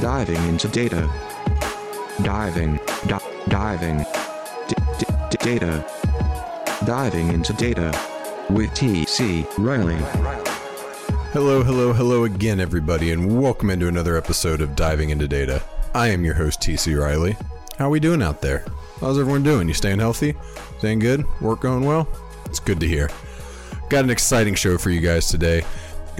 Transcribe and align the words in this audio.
Diving 0.00 0.42
into 0.48 0.68
data. 0.68 1.10
Diving. 2.22 2.78
Di- 3.06 3.44
diving. 3.48 3.98
D- 4.68 5.06
d- 5.30 5.36
data. 5.40 5.84
Diving 6.84 7.32
into 7.32 7.52
data. 7.54 7.92
With 8.50 8.72
T.C. 8.74 9.44
Riley. 9.58 9.96
Hello, 11.32 11.62
hello, 11.62 11.92
hello 11.92 12.24
again, 12.24 12.60
everybody, 12.60 13.10
and 13.12 13.40
welcome 13.40 13.70
into 13.70 13.88
another 13.88 14.16
episode 14.16 14.60
of 14.60 14.76
Diving 14.76 15.10
into 15.10 15.26
Data. 15.26 15.62
I 15.94 16.08
am 16.08 16.24
your 16.24 16.34
host, 16.34 16.60
TC 16.60 16.98
Riley. 16.98 17.36
How 17.76 17.86
are 17.86 17.90
we 17.90 18.00
doing 18.00 18.22
out 18.22 18.40
there? 18.40 18.64
How's 19.00 19.18
everyone 19.18 19.42
doing? 19.42 19.68
You 19.68 19.74
staying 19.74 19.98
healthy? 19.98 20.34
Staying 20.78 21.00
good? 21.00 21.24
Work 21.40 21.60
going 21.60 21.84
well? 21.84 22.08
It's 22.46 22.60
good 22.60 22.80
to 22.80 22.88
hear. 22.88 23.10
Got 23.90 24.04
an 24.04 24.10
exciting 24.10 24.54
show 24.54 24.78
for 24.78 24.90
you 24.90 25.00
guys 25.00 25.28
today. 25.28 25.64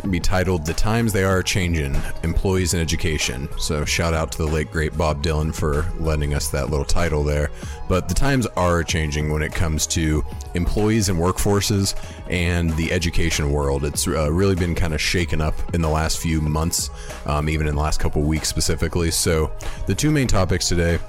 Can 0.00 0.12
be 0.12 0.20
titled 0.20 0.64
The 0.64 0.74
Times 0.74 1.12
They 1.12 1.24
Are 1.24 1.42
Changing 1.42 2.00
Employees 2.22 2.72
in 2.72 2.80
Education. 2.80 3.48
So, 3.58 3.84
shout 3.84 4.14
out 4.14 4.30
to 4.30 4.38
the 4.38 4.46
late, 4.46 4.70
great 4.70 4.96
Bob 4.96 5.24
Dylan 5.24 5.52
for 5.52 5.86
lending 5.98 6.34
us 6.34 6.48
that 6.50 6.70
little 6.70 6.84
title 6.84 7.24
there. 7.24 7.50
But 7.88 8.08
the 8.08 8.14
times 8.14 8.46
are 8.56 8.84
changing 8.84 9.32
when 9.32 9.42
it 9.42 9.52
comes 9.52 9.88
to 9.88 10.24
employees 10.54 11.08
and 11.08 11.18
workforces 11.18 11.96
and 12.30 12.70
the 12.76 12.92
education 12.92 13.50
world. 13.50 13.84
It's 13.84 14.06
uh, 14.06 14.30
really 14.30 14.54
been 14.54 14.76
kind 14.76 14.94
of 14.94 15.00
shaken 15.00 15.40
up 15.40 15.54
in 15.74 15.82
the 15.82 15.88
last 15.88 16.18
few 16.18 16.40
months, 16.40 16.90
um, 17.26 17.48
even 17.48 17.66
in 17.66 17.74
the 17.74 17.80
last 17.80 17.98
couple 17.98 18.22
weeks 18.22 18.46
specifically. 18.46 19.10
So, 19.10 19.50
the 19.86 19.96
two 19.96 20.12
main 20.12 20.28
topics 20.28 20.68
today 20.68 21.00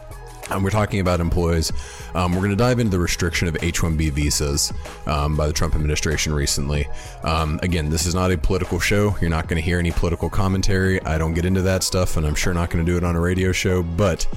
um, 0.49 0.63
we're 0.63 0.69
talking 0.69 0.99
about 0.99 1.19
employees. 1.19 1.71
Um, 2.13 2.33
we're 2.33 2.39
going 2.39 2.51
to 2.51 2.55
dive 2.55 2.79
into 2.79 2.91
the 2.91 2.99
restriction 2.99 3.47
of 3.47 3.57
H 3.61 3.81
1B 3.81 4.11
visas 4.11 4.73
um, 5.05 5.35
by 5.35 5.47
the 5.47 5.53
Trump 5.53 5.75
administration 5.75 6.33
recently. 6.33 6.87
Um, 7.23 7.59
again, 7.61 7.89
this 7.89 8.05
is 8.05 8.15
not 8.15 8.31
a 8.31 8.37
political 8.37 8.79
show. 8.79 9.15
You're 9.21 9.29
not 9.29 9.47
going 9.47 9.61
to 9.61 9.65
hear 9.65 9.79
any 9.79 9.91
political 9.91 10.29
commentary. 10.29 11.01
I 11.03 11.17
don't 11.17 11.33
get 11.33 11.45
into 11.45 11.61
that 11.63 11.83
stuff, 11.83 12.17
and 12.17 12.25
I'm 12.25 12.35
sure 12.35 12.53
not 12.53 12.69
going 12.69 12.85
to 12.85 12.91
do 12.91 12.97
it 12.97 13.03
on 13.03 13.15
a 13.15 13.19
radio 13.19 13.51
show, 13.51 13.83
but 13.83 14.27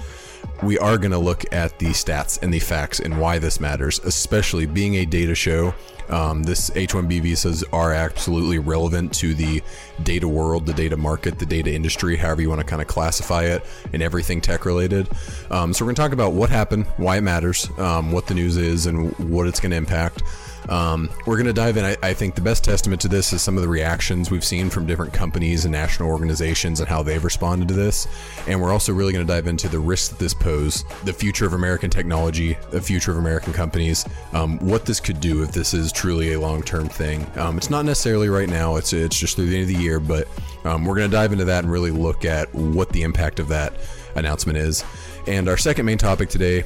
we 0.63 0.79
are 0.79 0.97
going 0.97 1.11
to 1.11 1.19
look 1.19 1.45
at 1.53 1.79
the 1.79 1.87
stats 1.87 2.41
and 2.43 2.55
the 2.55 2.61
facts 2.61 3.01
and 3.01 3.21
why 3.21 3.39
this 3.39 3.61
matters, 3.61 3.99
especially 4.01 4.67
being 4.67 4.97
a 4.97 5.05
data 5.05 5.35
show. 5.35 5.75
Um, 6.09 6.43
this 6.43 6.71
H-1B 6.75 7.23
visas 7.23 7.65
are 7.73 7.93
absolutely 7.93 8.59
relevant 8.59 9.15
to 9.15 9.35
the 9.35 9.63
data 10.03 10.29
world, 10.29 10.67
the 10.67 10.75
data 10.75 10.97
market, 10.97 11.39
the 11.39 11.47
data 11.47 11.73
industry, 11.73 12.17
however 12.17 12.43
you 12.43 12.49
want 12.49 12.61
to 12.61 12.67
kind 12.67 12.83
of 12.83 12.89
classify 12.89 13.45
it, 13.45 13.65
and 13.93 14.03
everything 14.03 14.41
tech 14.41 14.65
related. 14.65 15.09
Um, 15.51 15.73
so 15.73 15.85
we're 15.85 15.89
going 15.89 15.97
to 15.97 16.03
talk 16.03 16.13
about 16.13 16.33
what 16.33 16.51
happened, 16.51 16.87
why 16.97 17.17
it 17.17 17.23
matters, 17.23 17.69
um, 17.79 18.13
what 18.13 18.27
the 18.27 18.35
news 18.35 18.57
is, 18.57 18.87
and 18.87 19.17
what 19.19 19.47
it's 19.47 19.59
going 19.59 19.71
to 19.71 19.77
impact. 19.77 20.23
Um, 20.69 21.11
we're 21.27 21.37
going 21.37 21.47
to 21.47 21.53
dive 21.53 21.77
in. 21.77 21.85
I, 21.85 21.97
I, 22.03 22.15
think 22.15 22.35
the 22.35 22.41
best 22.41 22.63
testament 22.63 23.01
to 23.03 23.09
this 23.09 23.33
is 23.33 23.43
some 23.43 23.57
of 23.57 23.63
the 23.63 23.69
reactions 23.69 24.31
we've 24.31 24.45
seen 24.45 24.71
from 24.71 24.87
different 24.87 25.13
companies 25.13 25.65
and 25.65 25.73
national 25.73 26.09
organizations 26.09 26.81
and 26.81 26.89
how 26.89 27.03
they've 27.03 27.23
responded 27.23 27.69
to 27.69 27.75
this. 27.75 28.07
And 28.47 28.61
we're 28.61 28.73
also 28.73 28.93
really 28.93 29.13
going 29.13 29.27
to 29.27 29.33
dive 29.33 29.49
into 29.49 29.69
the 29.69 29.81
risks 29.81 30.09
that 30.09 30.19
this 30.19 30.35
pose, 30.35 30.85
the 31.05 31.13
future 31.13 31.47
of 31.47 31.53
American 31.53 31.91
technology, 31.91 32.57
the 32.71 32.81
future 32.81 33.11
of 33.11 33.19
American 33.19 33.53
companies, 33.53 34.07
um, 34.33 34.59
what 34.61 34.87
this 34.87 35.01
could 35.01 35.21
do 35.21 35.43
if 35.43 35.53
this 35.53 35.75
is 35.75 35.91
truly 35.91 36.33
a 36.35 36.41
long-term 36.41 36.89
thing. 36.89 37.27
Um, 37.37 37.57
it's 37.57 37.71
not 37.71 37.85
necessarily 37.85 38.29
right 38.29 38.49
now. 38.49 38.77
It's 38.77 38.93
it's 38.93 39.19
just 39.19 39.37
through 39.37 39.47
the 39.47 39.57
end 39.61 39.71
of 39.71 39.77
the 39.77 39.83
year, 39.83 39.99
but 39.99 40.29
um, 40.65 40.85
we're 40.85 40.97
going 40.97 41.11
to 41.11 41.17
dive 41.17 41.33
into 41.33 41.45
that 41.47 41.65
and 41.65 41.73
really 41.73 41.91
look 41.91 42.25
at 42.25 42.53
what 42.55 42.89
the 42.91 43.03
impact 43.03 43.41
of 43.41 43.49
that 43.49 43.73
announcement 44.15 44.59
is. 44.59 44.85
And 45.27 45.49
our 45.49 45.57
second 45.57 45.87
main 45.87 45.99
topic 45.99 46.29
today 46.29 46.65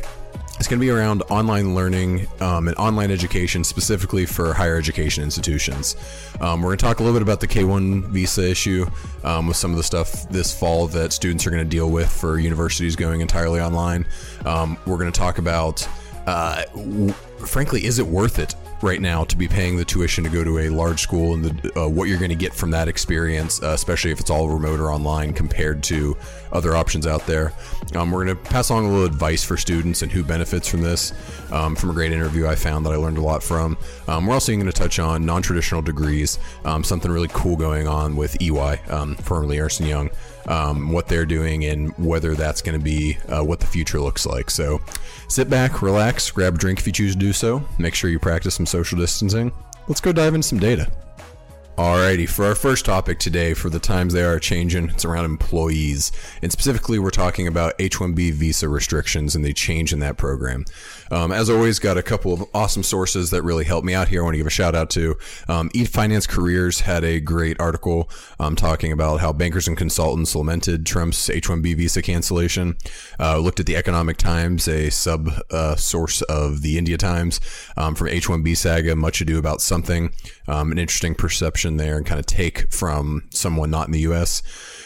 it's 0.58 0.68
going 0.68 0.78
to 0.80 0.84
be 0.84 0.90
around 0.90 1.22
online 1.28 1.74
learning 1.74 2.26
um, 2.40 2.68
and 2.68 2.76
online 2.78 3.10
education, 3.10 3.62
specifically 3.62 4.24
for 4.24 4.54
higher 4.54 4.76
education 4.76 5.22
institutions. 5.22 5.96
Um, 6.40 6.62
we're 6.62 6.68
going 6.68 6.78
to 6.78 6.84
talk 6.84 7.00
a 7.00 7.02
little 7.02 7.18
bit 7.18 7.22
about 7.22 7.40
the 7.40 7.46
K 7.46 7.64
1 7.64 8.04
visa 8.10 8.48
issue 8.50 8.86
um, 9.22 9.46
with 9.46 9.56
some 9.56 9.70
of 9.70 9.76
the 9.76 9.82
stuff 9.82 10.28
this 10.30 10.58
fall 10.58 10.86
that 10.88 11.12
students 11.12 11.46
are 11.46 11.50
going 11.50 11.62
to 11.62 11.68
deal 11.68 11.90
with 11.90 12.10
for 12.10 12.38
universities 12.38 12.96
going 12.96 13.20
entirely 13.20 13.60
online. 13.60 14.06
Um, 14.44 14.78
we're 14.86 14.96
going 14.96 15.12
to 15.12 15.18
talk 15.18 15.38
about, 15.38 15.86
uh, 16.26 16.64
w- 16.74 17.12
frankly, 17.46 17.84
is 17.84 17.98
it 17.98 18.06
worth 18.06 18.38
it 18.38 18.54
right 18.82 19.00
now 19.00 19.24
to 19.24 19.36
be 19.36 19.48
paying 19.48 19.76
the 19.76 19.84
tuition 19.84 20.22
to 20.24 20.30
go 20.30 20.44
to 20.44 20.58
a 20.58 20.68
large 20.68 21.00
school 21.00 21.34
and 21.34 21.44
the, 21.44 21.80
uh, 21.80 21.88
what 21.88 22.08
you're 22.08 22.18
going 22.18 22.30
to 22.30 22.36
get 22.36 22.52
from 22.52 22.70
that 22.70 22.88
experience, 22.88 23.62
uh, 23.62 23.68
especially 23.68 24.10
if 24.10 24.20
it's 24.20 24.30
all 24.30 24.48
remote 24.48 24.80
or 24.80 24.92
online 24.92 25.32
compared 25.32 25.82
to 25.82 26.16
other 26.52 26.76
options 26.76 27.06
out 27.06 27.26
there. 27.26 27.52
Um, 27.94 28.10
we're 28.10 28.24
going 28.24 28.36
to 28.36 28.42
pass 28.42 28.68
along 28.68 28.86
a 28.86 28.88
little 28.88 29.06
advice 29.06 29.42
for 29.42 29.56
students 29.56 30.02
and 30.02 30.12
who 30.12 30.22
benefits 30.22 30.68
from 30.68 30.82
this 30.82 31.12
um, 31.50 31.74
from 31.74 31.90
a 31.90 31.94
great 31.94 32.12
interview 32.12 32.46
I 32.46 32.54
found 32.54 32.84
that 32.86 32.92
I 32.92 32.96
learned 32.96 33.18
a 33.18 33.22
lot 33.22 33.42
from. 33.42 33.78
Um, 34.08 34.26
we're 34.26 34.34
also 34.34 34.52
going 34.52 34.66
to 34.66 34.72
touch 34.72 34.98
on 34.98 35.24
non 35.24 35.42
traditional 35.42 35.82
degrees, 35.82 36.38
um, 36.64 36.84
something 36.84 37.10
really 37.10 37.30
cool 37.32 37.56
going 37.56 37.86
on 37.86 38.16
with 38.16 38.40
EY, 38.42 38.80
um, 38.88 39.14
formerly 39.16 39.58
Ernst 39.58 39.80
Young. 39.80 40.10
Um, 40.48 40.92
what 40.92 41.08
they're 41.08 41.26
doing 41.26 41.64
and 41.64 41.92
whether 41.98 42.36
that's 42.36 42.62
going 42.62 42.78
to 42.78 42.84
be 42.84 43.18
uh, 43.28 43.42
what 43.42 43.58
the 43.58 43.66
future 43.66 44.00
looks 44.00 44.26
like. 44.26 44.48
So 44.48 44.80
sit 45.28 45.50
back, 45.50 45.82
relax, 45.82 46.30
grab 46.30 46.54
a 46.54 46.58
drink 46.58 46.78
if 46.78 46.86
you 46.86 46.92
choose 46.92 47.14
to 47.14 47.18
do 47.18 47.32
so. 47.32 47.64
Make 47.78 47.96
sure 47.96 48.10
you 48.10 48.20
practice 48.20 48.54
some 48.54 48.66
social 48.66 48.96
distancing. 48.96 49.50
Let's 49.88 50.00
go 50.00 50.12
dive 50.12 50.36
into 50.36 50.46
some 50.46 50.60
data. 50.60 50.88
Alrighty, 51.78 52.26
for 52.26 52.46
our 52.46 52.54
first 52.54 52.86
topic 52.86 53.18
today, 53.18 53.52
for 53.52 53.68
the 53.68 53.78
times 53.78 54.14
they 54.14 54.24
are 54.24 54.38
changing, 54.38 54.88
it's 54.88 55.04
around 55.04 55.26
employees. 55.26 56.10
And 56.40 56.50
specifically, 56.50 56.98
we're 56.98 57.10
talking 57.10 57.48
about 57.48 57.74
H 57.78 57.96
1B 57.96 58.32
visa 58.32 58.66
restrictions 58.66 59.36
and 59.36 59.44
the 59.44 59.52
change 59.52 59.92
in 59.92 59.98
that 59.98 60.16
program. 60.16 60.64
Um, 61.10 61.32
as 61.32 61.48
always, 61.48 61.78
got 61.78 61.96
a 61.96 62.02
couple 62.02 62.32
of 62.32 62.44
awesome 62.54 62.82
sources 62.82 63.30
that 63.30 63.42
really 63.42 63.64
helped 63.64 63.86
me 63.86 63.94
out 63.94 64.08
here. 64.08 64.22
I 64.22 64.24
want 64.24 64.34
to 64.34 64.38
give 64.38 64.46
a 64.46 64.50
shout 64.50 64.74
out 64.74 64.90
to 64.90 65.16
um, 65.48 65.68
eFinance 65.70 66.28
Careers 66.28 66.80
had 66.80 67.04
a 67.04 67.20
great 67.20 67.58
article 67.60 68.10
um, 68.40 68.56
talking 68.56 68.92
about 68.92 69.20
how 69.20 69.32
bankers 69.32 69.68
and 69.68 69.76
consultants 69.76 70.34
lamented 70.34 70.86
Trump's 70.86 71.30
H 71.30 71.48
1B 71.48 71.76
visa 71.76 72.02
cancellation. 72.02 72.76
Uh, 73.18 73.38
looked 73.38 73.60
at 73.60 73.66
the 73.66 73.76
Economic 73.76 74.16
Times, 74.16 74.68
a 74.68 74.90
sub 74.90 75.30
uh, 75.50 75.76
source 75.76 76.22
of 76.22 76.62
the 76.62 76.78
India 76.78 76.96
Times, 76.96 77.40
um, 77.76 77.94
from 77.94 78.08
H 78.08 78.26
1B 78.26 78.56
saga, 78.56 78.96
much 78.96 79.20
ado 79.20 79.38
about 79.38 79.60
something, 79.60 80.12
um, 80.48 80.72
an 80.72 80.78
interesting 80.78 81.14
perception 81.14 81.76
there 81.76 81.96
and 81.96 82.06
kind 82.06 82.20
of 82.20 82.26
take 82.26 82.72
from 82.72 83.28
someone 83.30 83.70
not 83.70 83.86
in 83.86 83.92
the 83.92 84.00
U.S. 84.00 84.42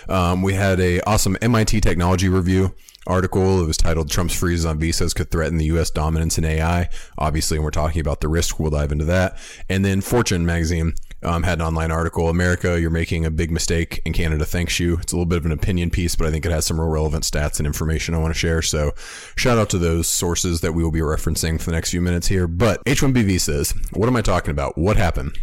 Um, 0.09 0.43
we 0.43 0.55
had 0.55 0.81
a 0.81 1.01
awesome 1.03 1.37
MIT 1.41 1.81
technology 1.81 2.29
review 2.29 2.75
article. 3.11 3.63
It 3.63 3.67
was 3.67 3.77
titled 3.77 4.11
"Trump's 4.11 4.35
freezes 4.35 4.65
on 4.65 4.79
visas 4.79 5.13
could 5.13 5.31
threaten 5.31 5.59
the 5.59 5.67
U.S. 5.67 5.91
dominance 5.91 6.39
in 6.39 6.45
AI." 6.45 6.89
Obviously, 7.19 7.59
when 7.59 7.65
we're 7.65 7.71
talking 7.71 8.01
about 8.01 8.21
the 8.21 8.29
risk, 8.29 8.59
we'll 8.59 8.71
dive 8.71 8.93
into 8.93 9.05
that. 9.07 9.37
And 9.69 9.85
then 9.85 10.01
Fortune 10.01 10.47
magazine. 10.47 10.95
Um, 11.23 11.43
had 11.43 11.59
an 11.59 11.67
online 11.67 11.91
article. 11.91 12.31
America, 12.31 12.81
you're 12.81 12.89
making 12.89 13.27
a 13.27 13.31
big 13.31 13.51
mistake, 13.51 14.01
and 14.07 14.15
Canada 14.15 14.47
thanks 14.47 14.81
you. 14.81 14.97
It's 15.03 15.13
a 15.13 15.17
little 15.17 15.27
bit 15.27 15.37
of 15.37 15.45
an 15.45 15.53
opinion 15.53 15.91
piece, 15.91 16.17
but 16.17 16.27
I 16.27 16.31
think 16.31 16.47
it 16.47 16.51
has 16.51 16.65
some 16.65 16.81
real 16.81 16.89
relevant 16.89 17.25
stats 17.25 17.59
and 17.59 17.67
information 17.67 18.15
I 18.15 18.19
want 18.19 18.33
to 18.33 18.39
share. 18.39 18.63
So, 18.63 18.93
shout 19.37 19.59
out 19.59 19.69
to 19.71 19.79
those 19.79 20.09
sources 20.09 20.63
that 20.63 20.73
we 20.73 20.83
will 20.83 20.91
be 20.91 21.01
referencing 21.01 21.61
for 21.61 21.67
the 21.67 21.77
next 21.77 21.91
few 21.91 22.01
minutes 22.01 22.29
here. 22.29 22.47
But 22.47 22.81
H-1B 22.87 23.23
visas. 23.25 23.75
What 23.93 24.09
am 24.09 24.17
I 24.17 24.23
talking 24.23 24.51
about? 24.51 24.79
What 24.79 24.97
happened? 24.97 25.37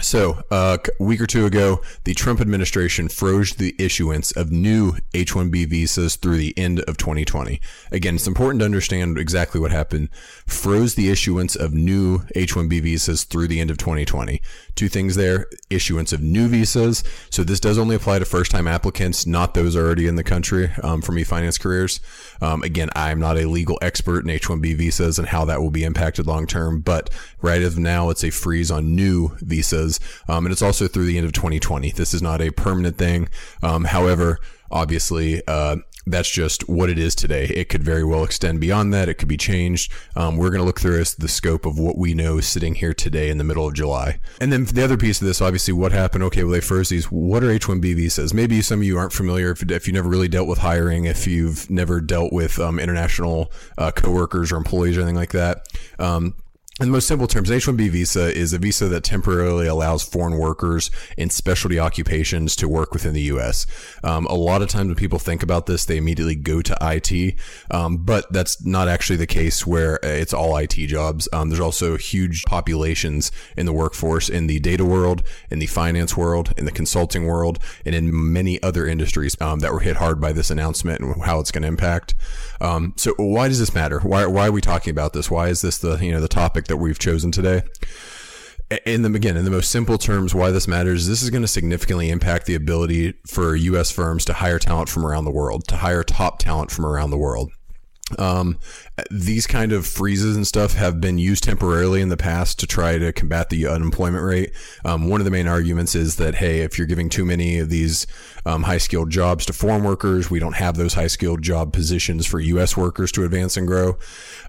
So, 0.00 0.42
uh, 0.50 0.78
a 0.98 1.02
week 1.02 1.20
or 1.20 1.26
two 1.26 1.44
ago, 1.44 1.82
the 2.04 2.14
Trump 2.14 2.40
administration 2.40 3.08
froze 3.08 3.52
the 3.52 3.74
issuance 3.78 4.32
of 4.32 4.50
new 4.50 4.94
H 5.12 5.34
1B 5.34 5.66
visas 5.68 6.16
through 6.16 6.38
the 6.38 6.56
end 6.56 6.80
of 6.80 6.96
2020. 6.96 7.60
Again, 7.90 8.14
it's 8.14 8.26
important 8.26 8.60
to 8.60 8.64
understand 8.64 9.18
exactly 9.18 9.60
what 9.60 9.70
happened. 9.70 10.08
Froze 10.46 10.94
the 10.94 11.10
issuance 11.10 11.54
of 11.54 11.74
new 11.74 12.22
H 12.34 12.54
1B 12.54 12.80
visas 12.80 13.24
through 13.24 13.48
the 13.48 13.60
end 13.60 13.70
of 13.70 13.76
2020. 13.76 14.40
Two 14.74 14.88
things 14.88 15.14
there 15.14 15.46
issuance 15.68 16.14
of 16.14 16.22
new 16.22 16.48
visas. 16.48 17.04
So, 17.28 17.44
this 17.44 17.60
does 17.60 17.76
only 17.76 17.94
apply 17.94 18.18
to 18.18 18.24
first 18.24 18.50
time 18.50 18.66
applicants, 18.66 19.26
not 19.26 19.52
those 19.52 19.76
already 19.76 20.06
in 20.06 20.16
the 20.16 20.24
country 20.24 20.70
um, 20.82 21.02
from 21.02 21.16
eFinance 21.16 21.60
careers. 21.60 22.00
Um, 22.42 22.62
again, 22.62 22.90
I'm 22.96 23.20
not 23.20 23.38
a 23.38 23.48
legal 23.48 23.78
expert 23.80 24.24
in 24.24 24.30
H 24.30 24.48
1B 24.48 24.76
visas 24.76 25.18
and 25.18 25.28
how 25.28 25.44
that 25.44 25.62
will 25.62 25.70
be 25.70 25.84
impacted 25.84 26.26
long 26.26 26.46
term, 26.46 26.80
but 26.80 27.08
right 27.40 27.62
as 27.62 27.74
of 27.74 27.78
now, 27.78 28.10
it's 28.10 28.24
a 28.24 28.30
freeze 28.30 28.70
on 28.70 28.94
new 28.94 29.30
visas 29.38 30.00
um, 30.28 30.44
and 30.44 30.52
it's 30.52 30.62
also 30.62 30.88
through 30.88 31.06
the 31.06 31.16
end 31.16 31.26
of 31.26 31.32
2020. 31.32 31.92
This 31.92 32.12
is 32.12 32.20
not 32.20 32.42
a 32.42 32.50
permanent 32.50 32.98
thing. 32.98 33.28
Um, 33.62 33.84
however, 33.84 34.40
obviously, 34.70 35.40
uh, 35.46 35.76
that's 36.06 36.30
just 36.30 36.68
what 36.68 36.90
it 36.90 36.98
is 36.98 37.14
today. 37.14 37.44
It 37.46 37.68
could 37.68 37.82
very 37.82 38.04
well 38.04 38.24
extend 38.24 38.60
beyond 38.60 38.92
that. 38.94 39.08
It 39.08 39.14
could 39.14 39.28
be 39.28 39.36
changed. 39.36 39.92
Um, 40.16 40.36
we're 40.36 40.50
going 40.50 40.60
to 40.60 40.66
look 40.66 40.80
through 40.80 41.02
the 41.18 41.28
scope 41.28 41.66
of 41.66 41.78
what 41.78 41.96
we 41.96 42.14
know 42.14 42.40
sitting 42.40 42.74
here 42.74 42.94
today 42.94 43.30
in 43.30 43.38
the 43.38 43.44
middle 43.44 43.66
of 43.66 43.74
July. 43.74 44.20
And 44.40 44.52
then 44.52 44.64
the 44.64 44.82
other 44.82 44.96
piece 44.96 45.20
of 45.20 45.26
this, 45.26 45.40
obviously, 45.40 45.72
what 45.72 45.92
happened? 45.92 46.24
Okay, 46.24 46.44
well, 46.44 46.52
they 46.52 46.60
first 46.60 46.90
these. 46.90 47.06
What 47.06 47.42
are 47.44 47.50
H-1B 47.50 47.94
visas? 47.96 48.34
Maybe 48.34 48.62
some 48.62 48.80
of 48.80 48.84
you 48.84 48.98
aren't 48.98 49.12
familiar 49.12 49.50
if, 49.50 49.62
if 49.70 49.86
you 49.86 49.92
never 49.92 50.08
really 50.08 50.28
dealt 50.28 50.48
with 50.48 50.58
hiring, 50.58 51.04
if 51.04 51.26
you've 51.26 51.70
never 51.70 52.00
dealt 52.00 52.32
with 52.32 52.58
um, 52.58 52.78
international 52.78 53.52
uh, 53.78 53.90
coworkers 53.90 54.52
or 54.52 54.56
employees 54.56 54.96
or 54.96 55.00
anything 55.00 55.16
like 55.16 55.32
that. 55.32 55.66
Um, 55.98 56.34
in 56.80 56.86
the 56.86 56.92
most 56.92 57.06
simple 57.06 57.26
terms, 57.26 57.50
an 57.50 57.56
H-1B 57.56 57.90
visa 57.90 58.34
is 58.34 58.54
a 58.54 58.58
visa 58.58 58.88
that 58.88 59.04
temporarily 59.04 59.66
allows 59.66 60.02
foreign 60.02 60.38
workers 60.38 60.90
in 61.18 61.28
specialty 61.28 61.78
occupations 61.78 62.56
to 62.56 62.66
work 62.66 62.94
within 62.94 63.12
the 63.12 63.20
U.S. 63.24 63.66
Um, 64.02 64.24
a 64.24 64.34
lot 64.34 64.62
of 64.62 64.68
times 64.68 64.86
when 64.86 64.96
people 64.96 65.18
think 65.18 65.42
about 65.42 65.66
this, 65.66 65.84
they 65.84 65.98
immediately 65.98 66.34
go 66.34 66.62
to 66.62 66.74
IT, 66.80 67.34
um, 67.70 67.98
but 67.98 68.24
that's 68.32 68.64
not 68.64 68.88
actually 68.88 69.16
the 69.16 69.26
case 69.26 69.66
where 69.66 69.98
it's 70.02 70.32
all 70.32 70.56
IT 70.56 70.72
jobs. 70.86 71.28
Um, 71.30 71.50
there's 71.50 71.60
also 71.60 71.98
huge 71.98 72.42
populations 72.44 73.30
in 73.54 73.66
the 73.66 73.72
workforce 73.74 74.30
in 74.30 74.46
the 74.46 74.58
data 74.58 74.84
world, 74.86 75.22
in 75.50 75.58
the 75.58 75.66
finance 75.66 76.16
world, 76.16 76.54
in 76.56 76.64
the 76.64 76.72
consulting 76.72 77.26
world, 77.26 77.58
and 77.84 77.94
in 77.94 78.32
many 78.32 78.62
other 78.62 78.86
industries 78.86 79.38
um, 79.42 79.58
that 79.58 79.74
were 79.74 79.80
hit 79.80 79.96
hard 79.96 80.22
by 80.22 80.32
this 80.32 80.50
announcement 80.50 81.02
and 81.02 81.22
how 81.24 81.38
it's 81.38 81.50
going 81.50 81.62
to 81.62 81.68
impact. 81.68 82.14
Um, 82.62 82.94
so 82.96 83.12
why 83.18 83.48
does 83.48 83.58
this 83.58 83.74
matter? 83.74 84.00
Why, 84.00 84.24
why 84.24 84.46
are 84.48 84.52
we 84.52 84.62
talking 84.62 84.90
about 84.90 85.12
this? 85.12 85.30
Why 85.30 85.48
is 85.48 85.60
this 85.60 85.76
the 85.76 85.98
you 85.98 86.12
know 86.12 86.20
the 86.20 86.28
topic 86.28 86.61
topic 86.62 86.68
that 86.68 86.76
we've 86.76 86.98
chosen 86.98 87.30
today. 87.30 87.62
In 88.86 89.02
the 89.02 89.12
again, 89.12 89.36
in 89.36 89.44
the 89.44 89.50
most 89.50 89.70
simple 89.70 89.98
terms, 89.98 90.34
why 90.34 90.50
this 90.50 90.66
matters, 90.66 91.06
this 91.06 91.22
is 91.22 91.28
going 91.28 91.42
to 91.42 91.48
significantly 91.48 92.08
impact 92.08 92.46
the 92.46 92.54
ability 92.54 93.14
for 93.26 93.54
U.S. 93.54 93.90
firms 93.90 94.24
to 94.26 94.32
hire 94.32 94.58
talent 94.58 94.88
from 94.88 95.04
around 95.04 95.26
the 95.26 95.30
world, 95.30 95.68
to 95.68 95.76
hire 95.76 96.02
top 96.02 96.38
talent 96.38 96.70
from 96.70 96.86
around 96.86 97.10
the 97.10 97.18
world. 97.18 97.52
Um, 98.18 98.58
these 99.10 99.46
kind 99.46 99.72
of 99.72 99.86
freezes 99.86 100.36
and 100.36 100.46
stuff 100.46 100.74
have 100.74 101.00
been 101.00 101.18
used 101.18 101.44
temporarily 101.44 102.00
in 102.00 102.08
the 102.08 102.16
past 102.16 102.58
to 102.60 102.66
try 102.66 102.98
to 102.98 103.12
combat 103.12 103.48
the 103.48 103.66
unemployment 103.66 104.24
rate. 104.24 104.52
Um, 104.84 105.08
one 105.08 105.20
of 105.20 105.24
the 105.24 105.30
main 105.30 105.48
arguments 105.48 105.94
is 105.94 106.16
that, 106.16 106.34
hey, 106.34 106.60
if 106.60 106.78
you're 106.78 106.86
giving 106.86 107.08
too 107.08 107.24
many 107.24 107.58
of 107.58 107.70
these 107.70 108.06
um, 108.44 108.64
high 108.64 108.78
skilled 108.78 109.10
jobs 109.10 109.46
to 109.46 109.52
foreign 109.52 109.84
workers, 109.84 110.30
we 110.30 110.38
don't 110.38 110.56
have 110.56 110.76
those 110.76 110.94
high 110.94 111.06
skilled 111.06 111.42
job 111.42 111.72
positions 111.72 112.26
for 112.26 112.40
U.S. 112.40 112.76
workers 112.76 113.12
to 113.12 113.24
advance 113.24 113.56
and 113.56 113.66
grow. 113.66 113.98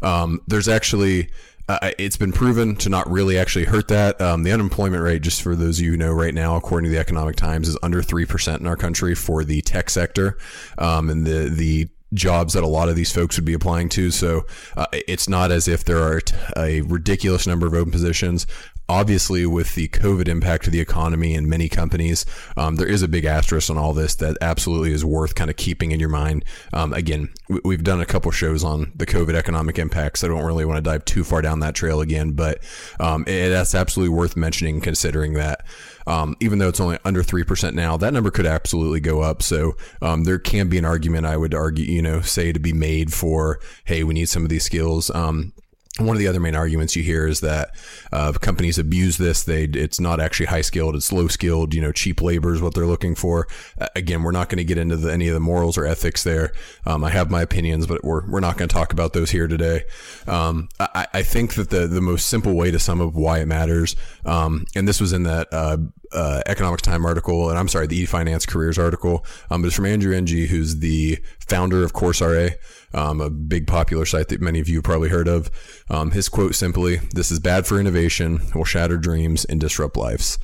Um, 0.02 0.42
there's 0.48 0.68
actually 0.68 1.30
uh, 1.70 1.92
it's 1.98 2.18
been 2.18 2.34
proven 2.34 2.76
to 2.78 2.90
not 2.90 3.10
really 3.10 3.38
actually 3.38 3.66
hurt 3.66 3.88
that. 3.88 4.20
Um, 4.22 4.44
the 4.44 4.52
unemployment 4.52 5.02
rate, 5.02 5.22
just 5.22 5.42
for 5.42 5.56
those 5.56 5.80
of 5.80 5.86
you 5.86 5.92
who 5.92 5.98
know 5.98 6.12
right 6.12 6.34
now, 6.34 6.56
according 6.56 6.90
to 6.90 6.94
the 6.96 7.00
Economic 7.00 7.36
Times, 7.36 7.68
is 7.70 7.78
under 7.82 8.02
3% 8.02 8.60
in 8.60 8.68
our 8.68 8.76
country 8.76 9.16
for 9.16 9.44
the 9.44 9.62
tech 9.62 9.90
sector. 9.90 10.38
Um, 10.78 11.10
and 11.10 11.26
the, 11.26 11.50
the 11.50 11.88
jobs 12.14 12.54
that 12.54 12.64
a 12.64 12.68
lot 12.68 12.90
of 12.90 12.96
these 12.96 13.12
folks 13.12 13.38
would 13.38 13.46
be 13.46 13.54
applying 13.54 13.90
to. 13.90 14.12
So 14.12 14.46
uh, 14.78 14.86
it's 14.92 15.28
not 15.28 15.52
as 15.52 15.68
if 15.68 15.84
there 15.84 16.00
are 16.00 16.22
a 16.56 16.82
ridiculous 16.82 17.48
number 17.48 17.66
of 17.66 17.74
open 17.74 17.92
positions 17.92 18.46
obviously 18.90 19.46
with 19.46 19.76
the 19.76 19.88
COVID 19.90 20.28
impact 20.28 20.66
to 20.66 20.70
the 20.70 20.80
economy 20.80 21.36
and 21.36 21.48
many 21.48 21.70
companies, 21.70 22.26
um, 22.58 22.76
there 22.76 22.88
is 22.88 23.02
a 23.02 23.08
big 23.08 23.26
asterisk 23.26 23.70
on 23.70 23.78
all 23.78 23.94
this 23.94 24.16
that 24.16 24.38
absolutely 24.42 24.92
is 24.92 25.06
worth 25.06 25.36
kind 25.36 25.50
of 25.50 25.56
keeping 25.56 25.92
in 25.92 26.00
your 26.00 26.10
mind. 26.10 26.44
Um, 26.74 26.94
again, 26.94 27.30
we've 27.64 27.84
done 27.84 28.02
a 28.02 28.06
couple 28.06 28.32
shows 28.32 28.64
on 28.64 28.92
the 28.96 29.06
COVID 29.06 29.36
economic 29.36 29.80
impacts. 29.80 30.24
I 30.24 30.28
don't 30.28 30.46
really 30.46 30.66
want 30.66 30.78
to 30.78 30.90
dive 30.90 31.06
too 31.06 31.24
far 31.24 31.42
down 31.42 31.60
that 31.62 31.76
trail 31.76 32.02
again, 32.02 32.32
but 32.32 32.64
um, 33.00 33.24
it, 33.28 33.50
that's 33.50 33.76
absolutely 33.76 34.16
worth 34.16 34.36
mentioning 34.36 34.82
considering 34.82 35.34
that. 35.34 35.66
Um, 36.06 36.36
even 36.42 36.60
though 36.60 36.68
it's 36.68 36.82
only 36.82 36.98
under 37.06 37.24
3% 37.24 37.74
now, 37.74 37.96
that 37.98 38.14
number 38.14 38.30
could 38.30 38.46
absolutely 38.46 39.00
go 39.00 39.22
up. 39.22 39.42
So 39.42 39.78
um, 40.02 40.26
there 40.26 40.40
can 40.40 40.68
be 40.68 40.78
an 40.78 40.86
argument, 40.86 41.26
I 41.26 41.38
would 41.38 41.54
argue, 41.54 41.86
you 41.86 42.02
know, 42.02 42.20
say 42.22 42.52
to 42.52 42.60
be 42.60 42.74
made 42.74 43.14
for, 43.14 43.60
hey, 43.86 44.04
we 44.04 44.14
need 44.14 44.28
some 44.28 44.44
of 44.44 44.50
these 44.50 44.66
skills. 44.66 45.10
Um, 45.12 45.54
one 46.00 46.16
of 46.16 46.18
the 46.18 46.28
other 46.28 46.40
main 46.40 46.56
arguments 46.56 46.96
you 46.96 47.04
hear 47.04 47.28
is 47.28 47.42
that 47.42 47.76
uh, 48.12 48.32
companies 48.34 48.80
abuse 48.80 49.18
this. 49.18 49.44
They 49.44 49.66
it's 49.66 50.00
not 50.00 50.20
actually 50.20 50.48
high 50.48 50.62
skilled; 50.62 50.96
it's 50.96 51.12
low 51.12 51.28
skilled. 51.28 51.76
You 51.76 51.82
know, 51.82 51.92
cheap 51.92 52.20
labor 52.20 52.54
is 52.54 52.62
what 52.62 52.74
they're 52.74 52.88
looking 52.88 53.14
for. 53.14 53.48
Uh, 53.80 53.88
again, 53.96 54.24
we're 54.24 54.32
not 54.32 54.50
going 54.50 54.58
to 54.58 54.64
get 54.64 54.80
into 54.80 54.98
the, 54.98 55.14
any 55.14 55.28
of 55.28 55.36
the 55.36 55.40
morals 55.40 55.78
or 55.78 55.86
ethics 55.86 56.24
there. 56.24 56.52
Um, 56.88 57.04
I 57.04 57.12
have 57.12 57.30
my 57.30 57.44
opinions, 57.44 57.86
but 57.86 58.04
we're 58.04 58.28
we're 58.28 58.40
not 58.40 58.58
going 58.58 58.70
to 58.70 58.74
talk 58.74 58.92
about 58.92 59.14
those 59.14 59.30
here 59.30 59.48
today. 59.48 59.84
Um, 60.26 60.70
I, 60.80 61.08
I, 61.14 61.22
think 61.22 61.54
that 61.56 61.70
the 61.70 61.86
the 61.86 62.02
most 62.02 62.28
simple 62.28 62.56
way 62.56 62.72
to 62.72 62.80
sum 62.80 63.00
up 63.00 63.14
why 63.14 63.40
it 63.40 63.46
matters, 63.46 63.96
um, 64.26 64.66
and 64.76 64.88
this 64.88 65.00
was 65.00 65.14
in 65.14 65.24
that. 65.24 65.48
Uh, 65.52 65.78
uh, 66.14 66.42
Economics 66.46 66.82
Time 66.82 67.06
article, 67.06 67.50
and 67.50 67.58
I'm 67.58 67.68
sorry, 67.68 67.88
the 67.88 68.06
eFinance 68.06 68.48
Careers 68.48 68.78
article. 68.78 69.26
Um, 69.50 69.62
but 69.62 69.68
it's 69.68 69.76
from 69.76 69.86
Andrew 69.86 70.16
Ng, 70.16 70.48
who's 70.48 70.80
the 70.80 71.20
founder 71.40 71.84
of 71.84 71.94
Coursera 71.94 72.56
um, 72.94 73.22
a 73.22 73.30
big 73.30 73.68
popular 73.68 74.06
site 74.06 74.28
that 74.30 74.42
many 74.42 74.60
of 74.60 74.70
you 74.70 74.82
probably 74.82 75.10
heard 75.10 75.28
of. 75.28 75.50
Um, 75.90 76.12
his 76.12 76.30
quote 76.30 76.56
simply, 76.56 76.98
This 77.14 77.32
is 77.32 77.40
bad 77.40 77.66
for 77.66 77.80
innovation, 77.80 78.42
will 78.54 78.66
shatter 78.66 78.98
dreams, 78.98 79.46
and 79.46 79.60
disrupt 79.60 79.98
lives. 79.98 80.38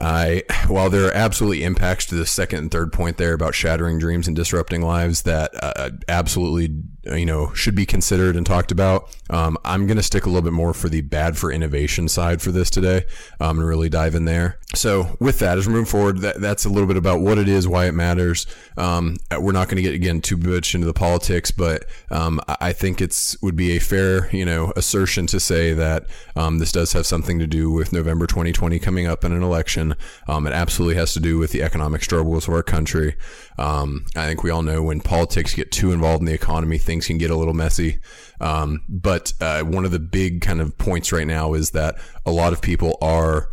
I, 0.00 0.42
while 0.68 0.88
there 0.88 1.06
are 1.06 1.12
absolutely 1.12 1.64
impacts 1.64 2.06
to 2.06 2.14
the 2.14 2.24
second 2.24 2.58
and 2.58 2.70
third 2.70 2.92
point 2.92 3.18
there 3.18 3.34
about 3.34 3.54
shattering 3.54 3.98
dreams 3.98 4.26
and 4.26 4.34
disrupting 4.34 4.80
lives 4.80 5.22
that 5.22 5.50
uh, 5.62 5.90
absolutely 6.08 6.82
you 7.04 7.26
know 7.26 7.52
should 7.52 7.74
be 7.74 7.84
considered 7.84 8.34
and 8.34 8.46
talked 8.46 8.72
about. 8.72 9.14
Um, 9.32 9.56
I'm 9.64 9.86
going 9.86 9.96
to 9.96 10.02
stick 10.02 10.26
a 10.26 10.28
little 10.28 10.42
bit 10.42 10.52
more 10.52 10.74
for 10.74 10.88
the 10.88 11.00
bad 11.00 11.38
for 11.38 11.50
innovation 11.50 12.06
side 12.06 12.42
for 12.42 12.52
this 12.52 12.68
today 12.68 13.06
um, 13.40 13.58
and 13.58 13.66
really 13.66 13.88
dive 13.88 14.14
in 14.14 14.26
there. 14.26 14.58
So 14.74 15.16
with 15.20 15.38
that, 15.38 15.58
as 15.58 15.66
we 15.66 15.72
move 15.72 15.88
forward, 15.88 16.18
that, 16.18 16.40
that's 16.40 16.66
a 16.66 16.68
little 16.68 16.86
bit 16.86 16.98
about 16.98 17.20
what 17.20 17.38
it 17.38 17.48
is, 17.48 17.66
why 17.66 17.86
it 17.86 17.92
matters. 17.92 18.46
Um, 18.76 19.16
we're 19.38 19.52
not 19.52 19.68
going 19.68 19.76
to 19.76 19.82
get 19.82 19.94
again 19.94 20.20
too 20.20 20.36
much 20.36 20.74
into 20.74 20.86
the 20.86 20.92
politics, 20.92 21.50
but 21.50 21.86
um, 22.10 22.40
I 22.46 22.72
think 22.72 23.00
it's 23.00 23.40
would 23.42 23.56
be 23.56 23.76
a 23.76 23.80
fair 23.80 24.34
you 24.34 24.44
know 24.44 24.72
assertion 24.76 25.26
to 25.28 25.40
say 25.40 25.72
that 25.74 26.06
um, 26.36 26.58
this 26.58 26.72
does 26.72 26.92
have 26.92 27.06
something 27.06 27.38
to 27.38 27.46
do 27.46 27.70
with 27.70 27.92
November 27.92 28.26
2020 28.26 28.78
coming 28.78 29.06
up 29.06 29.24
in 29.24 29.32
an 29.32 29.42
election. 29.42 29.94
Um, 30.28 30.46
it 30.46 30.52
absolutely 30.52 30.96
has 30.96 31.12
to 31.14 31.20
do 31.20 31.38
with 31.38 31.52
the 31.52 31.62
economic 31.62 32.02
struggles 32.02 32.48
of 32.48 32.54
our 32.54 32.62
country. 32.62 33.16
I 33.58 34.26
think 34.26 34.42
we 34.42 34.50
all 34.50 34.62
know 34.62 34.82
when 34.82 35.00
politics 35.00 35.54
get 35.54 35.70
too 35.70 35.92
involved 35.92 36.20
in 36.20 36.26
the 36.26 36.32
economy, 36.32 36.78
things 36.78 37.06
can 37.06 37.18
get 37.18 37.30
a 37.30 37.36
little 37.36 37.54
messy. 37.54 38.00
Um, 38.40 38.82
but 38.88 39.21
uh, 39.40 39.62
one 39.62 39.84
of 39.84 39.90
the 39.90 39.98
big 39.98 40.40
kind 40.40 40.60
of 40.60 40.76
points 40.78 41.12
right 41.12 41.26
now 41.26 41.54
is 41.54 41.70
that 41.70 41.96
a 42.26 42.30
lot 42.30 42.52
of 42.52 42.60
people 42.60 42.98
are 43.00 43.48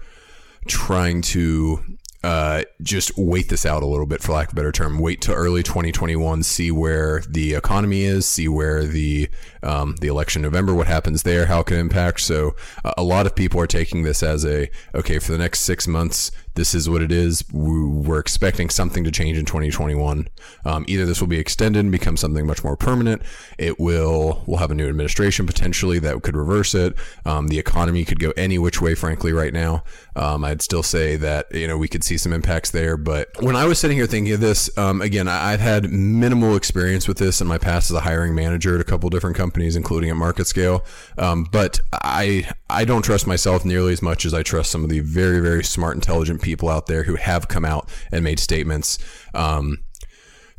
trying 0.67 1.21
to 1.21 1.83
uh, 2.23 2.63
just 2.81 3.17
wait 3.17 3.47
this 3.49 3.65
out 3.65 3.81
a 3.81 3.85
little 3.85 4.05
bit, 4.05 4.21
for 4.21 4.33
lack 4.33 4.47
of 4.47 4.53
a 4.53 4.55
better 4.55 4.71
term. 4.71 4.99
Wait 4.99 5.21
till 5.21 5.35
early 5.35 5.63
2021, 5.63 6.43
see 6.43 6.71
where 6.71 7.21
the 7.29 7.53
economy 7.53 8.03
is, 8.03 8.25
see 8.25 8.47
where 8.47 8.85
the 8.85 9.29
um, 9.63 9.95
the 10.01 10.07
election 10.07 10.41
November, 10.41 10.73
what 10.73 10.87
happens 10.87 11.23
there, 11.23 11.47
how 11.47 11.61
it 11.61 11.67
can 11.67 11.77
impact. 11.77 12.21
So 12.21 12.55
uh, 12.83 12.93
a 12.97 13.03
lot 13.03 13.25
of 13.25 13.35
people 13.35 13.59
are 13.59 13.67
taking 13.67 14.03
this 14.03 14.23
as 14.23 14.45
a 14.45 14.69
okay 14.95 15.19
for 15.19 15.31
the 15.31 15.37
next 15.37 15.61
six 15.61 15.87
months 15.87 16.31
this 16.59 16.75
is 16.75 16.89
what 16.89 17.01
it 17.01 17.09
is. 17.09 17.45
We're 17.53 18.19
expecting 18.19 18.69
something 18.69 19.05
to 19.05 19.11
change 19.11 19.37
in 19.37 19.45
2021. 19.45 20.27
Um, 20.65 20.83
either 20.89 21.05
this 21.05 21.21
will 21.21 21.29
be 21.29 21.39
extended 21.39 21.79
and 21.79 21.91
become 21.91 22.17
something 22.17 22.45
much 22.45 22.65
more 22.65 22.75
permanent. 22.75 23.21
It 23.57 23.79
will, 23.79 24.43
we'll 24.45 24.57
have 24.57 24.69
a 24.69 24.75
new 24.75 24.89
administration 24.89 25.47
potentially 25.47 25.99
that 25.99 26.21
could 26.21 26.35
reverse 26.35 26.75
it. 26.75 26.95
Um, 27.25 27.47
the 27.47 27.57
economy 27.57 28.03
could 28.03 28.19
go 28.19 28.33
any 28.35 28.59
which 28.59 28.81
way, 28.81 28.93
frankly, 28.93 29.31
right 29.31 29.53
now. 29.53 29.85
Um, 30.17 30.43
I'd 30.43 30.61
still 30.61 30.83
say 30.83 31.15
that, 31.15 31.45
you 31.55 31.65
know, 31.65 31.77
we 31.77 31.87
could 31.87 32.03
see 32.03 32.17
some 32.17 32.33
impacts 32.33 32.71
there. 32.71 32.97
But 32.97 33.29
when 33.39 33.55
I 33.55 33.63
was 33.63 33.79
sitting 33.79 33.95
here 33.95 34.05
thinking 34.05 34.33
of 34.33 34.41
this, 34.41 34.75
um, 34.77 35.01
again, 35.01 35.29
I've 35.29 35.61
had 35.61 35.89
minimal 35.89 36.57
experience 36.57 37.07
with 37.07 37.19
this 37.19 37.39
in 37.39 37.47
my 37.47 37.57
past 37.57 37.89
as 37.89 37.95
a 37.95 38.01
hiring 38.01 38.35
manager 38.35 38.75
at 38.75 38.81
a 38.81 38.83
couple 38.83 39.09
different 39.09 39.37
companies, 39.37 39.48
including 39.57 40.09
at 40.09 40.15
Market 40.15 40.47
Scale. 40.47 40.83
Um, 41.17 41.45
but 41.51 41.79
I, 41.93 42.49
I 42.69 42.85
don't 42.85 43.01
trust 43.01 43.27
myself 43.27 43.65
nearly 43.65 43.93
as 43.93 44.01
much 44.01 44.25
as 44.25 44.33
I 44.33 44.43
trust 44.43 44.71
some 44.71 44.83
of 44.83 44.89
the 44.89 44.99
very, 44.99 45.39
very 45.39 45.63
smart, 45.63 45.95
intelligent 45.95 46.41
people 46.41 46.69
out 46.69 46.87
there 46.87 47.03
who 47.03 47.15
have 47.15 47.47
come 47.47 47.65
out 47.65 47.89
and 48.11 48.23
made 48.23 48.39
statements 48.39 48.97
um, 49.33 49.77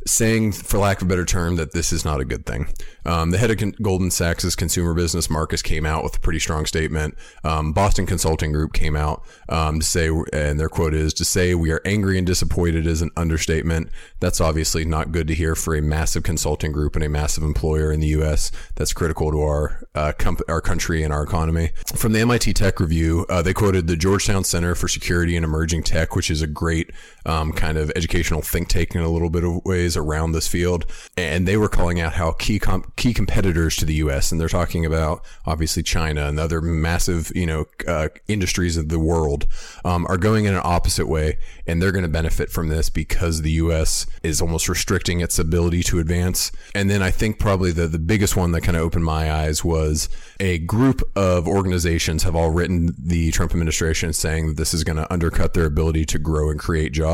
saying, 0.05 0.51
for 0.53 0.77
lack 0.77 1.01
of 1.01 1.07
a 1.07 1.09
better 1.09 1.25
term, 1.25 1.55
that 1.57 1.73
this 1.73 1.93
is 1.93 2.03
not 2.03 2.19
a 2.19 2.25
good 2.25 2.45
thing. 2.45 2.67
Um, 3.05 3.31
the 3.31 3.37
head 3.37 3.51
of 3.51 3.81
Goldman 3.81 4.11
Sachs' 4.11 4.55
consumer 4.55 4.93
business, 4.93 5.29
Marcus, 5.29 5.61
came 5.61 5.85
out 5.85 6.03
with 6.03 6.15
a 6.15 6.19
pretty 6.19 6.39
strong 6.39 6.65
statement. 6.65 7.15
Um, 7.43 7.73
Boston 7.73 8.05
Consulting 8.05 8.51
Group 8.51 8.73
came 8.73 8.95
out 8.95 9.23
um, 9.49 9.79
to 9.79 9.85
say, 9.85 10.09
and 10.33 10.59
their 10.59 10.69
quote 10.69 10.93
is, 10.93 11.13
to 11.15 11.25
say 11.25 11.55
we 11.55 11.71
are 11.71 11.81
angry 11.85 12.17
and 12.17 12.27
disappointed 12.27 12.85
is 12.85 13.01
an 13.01 13.11
understatement. 13.17 13.89
That's 14.19 14.41
obviously 14.41 14.85
not 14.85 15.11
good 15.11 15.27
to 15.27 15.35
hear 15.35 15.55
for 15.55 15.75
a 15.75 15.81
massive 15.81 16.23
consulting 16.23 16.71
group 16.71 16.95
and 16.95 17.03
a 17.03 17.09
massive 17.09 17.43
employer 17.43 17.91
in 17.91 17.99
the 17.99 18.07
U.S. 18.07 18.51
that's 18.75 18.93
critical 18.93 19.31
to 19.31 19.41
our 19.41 19.87
uh, 19.95 20.13
comp- 20.17 20.41
our 20.47 20.61
country 20.61 21.03
and 21.03 21.13
our 21.13 21.23
economy. 21.23 21.71
From 21.95 22.13
the 22.13 22.19
MIT 22.19 22.53
Tech 22.53 22.79
Review, 22.79 23.25
uh, 23.29 23.41
they 23.41 23.53
quoted 23.53 23.87
the 23.87 23.97
Georgetown 23.97 24.43
Center 24.43 24.75
for 24.75 24.87
Security 24.87 25.35
and 25.35 25.43
Emerging 25.43 25.83
Tech, 25.83 26.15
which 26.15 26.29
is 26.29 26.41
a 26.41 26.47
great 26.47 26.91
um, 27.25 27.51
kind 27.51 27.77
of 27.77 27.91
educational 27.95 28.41
think 28.41 28.69
tank 28.69 28.95
in 28.95 29.01
a 29.01 29.09
little 29.09 29.29
bit 29.29 29.43
of 29.43 29.63
ways 29.65 29.95
around 29.97 30.31
this 30.31 30.47
field, 30.47 30.85
and 31.17 31.47
they 31.47 31.57
were 31.57 31.69
calling 31.69 31.99
out 31.99 32.13
how 32.13 32.31
key 32.33 32.59
key 32.95 33.13
competitors 33.13 33.75
to 33.77 33.85
the 33.85 33.95
U.S. 33.95 34.31
and 34.31 34.39
they're 34.39 34.47
talking 34.47 34.85
about 34.85 35.23
obviously 35.45 35.83
China 35.83 36.27
and 36.27 36.39
other 36.39 36.61
massive 36.61 37.31
you 37.35 37.45
know 37.45 37.65
uh, 37.87 38.09
industries 38.27 38.77
of 38.77 38.89
the 38.89 38.99
world 38.99 39.47
um, 39.85 40.05
are 40.07 40.17
going 40.17 40.45
in 40.45 40.53
an 40.53 40.61
opposite 40.63 41.07
way, 41.07 41.37
and 41.67 41.81
they're 41.81 41.91
going 41.91 42.03
to 42.03 42.09
benefit 42.09 42.49
from 42.49 42.69
this 42.69 42.89
because 42.89 43.41
the 43.41 43.51
U.S. 43.51 44.05
is 44.23 44.41
almost 44.41 44.69
restricting 44.69 45.19
its 45.19 45.39
ability 45.39 45.83
to 45.83 45.99
advance. 45.99 46.51
And 46.75 46.89
then 46.89 47.01
I 47.01 47.11
think 47.11 47.39
probably 47.39 47.71
the 47.71 47.87
the 47.87 47.99
biggest 47.99 48.35
one 48.35 48.51
that 48.51 48.61
kind 48.61 48.77
of 48.77 48.83
opened 48.83 49.05
my 49.05 49.31
eyes 49.31 49.63
was 49.63 50.09
a 50.39 50.59
group 50.59 51.01
of 51.15 51.47
organizations 51.47 52.23
have 52.23 52.35
all 52.35 52.49
written 52.49 52.95
the 52.97 53.31
Trump 53.31 53.51
administration 53.51 54.13
saying 54.13 54.47
that 54.47 54.57
this 54.57 54.73
is 54.73 54.83
going 54.83 54.97
to 54.97 55.11
undercut 55.11 55.53
their 55.53 55.65
ability 55.65 56.05
to 56.05 56.19
grow 56.19 56.49
and 56.49 56.59
create 56.59 56.91
jobs, 56.91 57.10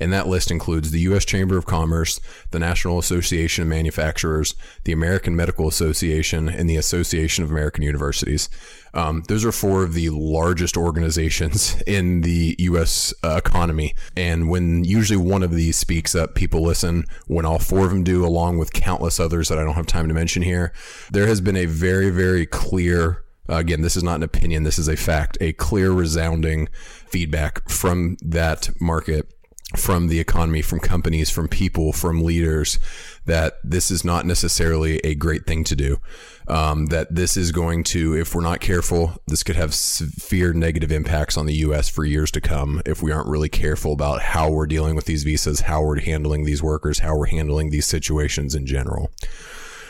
and 0.00 0.12
that 0.12 0.26
list 0.26 0.50
includes 0.50 0.90
the 0.90 1.00
U.S. 1.00 1.24
Chamber 1.24 1.56
of 1.56 1.66
Commerce 1.66 2.20
the 2.50 2.58
National 2.58 2.98
Association 2.98 3.62
of 3.62 3.68
Manufacturers, 3.68 4.54
the 4.84 4.92
American 4.92 5.36
Medical 5.36 5.68
Association, 5.68 6.48
and 6.48 6.68
the 6.68 6.76
Association 6.76 7.44
of 7.44 7.50
American 7.50 7.82
Universities. 7.82 8.48
Um, 8.94 9.24
those 9.28 9.44
are 9.44 9.52
four 9.52 9.82
of 9.84 9.92
the 9.92 10.08
largest 10.08 10.76
organizations 10.76 11.80
in 11.86 12.22
the 12.22 12.56
U.S. 12.60 13.12
Uh, 13.22 13.40
economy. 13.44 13.94
And 14.16 14.48
when 14.48 14.84
usually 14.84 15.18
one 15.18 15.42
of 15.42 15.50
these 15.50 15.76
speaks 15.76 16.14
up, 16.14 16.34
people 16.34 16.62
listen. 16.62 17.04
When 17.26 17.44
all 17.44 17.58
four 17.58 17.84
of 17.84 17.90
them 17.90 18.04
do, 18.04 18.24
along 18.24 18.58
with 18.58 18.72
countless 18.72 19.20
others 19.20 19.48
that 19.48 19.58
I 19.58 19.64
don't 19.64 19.74
have 19.74 19.86
time 19.86 20.08
to 20.08 20.14
mention 20.14 20.42
here, 20.42 20.72
there 21.10 21.26
has 21.26 21.40
been 21.42 21.56
a 21.56 21.66
very, 21.66 22.08
very 22.08 22.46
clear 22.46 23.22
again, 23.48 23.82
this 23.82 23.96
is 23.96 24.02
not 24.02 24.16
an 24.16 24.22
opinion, 24.22 24.64
this 24.64 24.78
is 24.78 24.88
a 24.88 24.96
fact, 24.96 25.38
a 25.40 25.52
clear, 25.52 25.90
resounding 25.90 26.68
feedback 27.08 27.68
from 27.68 28.16
that 28.22 28.70
market, 28.80 29.32
from 29.74 30.06
the 30.06 30.20
economy, 30.20 30.62
from 30.62 30.78
companies, 30.78 31.28
from 31.28 31.48
people, 31.48 31.92
from 31.92 32.22
leaders, 32.22 32.78
that 33.24 33.54
this 33.64 33.90
is 33.90 34.04
not 34.04 34.24
necessarily 34.24 34.98
a 34.98 35.14
great 35.16 35.44
thing 35.44 35.64
to 35.64 35.74
do. 35.74 35.98
Um, 36.46 36.86
that 36.86 37.12
this 37.12 37.36
is 37.36 37.50
going 37.50 37.82
to, 37.84 38.16
if 38.16 38.32
we're 38.32 38.42
not 38.42 38.60
careful, 38.60 39.20
this 39.26 39.42
could 39.42 39.56
have 39.56 39.74
severe 39.74 40.52
negative 40.52 40.92
impacts 40.92 41.36
on 41.36 41.46
the 41.46 41.54
U.S. 41.54 41.88
for 41.88 42.04
years 42.04 42.30
to 42.32 42.40
come 42.40 42.80
if 42.86 43.02
we 43.02 43.10
aren't 43.10 43.28
really 43.28 43.48
careful 43.48 43.92
about 43.92 44.22
how 44.22 44.50
we're 44.50 44.68
dealing 44.68 44.94
with 44.94 45.06
these 45.06 45.24
visas, 45.24 45.62
how 45.62 45.82
we're 45.82 46.00
handling 46.00 46.44
these 46.44 46.62
workers, 46.62 47.00
how 47.00 47.16
we're 47.16 47.26
handling 47.26 47.70
these 47.70 47.86
situations 47.86 48.54
in 48.54 48.64
general. 48.64 49.10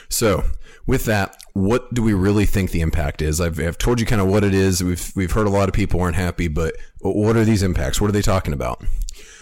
So, 0.09 0.45
with 0.87 1.05
that, 1.07 1.37
what 1.53 1.93
do 1.93 2.03
we 2.03 2.15
really 2.15 2.47
think 2.47 2.71
the 2.71 2.81
impact 2.81 3.23
is? 3.23 3.41
I've, 3.41 3.59
I've 3.59 3.79
told 3.79 4.01
you 4.01 4.07
kind 4.07 4.21
of 4.21 4.29
what 4.29 4.45
it 4.45 4.55
is. 4.55 4.83
We've 4.83 5.13
we've 5.17 5.33
heard 5.33 5.47
a 5.47 5.51
lot 5.51 5.69
of 5.69 5.75
people 5.75 6.01
aren't 6.01 6.17
happy, 6.17 6.49
but 6.49 6.75
what 7.01 7.37
are 7.37 7.45
these 7.45 7.63
impacts? 7.63 8.01
What 8.01 8.09
are 8.09 8.13
they 8.13 8.23
talking 8.23 8.53
about? 8.53 8.85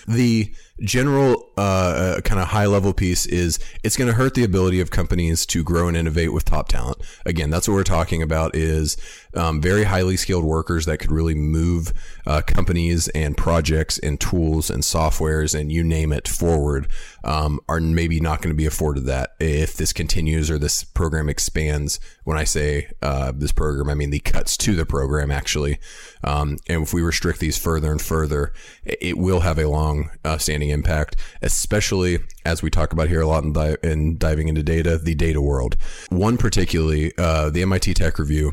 The 0.07 0.55
general 0.81 1.51
uh, 1.57 1.61
uh 1.61 2.21
kind 2.23 2.41
of 2.41 2.49
high 2.49 2.67
level 2.67 2.93
piece 2.93 3.27
is 3.27 3.61
it's 3.85 3.97
going 3.97 4.09
to 4.09 4.15
hurt 4.15 4.35
the 4.35 4.43
ability 4.43 4.81
of 4.81 4.91
companies 4.91 5.47
to 5.47 5.63
grow 5.63 5.89
and 5.89 5.97
innovate 5.97 6.33
with 6.33 6.45
top 6.45 6.69
talent. 6.69 6.99
Again, 7.25 7.51
that's 7.51 7.69
what 7.69 7.75
we're 7.75 7.85
talking 7.85 8.23
about 8.23 8.57
is 8.57 8.97
um, 9.37 9.61
very 9.61 9.85
highly 9.85 10.17
skilled 10.17 10.45
workers 10.45 10.87
that 10.87 10.99
could 10.99 11.13
really 11.13 11.35
move 11.35 11.93
uh, 12.27 12.43
companies 12.47 13.09
and 13.09 13.37
projects 13.37 13.99
and 13.99 14.21
tools 14.21 14.71
and 14.71 14.83
softwares 14.83 15.59
and 15.59 15.71
you 15.71 15.85
name 15.85 16.13
it 16.13 16.29
forward 16.29 16.89
um, 17.25 17.61
are 17.69 17.81
maybe 17.81 18.21
not 18.21 18.43
going 18.43 18.53
to 18.53 18.57
be 18.57 18.67
afforded 18.67 19.05
that 19.07 19.35
if 19.41 19.77
this 19.77 19.93
continues 19.93 20.51
or 20.51 20.59
this 20.59 20.85
program 20.85 21.29
expands. 21.29 22.01
When 22.25 22.39
I 22.39 22.45
say 22.45 22.91
uh, 23.03 23.33
this 23.35 23.53
program, 23.53 23.91
I 23.91 23.95
mean 23.95 24.11
the 24.11 24.21
cuts 24.21 24.57
to 24.59 24.75
the 24.75 24.87
program 24.87 25.31
actually. 25.31 25.79
Um, 26.23 26.59
and 26.69 26.83
if 26.83 26.95
we 26.95 27.03
restrict 27.03 27.41
these 27.41 27.59
further 27.59 27.91
and 27.91 28.01
further, 28.01 28.53
it 28.85 29.19
will 29.19 29.41
have 29.41 29.59
a 29.59 29.69
long 29.69 30.11
uh, 30.25 30.39
impact, 30.71 31.17
especially 31.43 32.19
as 32.45 32.63
we 32.63 32.71
talk 32.71 32.93
about 32.93 33.09
here 33.09 33.21
a 33.21 33.27
lot 33.27 33.45
in, 33.45 33.53
di- 33.53 33.77
in 33.83 34.19
diving 34.19 34.49
into 34.49 34.63
data, 34.63 34.99
the 34.99 35.15
data 35.15 35.41
world. 35.41 35.77
One 36.11 36.37
particularly, 36.37 37.13
uh, 37.19 37.51
the 37.51 37.63
MIT 37.63 37.95
Tech 37.95 38.19
Review 38.19 38.53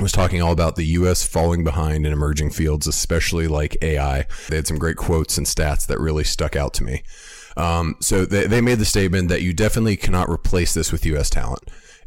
was 0.00 0.12
talking 0.12 0.42
all 0.42 0.52
about 0.52 0.76
the 0.76 0.84
US 0.86 1.22
falling 1.22 1.62
behind 1.62 2.06
in 2.06 2.12
emerging 2.12 2.50
fields, 2.50 2.86
especially 2.86 3.46
like 3.46 3.76
AI. 3.80 4.26
They 4.48 4.56
had 4.56 4.66
some 4.66 4.78
great 4.78 4.96
quotes 4.96 5.38
and 5.38 5.46
stats 5.46 5.86
that 5.86 6.00
really 6.00 6.24
stuck 6.24 6.56
out 6.56 6.74
to 6.74 6.84
me. 6.84 7.02
Um, 7.56 7.96
so 8.00 8.24
they, 8.24 8.46
they 8.46 8.60
made 8.60 8.78
the 8.78 8.84
statement 8.84 9.28
that 9.28 9.42
you 9.42 9.52
definitely 9.52 9.96
cannot 9.96 10.28
replace 10.28 10.74
this 10.74 10.90
with 10.90 11.06
US 11.06 11.30
talent. 11.30 11.62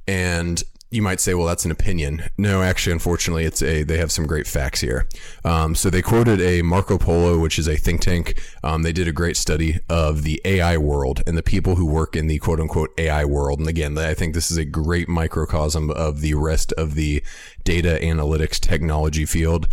And 0.07 0.61
you 0.89 1.01
might 1.01 1.19
say, 1.19 1.33
well, 1.33 1.45
that's 1.45 1.65
an 1.65 1.71
opinion. 1.71 2.23
No, 2.37 2.61
actually, 2.61 2.93
unfortunately, 2.93 3.43
it's 3.43 3.61
a. 3.61 3.83
They 3.83 3.97
have 3.97 4.11
some 4.11 4.25
great 4.25 4.47
facts 4.47 4.79
here. 4.79 5.07
Um, 5.43 5.75
so 5.75 5.89
they 5.89 6.01
quoted 6.01 6.39
a 6.39 6.61
MacroPolo, 6.61 7.41
which 7.41 7.59
is 7.59 7.67
a 7.67 7.75
think 7.75 8.01
tank. 8.01 8.41
Um, 8.63 8.83
they 8.83 8.93
did 8.93 9.07
a 9.07 9.11
great 9.11 9.35
study 9.35 9.79
of 9.89 10.23
the 10.23 10.41
AI 10.45 10.77
world 10.77 11.21
and 11.27 11.37
the 11.37 11.43
people 11.43 11.75
who 11.75 11.85
work 11.85 12.15
in 12.15 12.27
the 12.27 12.39
quote 12.39 12.61
unquote 12.61 12.91
AI 12.97 13.25
world. 13.25 13.59
And 13.59 13.67
again, 13.67 13.97
I 13.97 14.13
think 14.13 14.33
this 14.33 14.49
is 14.49 14.57
a 14.57 14.65
great 14.65 15.09
microcosm 15.09 15.91
of 15.91 16.21
the 16.21 16.35
rest 16.35 16.71
of 16.73 16.95
the 16.95 17.21
data 17.63 17.99
analytics 18.01 18.59
technology 18.59 19.25
field. 19.25 19.67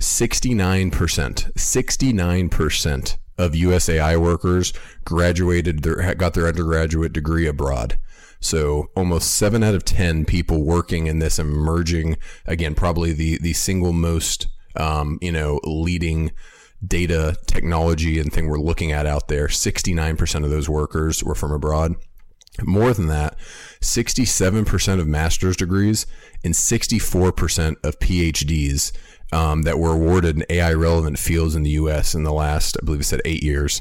Sixty-nine 0.00 0.90
percent, 0.90 1.46
sixty-nine 1.56 2.50
percent 2.50 3.16
of 3.38 3.56
U.S. 3.56 3.88
AI 3.88 4.16
workers 4.18 4.74
graduated, 5.04 5.82
their, 5.82 6.14
got 6.14 6.34
their 6.34 6.46
undergraduate 6.46 7.12
degree 7.12 7.46
abroad. 7.46 7.98
So 8.42 8.90
almost 8.96 9.36
seven 9.36 9.62
out 9.62 9.74
of 9.74 9.84
10 9.84 10.24
people 10.24 10.64
working 10.64 11.06
in 11.06 11.20
this 11.20 11.38
emerging, 11.38 12.16
again, 12.44 12.74
probably 12.74 13.12
the, 13.12 13.38
the 13.38 13.52
single 13.52 13.92
most, 13.92 14.48
um, 14.76 15.18
you 15.22 15.30
know, 15.30 15.60
leading 15.62 16.32
data 16.84 17.36
technology 17.46 18.18
and 18.18 18.32
thing 18.32 18.48
we're 18.48 18.58
looking 18.58 18.90
at 18.90 19.06
out 19.06 19.28
there. 19.28 19.46
69% 19.46 20.44
of 20.44 20.50
those 20.50 20.68
workers 20.68 21.22
were 21.22 21.36
from 21.36 21.52
abroad. 21.52 21.94
More 22.60 22.92
than 22.92 23.06
that, 23.06 23.38
67% 23.80 25.00
of 25.00 25.06
master's 25.06 25.56
degrees 25.56 26.04
and 26.44 26.52
64% 26.52 27.76
of 27.84 27.98
PhDs 28.00 28.92
um, 29.32 29.62
that 29.62 29.78
were 29.78 29.92
awarded 29.92 30.36
in 30.36 30.44
AI 30.50 30.72
relevant 30.74 31.18
fields 31.18 31.54
in 31.54 31.62
the 31.62 31.70
US 31.70 32.14
in 32.14 32.24
the 32.24 32.32
last, 32.32 32.76
I 32.80 32.84
believe 32.84 33.00
it 33.00 33.04
said 33.04 33.22
eight 33.24 33.42
years, 33.42 33.80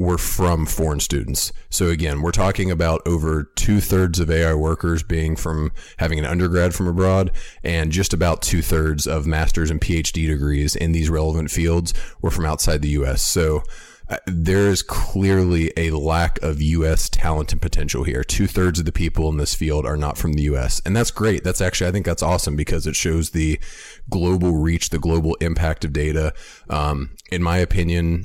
were 0.00 0.16
from 0.16 0.64
foreign 0.64 0.98
students. 0.98 1.52
So 1.68 1.90
again, 1.90 2.22
we're 2.22 2.32
talking 2.32 2.70
about 2.70 3.02
over 3.06 3.44
two 3.54 3.82
thirds 3.82 4.18
of 4.18 4.30
AI 4.30 4.54
workers 4.54 5.02
being 5.02 5.36
from 5.36 5.72
having 5.98 6.18
an 6.18 6.24
undergrad 6.24 6.74
from 6.74 6.88
abroad, 6.88 7.30
and 7.62 7.92
just 7.92 8.14
about 8.14 8.40
two 8.40 8.62
thirds 8.62 9.06
of 9.06 9.26
master's 9.26 9.70
and 9.70 9.78
PhD 9.78 10.26
degrees 10.26 10.74
in 10.74 10.92
these 10.92 11.10
relevant 11.10 11.50
fields 11.50 11.92
were 12.22 12.30
from 12.30 12.46
outside 12.46 12.80
the 12.80 12.88
U.S. 12.88 13.20
So 13.20 13.62
uh, 14.08 14.16
there 14.26 14.68
is 14.68 14.82
clearly 14.82 15.70
a 15.76 15.90
lack 15.90 16.40
of 16.42 16.62
U.S. 16.62 17.10
talent 17.10 17.52
and 17.52 17.60
potential 17.60 18.02
here. 18.02 18.24
Two 18.24 18.46
thirds 18.46 18.78
of 18.78 18.86
the 18.86 18.92
people 18.92 19.28
in 19.28 19.36
this 19.36 19.54
field 19.54 19.84
are 19.84 19.98
not 19.98 20.16
from 20.16 20.32
the 20.32 20.44
U.S., 20.44 20.80
and 20.86 20.96
that's 20.96 21.10
great. 21.10 21.44
That's 21.44 21.60
actually, 21.60 21.88
I 21.88 21.92
think 21.92 22.06
that's 22.06 22.22
awesome 22.22 22.56
because 22.56 22.86
it 22.86 22.96
shows 22.96 23.30
the 23.30 23.60
global 24.08 24.56
reach, 24.56 24.88
the 24.88 24.98
global 24.98 25.34
impact 25.42 25.84
of 25.84 25.92
data. 25.92 26.32
Um, 26.70 27.10
in 27.30 27.42
my 27.42 27.58
opinion, 27.58 28.24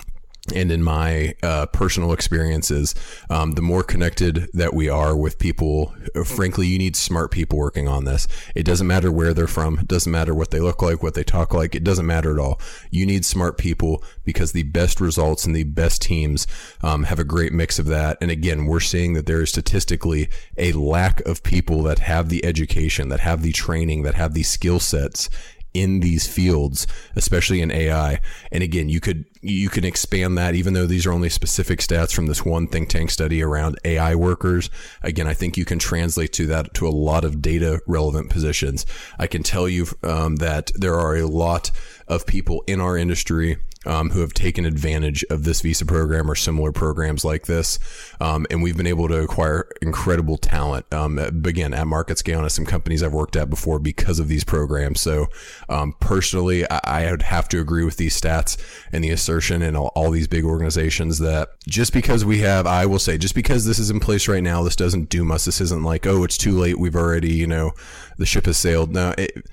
and 0.54 0.72
in 0.72 0.84
my 0.84 1.34
uh, 1.42 1.66
personal 1.68 2.14
experiences, 2.14 2.94
um, 3.30 3.54
the 3.54 3.62
more 3.62 3.84
connected 3.84 4.48
that 4.54 4.74
we 4.74 4.88
are 4.90 5.16
with 5.16 5.40
people, 5.40 5.96
frankly, 6.24 6.68
you 6.68 6.78
need 6.78 6.96
smart 6.96 7.32
people 7.32 7.58
working 7.58 7.88
on 7.88 8.06
this. 8.06 8.28
It 8.54 8.64
doesn't 8.64 8.86
matter 8.86 9.12
where 9.12 9.34
they're 9.34 9.48
from. 9.48 9.80
It 9.80 9.88
doesn't 9.88 10.12
matter 10.12 10.36
what 10.36 10.52
they 10.52 10.60
look 10.60 10.82
like, 10.82 11.02
what 11.02 11.16
they 11.16 11.24
talk 11.24 11.54
like. 11.54 11.74
It 11.74 11.84
doesn't 11.84 12.06
matter 12.06 12.32
at 12.32 12.40
all. 12.40 12.60
You 12.92 13.06
need 13.06 13.26
smart 13.26 13.58
people 13.58 14.04
because 14.24 14.52
the 14.52 14.64
best 14.64 15.02
results 15.02 15.46
and 15.46 15.56
the 15.56 15.64
best 15.64 16.02
teams 16.02 16.46
um, 16.84 17.04
have 17.06 17.20
a 17.20 17.24
great 17.24 17.52
mix 17.52 17.80
of 17.80 17.88
that. 17.88 18.18
And 18.22 18.30
again, 18.30 18.66
we're 18.66 18.80
seeing 18.80 19.14
that 19.14 19.26
there 19.26 19.42
is 19.42 19.50
statistically 19.50 20.30
a 20.58 20.74
lack 20.74 21.22
of 21.22 21.42
people 21.42 21.82
that 21.84 22.00
have 22.00 22.30
the 22.30 22.46
education, 22.46 23.10
that 23.10 23.22
have 23.22 23.42
the 23.42 23.52
training, 23.52 24.04
that 24.04 24.16
have 24.16 24.34
the 24.34 24.44
skill 24.44 24.80
sets 24.80 25.30
in 25.76 26.00
these 26.00 26.26
fields, 26.26 26.88
especially 27.16 27.62
in 27.62 27.70
AI. 27.70 28.22
And 28.52 28.64
again, 28.64 28.88
you 28.88 29.02
could 29.02 29.26
you 29.48 29.70
can 29.70 29.86
expand 29.86 30.38
that 30.38 30.56
even 30.56 30.74
though 30.74 30.86
these 30.86 31.06
are 31.06 31.12
only 31.12 31.30
specific 31.30 31.80
stats 31.80 32.14
from 32.14 32.28
this 32.28 32.44
one 32.44 32.68
think 32.68 32.90
tank 32.90 33.12
study 33.12 33.42
around 33.42 33.78
AI 33.86 34.16
workers. 34.16 34.70
Again, 35.02 35.28
I 35.28 35.34
think 35.34 35.58
you 35.58 35.66
can 35.66 35.80
translate 35.80 36.34
to 36.34 36.48
that 36.48 36.74
to 36.76 36.88
a 36.88 36.90
lot 36.90 37.24
of 37.24 37.42
data 37.42 37.82
relevant 37.88 38.30
positions. 38.30 38.86
I 39.20 39.28
can 39.28 39.44
tell 39.44 39.70
you 39.70 39.88
um, 40.04 40.38
that 40.38 40.72
there 40.76 41.00
are 41.00 41.16
a 41.16 41.28
lot 41.28 41.72
of 42.08 42.26
people 42.26 42.64
in 42.68 42.82
our 42.82 42.98
industry 42.98 43.58
um, 43.86 44.12
who 44.12 44.22
have 44.22 44.34
taken 44.34 44.66
advantage 44.66 45.24
of 45.30 45.44
this 45.44 45.62
visa 45.62 45.86
program 45.86 46.30
or 46.30 46.36
similar 46.36 46.72
programs 46.72 47.24
like 47.24 47.46
this. 47.46 47.80
Um, 48.20 48.46
and 48.50 48.64
we've 48.64 48.78
been 48.78 48.88
able 48.88 49.08
to 49.08 49.22
acquire 49.22 49.68
incredible 49.82 50.38
talent. 50.38 50.92
Um, 50.94 51.18
again, 51.20 51.74
at 51.74 51.88
market 51.88 52.18
scale 52.18 52.38
and 52.38 52.46
at 52.46 52.52
some 52.52 52.66
companies 52.66 53.04
I've 53.04 53.14
worked 53.14 53.36
at 53.36 53.50
before 53.50 53.80
because 53.80 54.20
of 54.20 54.28
these 54.28 54.44
programs. 54.44 55.02
So, 55.02 55.28
um, 55.70 55.94
personally, 56.00 56.70
I, 56.70 56.80
I, 56.84 57.12
would 57.12 57.22
have 57.24 57.48
to 57.50 57.60
agree 57.60 57.84
with 57.84 57.98
these 57.98 58.20
stats 58.20 58.58
and 58.92 59.04
the 59.04 59.10
assertion 59.10 59.62
and 59.62 59.78
all, 59.78 59.92
all 59.96 60.12
these 60.12 60.28
big 60.28 60.44
organizations 60.44 61.20
that 61.20 61.50
just 61.68 61.94
because 61.94 62.26
we 62.26 62.40
have, 62.40 62.66
I 62.68 62.86
will 62.86 63.00
say, 63.00 63.18
just 63.18 63.36
because 63.36 63.66
this 63.66 63.80
is 63.80 63.90
in 63.90 64.00
place 64.00 64.28
right 64.28 64.44
now, 64.44 64.64
this 64.64 64.76
doesn't 64.76 65.10
doom 65.10 65.32
us. 65.32 65.46
This 65.46 65.62
isn't 65.62 65.84
like, 65.84 66.06
oh, 66.06 66.24
it's 66.24 66.38
too 66.38 66.58
late. 66.58 66.80
We've 66.80 66.96
already, 66.96 67.34
you 67.34 67.48
know, 67.48 67.72
the 68.18 68.26
ship 68.26 68.46
has 68.46 68.58
sailed. 68.58 68.92
No, 68.92 69.14
it, 69.18 69.46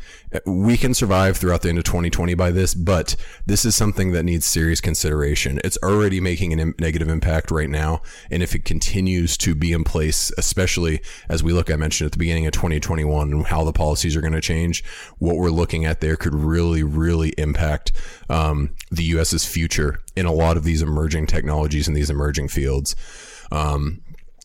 we 0.46 0.76
can 0.76 0.94
survive 0.94 1.36
throughout 1.36 1.62
the 1.62 1.68
end 1.68 1.78
of 1.78 1.84
2020 1.84 2.34
by 2.34 2.50
this, 2.50 2.74
but 2.74 3.16
this 3.46 3.64
is 3.64 3.74
something 3.74 4.12
that 4.12 4.21
needs 4.24 4.46
serious 4.46 4.80
consideration. 4.80 5.60
It's 5.64 5.78
already 5.82 6.20
making 6.20 6.58
a 6.58 6.72
negative 6.78 7.08
impact 7.08 7.50
right 7.50 7.68
now. 7.68 8.02
And 8.30 8.42
if 8.42 8.54
it 8.54 8.64
continues 8.64 9.36
to 9.38 9.54
be 9.54 9.72
in 9.72 9.84
place, 9.84 10.32
especially 10.38 11.00
as 11.28 11.42
we 11.42 11.52
look, 11.52 11.70
I 11.70 11.76
mentioned 11.76 12.06
at 12.06 12.12
the 12.12 12.18
beginning 12.18 12.46
of 12.46 12.52
2021 12.52 13.32
and 13.32 13.46
how 13.46 13.64
the 13.64 13.72
policies 13.72 14.16
are 14.16 14.20
going 14.20 14.32
to 14.32 14.40
change, 14.40 14.84
what 15.18 15.36
we're 15.36 15.50
looking 15.50 15.84
at 15.84 16.00
there 16.00 16.16
could 16.16 16.34
really, 16.34 16.82
really 16.82 17.30
impact 17.38 17.92
um, 18.28 18.70
the 18.90 19.04
U.S.'s 19.04 19.44
future 19.44 20.00
in 20.16 20.26
a 20.26 20.32
lot 20.32 20.56
of 20.56 20.64
these 20.64 20.82
emerging 20.82 21.26
technologies 21.26 21.88
and 21.88 21.96
these 21.96 22.10
emerging 22.10 22.48
fields. 22.48 22.94
Um, 23.50 24.02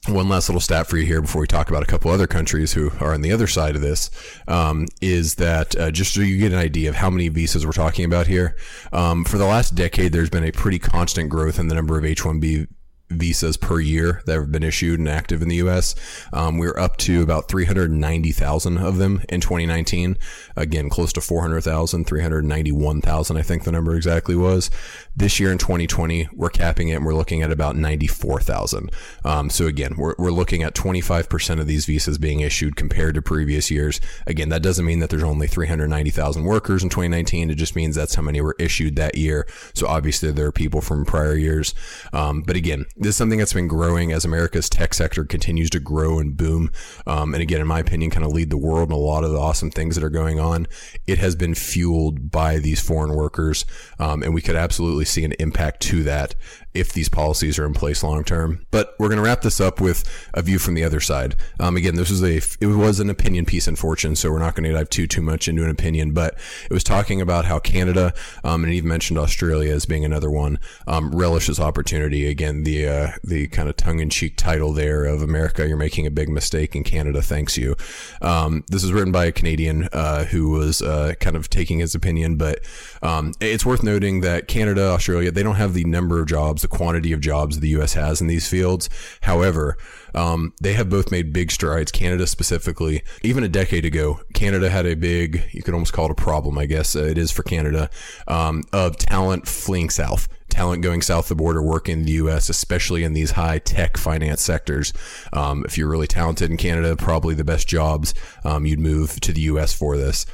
one 0.07 0.29
last 0.29 0.49
little 0.49 0.61
stat 0.61 0.87
for 0.87 0.97
you 0.97 1.05
here 1.05 1.21
before 1.21 1.41
we 1.41 1.47
talk 1.47 1.69
about 1.69 1.83
a 1.83 1.85
couple 1.85 2.11
other 2.11 2.27
countries 2.27 2.73
who 2.73 2.91
are 2.99 3.13
on 3.13 3.21
the 3.21 3.31
other 3.31 3.47
side 3.47 3.75
of 3.75 3.81
this 3.81 4.09
um, 4.47 4.85
is 5.01 5.35
that 5.35 5.75
uh, 5.77 5.91
just 5.91 6.13
so 6.13 6.21
you 6.21 6.37
get 6.37 6.53
an 6.53 6.59
idea 6.59 6.89
of 6.89 6.95
how 6.95 7.09
many 7.09 7.27
visas 7.29 7.65
we're 7.65 7.71
talking 7.71 8.05
about 8.05 8.27
here, 8.27 8.55
um, 8.93 9.23
for 9.23 9.37
the 9.37 9.45
last 9.45 9.75
decade, 9.75 10.11
there's 10.11 10.29
been 10.29 10.43
a 10.43 10.51
pretty 10.51 10.79
constant 10.79 11.29
growth 11.29 11.59
in 11.59 11.67
the 11.67 11.75
number 11.75 11.97
of 11.97 12.05
H 12.05 12.23
1B 12.23 12.67
visas 13.09 13.55
per 13.55 13.79
year 13.79 14.21
that 14.25 14.35
have 14.35 14.51
been 14.51 14.63
issued 14.63 14.99
and 14.99 15.07
active 15.07 15.41
in 15.41 15.47
the 15.47 15.57
U.S. 15.57 15.95
Um, 16.33 16.57
we're 16.57 16.77
up 16.77 16.97
to 16.97 17.23
about 17.23 17.47
390,000 17.47 18.77
of 18.77 18.97
them 18.97 19.21
in 19.29 19.41
2019. 19.41 20.17
Again, 20.55 20.89
close 20.89 21.13
to 21.13 21.21
400,000, 21.21 22.05
391,000, 22.05 23.37
I 23.37 23.41
think 23.41 23.63
the 23.63 23.71
number 23.71 23.95
exactly 23.95 24.35
was. 24.35 24.69
This 25.15 25.39
year 25.39 25.51
in 25.51 25.57
2020, 25.57 26.29
we're 26.33 26.49
capping 26.49 26.89
it 26.89 26.95
and 26.95 27.05
we're 27.05 27.15
looking 27.15 27.41
at 27.41 27.51
about 27.51 27.75
94,000. 27.75 28.91
Um, 29.23 29.49
so 29.49 29.65
again, 29.65 29.95
we're, 29.97 30.15
we're 30.17 30.31
looking 30.31 30.63
at 30.63 30.75
25% 30.75 31.59
of 31.59 31.67
these 31.67 31.85
visas 31.85 32.17
being 32.17 32.41
issued 32.41 32.75
compared 32.75 33.15
to 33.15 33.21
previous 33.21 33.71
years. 33.71 34.01
Again, 34.25 34.49
that 34.49 34.61
doesn't 34.61 34.85
mean 34.85 34.99
that 34.99 35.09
there's 35.09 35.23
only 35.23 35.47
390,000 35.47 36.43
workers 36.43 36.83
in 36.83 36.89
2019. 36.89 37.49
It 37.49 37.55
just 37.55 37.75
means 37.75 37.95
that's 37.95 38.15
how 38.15 38.21
many 38.21 38.41
were 38.41 38.55
issued 38.59 38.95
that 38.97 39.15
year. 39.15 39.47
So 39.73 39.87
obviously 39.87 40.31
there 40.31 40.47
are 40.47 40.51
people 40.51 40.81
from 40.81 41.05
prior 41.05 41.35
years. 41.35 41.73
Um, 42.11 42.41
but 42.41 42.55
again, 42.55 42.85
this 42.99 43.09
is 43.09 43.15
something 43.15 43.39
that's 43.39 43.53
been 43.53 43.67
growing 43.67 44.11
as 44.11 44.25
America's 44.25 44.69
tech 44.69 44.93
sector 44.93 45.23
continues 45.23 45.69
to 45.69 45.79
grow 45.79 46.19
and 46.19 46.35
boom. 46.35 46.71
Um, 47.05 47.33
and 47.33 47.41
again, 47.41 47.61
in 47.61 47.67
my 47.67 47.79
opinion, 47.79 48.11
kind 48.11 48.25
of 48.25 48.31
lead 48.31 48.49
the 48.49 48.57
world 48.57 48.89
in 48.89 48.93
a 48.93 48.97
lot 48.97 49.23
of 49.23 49.31
the 49.31 49.39
awesome 49.39 49.69
things 49.69 49.95
that 49.95 50.03
are 50.03 50.09
going 50.09 50.39
on. 50.39 50.67
It 51.05 51.19
has 51.19 51.35
been 51.35 51.53
fueled 51.53 52.31
by 52.31 52.57
these 52.57 52.81
foreign 52.81 53.13
workers. 53.13 53.65
Um, 53.99 54.23
and 54.23 54.33
we 54.33 54.41
could 54.41 54.55
absolutely 54.55 55.05
see 55.05 55.23
an 55.23 55.33
impact 55.33 55.81
to 55.83 56.03
that 56.03 56.35
if 56.77 56.93
these 56.93 57.09
policies 57.09 57.57
are 57.57 57.65
in 57.65 57.73
place 57.73 58.03
long 58.03 58.23
term. 58.23 58.65
But 58.71 58.95
we're 58.99 59.09
going 59.09 59.17
to 59.17 59.23
wrap 59.23 59.41
this 59.41 59.59
up 59.59 59.81
with 59.81 60.03
a 60.33 60.41
view 60.41 60.59
from 60.59 60.75
the 60.75 60.83
other 60.83 60.99
side. 60.99 61.35
Um, 61.59 61.75
again, 61.75 61.95
this 61.95 62.09
was 62.09 62.23
a 62.23 62.37
it 62.37 62.67
was 62.67 62.99
an 62.99 63.09
opinion 63.09 63.45
piece 63.45 63.67
in 63.67 63.75
Fortune, 63.75 64.15
so 64.15 64.31
we're 64.31 64.39
not 64.39 64.55
going 64.55 64.65
to 64.65 64.73
dive 64.73 64.89
too 64.89 65.07
too 65.07 65.21
much 65.21 65.47
into 65.47 65.63
an 65.63 65.69
opinion. 65.69 66.13
But 66.13 66.35
it 66.69 66.73
was 66.73 66.83
talking 66.83 67.21
about 67.21 67.45
how 67.45 67.59
Canada 67.59 68.13
um, 68.43 68.63
and 68.63 68.73
even 68.73 68.89
mentioned 68.89 69.17
Australia 69.17 69.73
as 69.73 69.85
being 69.85 70.05
another 70.05 70.29
one 70.29 70.59
um, 70.85 71.11
relishes 71.11 71.59
opportunity. 71.59 72.27
Again, 72.27 72.63
the 72.63 72.86
uh, 72.87 73.11
the 73.23 73.47
kind 73.47 73.69
of 73.69 73.75
tongue 73.75 73.99
in 73.99 74.09
cheek 74.09 74.37
title 74.37 74.73
there 74.73 75.05
of 75.05 75.21
America, 75.21 75.67
you're 75.67 75.77
making 75.77 76.07
a 76.07 76.11
big 76.11 76.29
mistake, 76.29 76.75
and 76.75 76.85
Canada 76.85 77.21
thanks 77.21 77.57
you. 77.57 77.75
Um, 78.21 78.63
this 78.67 78.83
is 78.83 78.93
written 78.93 79.11
by 79.11 79.25
a 79.25 79.31
Canadian 79.31 79.89
uh, 79.93 80.25
who 80.25 80.49
was 80.49 80.81
uh, 80.81 81.13
kind 81.19 81.35
of 81.35 81.49
taking 81.49 81.79
his 81.79 81.93
opinion, 81.93 82.37
but 82.37 82.59
um, 83.01 83.33
it's 83.39 83.65
worth 83.65 83.83
noting 83.83 84.21
that 84.21 84.47
Canada, 84.47 84.87
Australia, 84.87 85.31
they 85.31 85.43
don't 85.43 85.55
have 85.55 85.73
the 85.73 85.83
number 85.83 86.19
of 86.19 86.27
jobs 86.27 86.61
the 86.61 86.67
quantity 86.67 87.11
of 87.13 87.21
jobs 87.21 87.59
the 87.59 87.69
U.S. 87.69 87.93
has 87.93 88.21
in 88.21 88.27
these 88.27 88.47
fields. 88.47 88.89
However, 89.21 89.77
um, 90.15 90.53
they 90.61 90.73
have 90.73 90.89
both 90.89 91.11
made 91.11 91.33
big 91.33 91.51
strides. 91.51 91.91
Canada 91.91 92.25
specifically, 92.27 93.03
even 93.21 93.43
a 93.43 93.49
decade 93.49 93.85
ago, 93.85 94.21
Canada 94.33 94.69
had 94.69 94.85
a 94.85 94.95
big, 94.95 95.49
you 95.51 95.61
could 95.61 95.73
almost 95.73 95.93
call 95.93 96.05
it 96.05 96.11
a 96.11 96.15
problem, 96.15 96.57
I 96.57 96.65
guess 96.65 96.95
uh, 96.95 97.03
it 97.03 97.17
is 97.17 97.31
for 97.31 97.43
Canada, 97.43 97.89
um, 98.27 98.63
of 98.73 98.97
talent 98.97 99.47
fleeing 99.47 99.89
south 99.89 100.27
talent 100.57 100.81
going 100.81 101.03
south 101.03 101.27
the 101.27 101.35
border 101.35 101.61
working 101.61 101.99
in 101.99 102.05
the 102.05 102.13
U.S., 102.13 102.49
especially 102.49 103.03
in 103.03 103.13
these 103.13 103.29
high 103.29 103.59
tech 103.59 103.95
finance 103.95 104.41
sectors. 104.41 104.91
Um, 105.31 105.63
if 105.67 105.77
you're 105.77 105.87
really 105.87 106.07
talented 106.07 106.49
in 106.49 106.57
Canada, 106.57 106.95
probably 106.95 107.35
the 107.35 107.43
best 107.43 107.67
jobs, 107.67 108.15
um, 108.43 108.65
you'd 108.65 108.79
move 108.79 109.19
to 109.21 109.31
the 109.31 109.41
U.S. 109.41 109.71
for 109.71 109.97
this. 109.97 110.25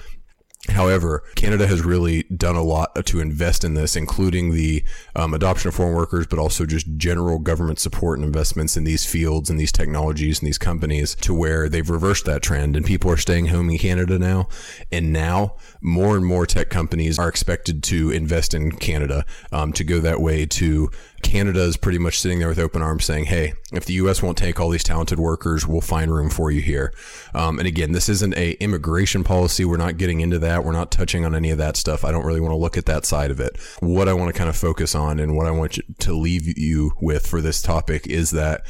However, 0.69 1.23
Canada 1.35 1.67
has 1.67 1.83
really 1.83 2.23
done 2.23 2.55
a 2.55 2.63
lot 2.63 3.05
to 3.05 3.19
invest 3.19 3.65
in 3.65 3.73
this, 3.73 3.97
including 3.97 4.53
the 4.53 4.83
um, 5.13 5.33
adoption 5.33 5.67
of 5.67 5.75
foreign 5.75 5.93
workers, 5.93 6.25
but 6.25 6.39
also 6.39 6.65
just 6.65 6.87
general 6.95 7.37
government 7.37 7.79
support 7.79 8.17
and 8.17 8.25
investments 8.25 8.77
in 8.77 8.85
these 8.85 9.05
fields 9.05 9.49
and 9.49 9.59
these 9.59 9.73
technologies 9.73 10.39
and 10.39 10.47
these 10.47 10.57
companies 10.57 11.15
to 11.15 11.33
where 11.33 11.67
they've 11.67 11.89
reversed 11.89 12.23
that 12.25 12.41
trend 12.41 12.77
and 12.77 12.85
people 12.85 13.11
are 13.11 13.17
staying 13.17 13.47
home 13.47 13.69
in 13.69 13.77
Canada 13.77 14.17
now. 14.17 14.47
And 14.89 15.11
now 15.11 15.57
more 15.81 16.15
and 16.15 16.25
more 16.25 16.45
tech 16.45 16.69
companies 16.69 17.19
are 17.19 17.27
expected 17.27 17.83
to 17.83 18.11
invest 18.11 18.53
in 18.53 18.71
Canada 18.71 19.25
um, 19.51 19.73
to 19.73 19.83
go 19.83 19.99
that 19.99 20.21
way 20.21 20.45
to 20.45 20.89
Canada 21.23 21.61
is 21.61 21.77
pretty 21.77 21.97
much 21.97 22.19
sitting 22.19 22.39
there 22.39 22.47
with 22.47 22.59
open 22.59 22.81
arms 22.81 23.05
saying, 23.05 23.25
hey, 23.25 23.53
if 23.71 23.85
the 23.85 23.93
U.S. 23.93 24.21
won't 24.21 24.37
take 24.37 24.59
all 24.59 24.69
these 24.69 24.83
talented 24.83 25.19
workers, 25.19 25.67
we'll 25.67 25.81
find 25.81 26.13
room 26.13 26.29
for 26.29 26.51
you 26.51 26.61
here. 26.61 26.93
Um, 27.33 27.57
and 27.57 27.67
again, 27.67 27.91
this 27.91 28.09
isn't 28.09 28.35
a 28.37 28.51
immigration 28.53 29.23
policy. 29.23 29.65
We're 29.65 29.77
not 29.77 29.97
getting 29.97 30.21
into 30.21 30.37
that. 30.39 30.63
We're 30.63 30.73
not 30.73 30.91
touching 30.91 31.25
on 31.25 31.33
any 31.33 31.49
of 31.49 31.57
that 31.57 31.77
stuff. 31.77 32.05
I 32.05 32.11
don't 32.11 32.25
really 32.25 32.41
want 32.41 32.51
to 32.51 32.57
look 32.57 32.77
at 32.77 32.85
that 32.85 33.05
side 33.05 33.31
of 33.31 33.39
it. 33.39 33.57
What 33.79 34.07
I 34.07 34.13
want 34.13 34.33
to 34.33 34.37
kind 34.37 34.49
of 34.49 34.55
focus 34.55 34.93
on 34.93 35.19
and 35.19 35.35
what 35.35 35.47
I 35.47 35.51
want 35.51 35.79
to 35.99 36.13
leave 36.13 36.57
you 36.57 36.91
with 37.01 37.25
for 37.25 37.41
this 37.41 37.61
topic 37.61 38.05
is 38.07 38.31
that 38.31 38.65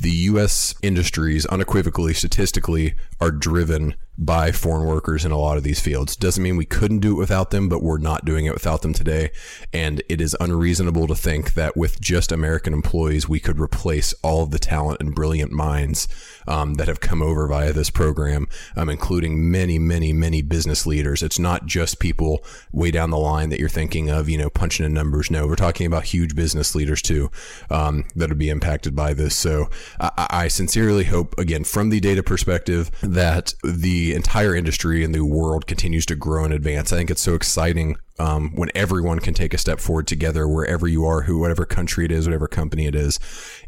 the 0.00 0.10
U.S. 0.10 0.74
industries 0.82 1.44
unequivocally, 1.46 2.14
statistically, 2.14 2.94
are 3.20 3.30
driven 3.30 3.94
by 4.18 4.50
foreign 4.50 4.84
workers 4.84 5.24
in 5.24 5.30
a 5.30 5.38
lot 5.38 5.56
of 5.56 5.62
these 5.62 5.78
fields. 5.78 6.16
Doesn't 6.16 6.42
mean 6.42 6.56
we 6.56 6.64
couldn't 6.64 6.98
do 6.98 7.12
it 7.12 7.18
without 7.18 7.50
them, 7.50 7.68
but 7.68 7.84
we're 7.84 7.98
not 7.98 8.24
doing 8.24 8.46
it 8.46 8.52
without 8.52 8.82
them 8.82 8.92
today. 8.92 9.30
And 9.72 10.02
it 10.08 10.20
is 10.20 10.36
unreasonable 10.40 11.06
to 11.06 11.14
think 11.14 11.54
that 11.54 11.76
with 11.76 12.00
just 12.00 12.32
American 12.32 12.72
employees, 12.72 13.28
we 13.28 13.38
could 13.38 13.60
replace 13.60 14.12
all 14.24 14.42
of 14.42 14.50
the 14.50 14.58
talent 14.58 15.00
and 15.00 15.14
brilliant 15.14 15.52
minds 15.52 16.08
um, 16.48 16.74
that 16.74 16.88
have 16.88 16.98
come 16.98 17.22
over 17.22 17.46
via 17.46 17.72
this 17.72 17.90
program, 17.90 18.48
um, 18.74 18.88
including 18.88 19.52
many, 19.52 19.78
many, 19.78 20.12
many 20.12 20.42
business 20.42 20.84
leaders. 20.84 21.22
It's 21.22 21.38
not 21.38 21.66
just 21.66 22.00
people 22.00 22.44
way 22.72 22.90
down 22.90 23.10
the 23.10 23.18
line 23.18 23.50
that 23.50 23.60
you're 23.60 23.68
thinking 23.68 24.10
of, 24.10 24.28
you 24.28 24.38
know, 24.38 24.50
punching 24.50 24.84
in 24.84 24.92
numbers. 24.92 25.30
No, 25.30 25.46
we're 25.46 25.54
talking 25.54 25.86
about 25.86 26.04
huge 26.04 26.34
business 26.34 26.74
leaders 26.74 27.02
too 27.02 27.30
um, 27.70 28.04
that 28.16 28.30
would 28.30 28.38
be 28.38 28.50
impacted 28.50 28.96
by 28.96 29.14
this. 29.14 29.36
So 29.36 29.70
I, 30.00 30.26
I 30.30 30.48
sincerely 30.48 31.04
hope, 31.04 31.38
again, 31.38 31.62
from 31.62 31.90
the 31.90 32.00
data 32.00 32.24
perspective, 32.24 32.90
that 33.14 33.54
the 33.62 34.14
entire 34.14 34.54
industry 34.54 35.04
and 35.04 35.14
the 35.14 35.24
world 35.24 35.66
continues 35.66 36.06
to 36.06 36.16
grow 36.16 36.44
and 36.44 36.52
advance. 36.52 36.92
I 36.92 36.96
think 36.96 37.10
it's 37.10 37.22
so 37.22 37.34
exciting 37.34 37.96
um, 38.18 38.50
when 38.54 38.70
everyone 38.74 39.20
can 39.20 39.34
take 39.34 39.54
a 39.54 39.58
step 39.58 39.80
forward 39.80 40.06
together, 40.06 40.46
wherever 40.48 40.86
you 40.86 41.04
are, 41.06 41.22
who, 41.22 41.38
whatever 41.38 41.64
country 41.64 42.04
it 42.04 42.12
is, 42.12 42.26
whatever 42.26 42.48
company 42.48 42.86
it 42.86 42.94
is. 42.94 43.18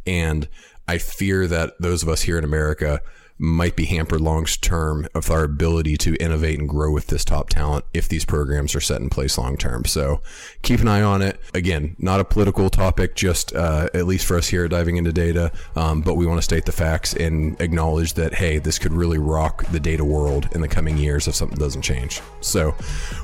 And 0.07 0.49
I 0.89 0.99
fear 0.99 1.47
that 1.47 1.75
those 1.79 2.03
of 2.03 2.09
us 2.09 2.23
here 2.23 2.37
in 2.37 2.45
America 2.45 3.01
might 3.41 3.75
be 3.75 3.87
hampered 3.87 4.21
long 4.21 4.45
term 4.45 5.09
of 5.15 5.31
our 5.31 5.45
ability 5.45 5.97
to 5.97 6.15
innovate 6.17 6.59
and 6.59 6.69
grow 6.69 6.93
with 6.93 7.07
this 7.07 7.25
top 7.25 7.49
talent 7.49 7.85
if 7.95 8.07
these 8.07 8.25
programs 8.25 8.75
are 8.75 8.81
set 8.81 9.01
in 9.01 9.09
place 9.09 9.39
long 9.39 9.57
term. 9.57 9.85
So 9.87 10.21
keep 10.63 10.81
an 10.81 10.89
eye 10.89 11.01
on 11.01 11.23
it. 11.23 11.41
Again, 11.55 11.97
not 11.99 12.21
a 12.21 12.25
political 12.25 12.69
topic, 12.69 13.17
just 13.17 13.55
uh, 13.55 13.89
at 13.95 14.07
least 14.07 14.27
for 14.27 14.37
us 14.37 14.49
here 14.49 14.69
diving 14.69 14.97
into 14.97 15.13
data, 15.13 15.51
um, 15.75 16.03
but 16.03 16.15
we 16.15 16.27
want 16.27 16.39
to 16.39 16.43
state 16.43 16.67
the 16.67 16.73
facts 16.73 17.15
and 17.15 17.59
acknowledge 17.61 18.13
that, 18.15 18.35
hey, 18.35 18.59
this 18.59 18.79
could 18.79 18.93
really 18.93 19.19
rock 19.19 19.65
the 19.67 19.81
data 19.81 20.05
world 20.05 20.49
in 20.53 20.61
the 20.61 20.69
coming 20.69 20.99
years 20.99 21.27
if 21.27 21.35
something 21.35 21.59
doesn't 21.59 21.83
change. 21.83 22.21
So 22.43 22.75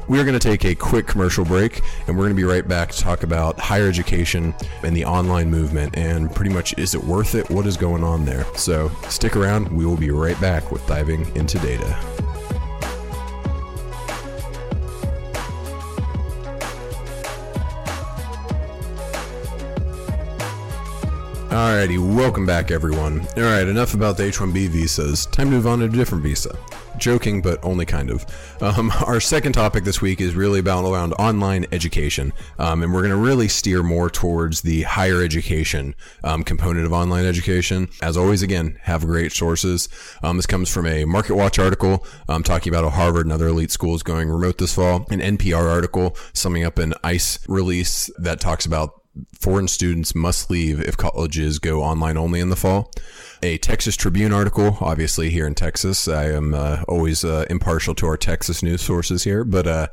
we 0.08 0.18
are 0.18 0.24
going 0.24 0.38
to 0.38 0.48
take 0.48 0.64
a 0.64 0.74
quick 0.74 1.06
commercial 1.06 1.44
break 1.44 1.82
and 2.06 2.16
we're 2.16 2.24
going 2.24 2.30
to 2.30 2.42
be 2.42 2.44
right 2.44 2.66
back 2.66 2.90
to 2.92 2.98
talk 2.98 3.22
about 3.22 3.58
higher 3.60 3.86
education 3.88 4.54
and 4.82 4.96
the 4.96 5.04
online 5.04 5.50
movement 5.50 5.96
and 5.96 6.34
pretty 6.34 6.52
much 6.52 6.76
is 6.78 6.94
it 6.94 7.04
worth 7.04 7.34
it? 7.34 7.50
What 7.50 7.66
is 7.66 7.76
going 7.76 8.02
on 8.02 8.24
there? 8.24 8.46
So 8.54 8.90
stick 9.08 9.36
around. 9.36 9.68
We 9.68 9.84
will 9.84 9.96
be 9.96 10.05
be 10.06 10.12
right 10.12 10.40
back 10.40 10.70
with 10.70 10.86
Diving 10.86 11.26
into 11.34 11.58
Data. 11.58 11.98
Alrighty, 21.48 21.98
welcome 21.98 22.46
back 22.46 22.70
everyone. 22.70 23.26
Alright, 23.36 23.66
enough 23.66 23.94
about 23.94 24.16
the 24.16 24.24
H-1B 24.24 24.68
visas. 24.68 25.26
Time 25.26 25.50
to 25.50 25.56
move 25.56 25.66
on 25.66 25.80
to 25.80 25.86
a 25.86 25.88
different 25.88 26.22
visa. 26.22 26.56
Joking, 26.98 27.42
but 27.42 27.64
only 27.64 27.86
kind 27.86 28.10
of. 28.10 28.26
Um, 28.60 28.92
our 29.06 29.20
second 29.20 29.52
topic 29.52 29.84
this 29.84 30.00
week 30.00 30.20
is 30.20 30.34
really 30.34 30.60
about 30.60 30.84
around 30.84 31.12
online 31.14 31.66
education, 31.72 32.32
um, 32.58 32.82
and 32.82 32.92
we're 32.92 33.02
going 33.02 33.10
to 33.10 33.16
really 33.16 33.48
steer 33.48 33.82
more 33.82 34.10
towards 34.10 34.62
the 34.62 34.82
higher 34.82 35.22
education 35.22 35.94
um, 36.24 36.44
component 36.44 36.86
of 36.86 36.92
online 36.92 37.24
education. 37.24 37.88
As 38.02 38.16
always, 38.16 38.42
again, 38.42 38.78
have 38.82 39.04
great 39.06 39.32
sources. 39.32 39.88
Um, 40.22 40.36
this 40.36 40.46
comes 40.46 40.72
from 40.72 40.86
a 40.86 41.04
MarketWatch 41.04 41.62
article 41.62 42.06
um, 42.28 42.42
talking 42.42 42.72
about 42.72 42.84
a 42.84 42.90
Harvard 42.90 43.26
and 43.26 43.32
other 43.32 43.48
elite 43.48 43.70
schools 43.70 44.02
going 44.02 44.28
remote 44.28 44.58
this 44.58 44.74
fall, 44.74 45.06
an 45.10 45.20
NPR 45.20 45.70
article 45.70 46.16
summing 46.32 46.64
up 46.64 46.78
an 46.78 46.94
ICE 47.02 47.38
release 47.48 48.10
that 48.18 48.40
talks 48.40 48.66
about 48.66 49.02
foreign 49.38 49.68
students 49.68 50.14
must 50.14 50.50
leave 50.50 50.80
if 50.80 50.96
colleges 50.96 51.58
go 51.58 51.82
online 51.82 52.16
only 52.16 52.40
in 52.40 52.50
the 52.50 52.56
fall 52.56 52.90
a 53.42 53.58
Texas 53.58 53.96
Tribune 53.96 54.32
article, 54.32 54.78
obviously 54.80 55.30
here 55.30 55.46
in 55.46 55.54
Texas. 55.54 56.08
I 56.08 56.30
am 56.30 56.54
uh, 56.54 56.82
always 56.88 57.24
uh, 57.24 57.46
impartial 57.50 57.94
to 57.96 58.06
our 58.06 58.16
Texas 58.16 58.62
news 58.62 58.82
sources 58.82 59.24
here, 59.24 59.44
but 59.44 59.66
uh, 59.66 59.86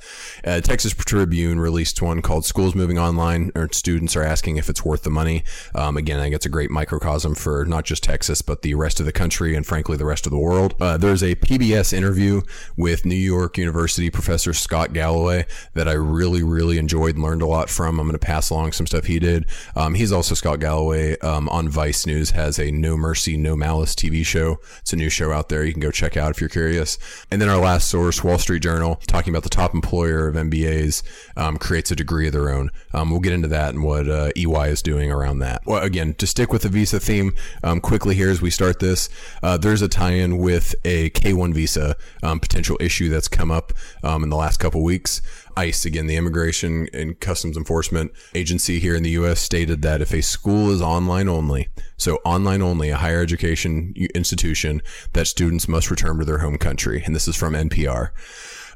uh, 0.46 0.62
Texas 0.62 0.94
Tribune 0.94 1.60
released 1.60 2.02
one 2.02 2.22
called 2.22 2.46
"Schools 2.46 2.76
Moving 2.76 2.98
Online," 2.98 3.52
or 3.56 3.70
students 3.72 4.16
are 4.16 4.24
asking 4.24 4.58
if 4.58 4.70
it's 4.70 4.86
worth 4.86 5.04
the 5.04 5.10
money. 5.10 5.44
Um, 5.76 5.98
again, 5.98 6.20
I 6.20 6.24
think 6.24 6.36
it's 6.36 6.46
a 6.46 6.50
great 6.50 6.72
microcosm 6.72 7.36
for 7.36 7.66
not 7.66 7.86
just 7.86 8.04
Texas, 8.04 8.42
but 8.42 8.62
the 8.62 8.76
rest 8.76 9.00
of 9.00 9.06
the 9.06 9.12
country 9.12 9.56
and 9.56 9.66
frankly 9.66 9.98
the 9.98 10.06
rest 10.06 10.26
of 10.26 10.32
the 10.32 10.40
world. 10.40 10.76
Uh, 10.80 10.98
there's 10.98 11.24
a 11.24 11.36
PBS 11.36 11.94
interview 11.94 12.42
with 12.78 13.06
New 13.06 13.16
York 13.16 13.58
University 13.58 14.10
professor 14.10 14.54
Scott 14.54 14.94
Galloway 14.94 15.46
that 15.74 15.88
I 15.88 15.94
really, 15.94 16.44
really 16.44 16.78
enjoyed 16.78 17.16
and 17.16 17.24
learned 17.24 17.42
a 17.42 17.48
lot 17.48 17.70
from. 17.70 18.00
I'm 18.00 18.08
going 18.08 18.14
to 18.14 18.20
pass 18.20 18.50
along 18.50 18.72
some 18.74 18.88
stuff 18.88 19.06
he 19.06 19.20
did. 19.20 19.46
Um, 19.76 19.96
he's 19.96 20.12
also 20.12 20.36
Scott 20.36 20.60
Galloway 20.60 21.18
um, 21.20 21.50
on 21.50 21.70
Vice 21.70 22.06
News 22.06 22.32
has 22.32 22.60
a 22.60 22.72
No 22.72 22.98
Mercy, 22.98 23.33
No 23.38 23.56
Malice 23.56 23.96
TV 23.96 24.26
show. 24.26 24.60
It's 24.80 24.94
a 24.94 24.96
new 24.96 25.10
show 25.10 25.32
out 25.32 25.50
there 25.50 25.64
you 25.64 25.72
can 25.74 25.82
go 25.82 25.92
check 25.92 26.18
out 26.18 26.32
if 26.32 26.40
you're 26.40 26.50
curious. 26.50 26.98
And 27.32 27.42
then 27.42 27.50
our 27.50 27.58
last 27.58 27.88
source, 27.88 28.24
Wall 28.24 28.38
Street 28.38 28.62
Journal, 28.62 29.00
talking 29.08 29.34
about 29.34 29.44
the 29.44 29.50
top 29.50 29.74
employer 29.74 30.28
of 30.28 30.36
MBAs 30.36 31.04
um, 31.38 31.58
creates 31.58 31.92
a 31.92 31.96
degree 31.96 32.28
of 32.28 32.34
their 32.34 32.50
own. 32.50 32.70
Um, 32.94 33.10
we'll 33.10 33.20
get 33.20 33.34
into 33.34 33.48
that 33.50 33.74
and 33.74 33.84
what 33.84 34.10
uh, 34.10 34.32
EY 34.36 34.70
is 34.70 34.82
doing 34.82 35.12
around 35.12 35.40
that. 35.40 35.62
Well, 35.66 35.84
again, 35.84 36.14
to 36.16 36.28
stick 36.28 36.52
with 36.52 36.64
the 36.64 36.70
visa 36.70 37.00
theme 37.00 37.34
um, 37.64 37.80
quickly 37.82 38.16
here 38.16 38.30
as 38.30 38.42
we 38.42 38.50
start 38.50 38.80
this, 38.80 39.10
uh, 39.42 39.58
there's 39.58 39.82
a 39.82 39.88
tie-in 39.88 40.38
with 40.38 40.76
a 40.86 41.10
K1 41.12 41.54
visa 41.54 41.96
um, 42.22 42.40
potential 42.40 42.78
issue 42.80 43.10
that's 43.10 43.28
come 43.28 43.52
up 43.52 43.74
um, 44.04 44.24
in 44.24 44.30
the 44.30 44.38
last 44.38 44.58
couple 44.58 44.84
weeks. 44.84 45.22
ICE, 45.56 45.86
again, 45.86 46.08
the 46.08 46.16
Immigration 46.16 46.88
and 46.94 47.20
Customs 47.20 47.58
Enforcement 47.58 48.12
Agency 48.34 48.80
here 48.80 48.96
in 48.96 49.04
the 49.04 49.12
U.S., 49.12 49.40
stated 49.40 49.82
that 49.82 50.02
if 50.02 50.14
a 50.14 50.22
school 50.22 50.72
is 50.72 50.82
online 50.82 51.30
only, 51.30 51.70
so 51.98 52.20
online 52.26 52.62
only, 52.62 52.90
a 52.90 52.98
higher 52.98 53.22
education 53.22 53.94
institution, 54.16 54.82
that 55.14 55.28
students 55.28 55.68
must 55.68 55.92
return 55.92 56.20
to 56.20 56.26
their 56.26 56.40
home 56.40 56.58
country. 56.58 57.04
And 57.06 57.16
this 57.16 57.28
is 57.28 57.36
from 57.36 57.54
NPR. 57.54 58.10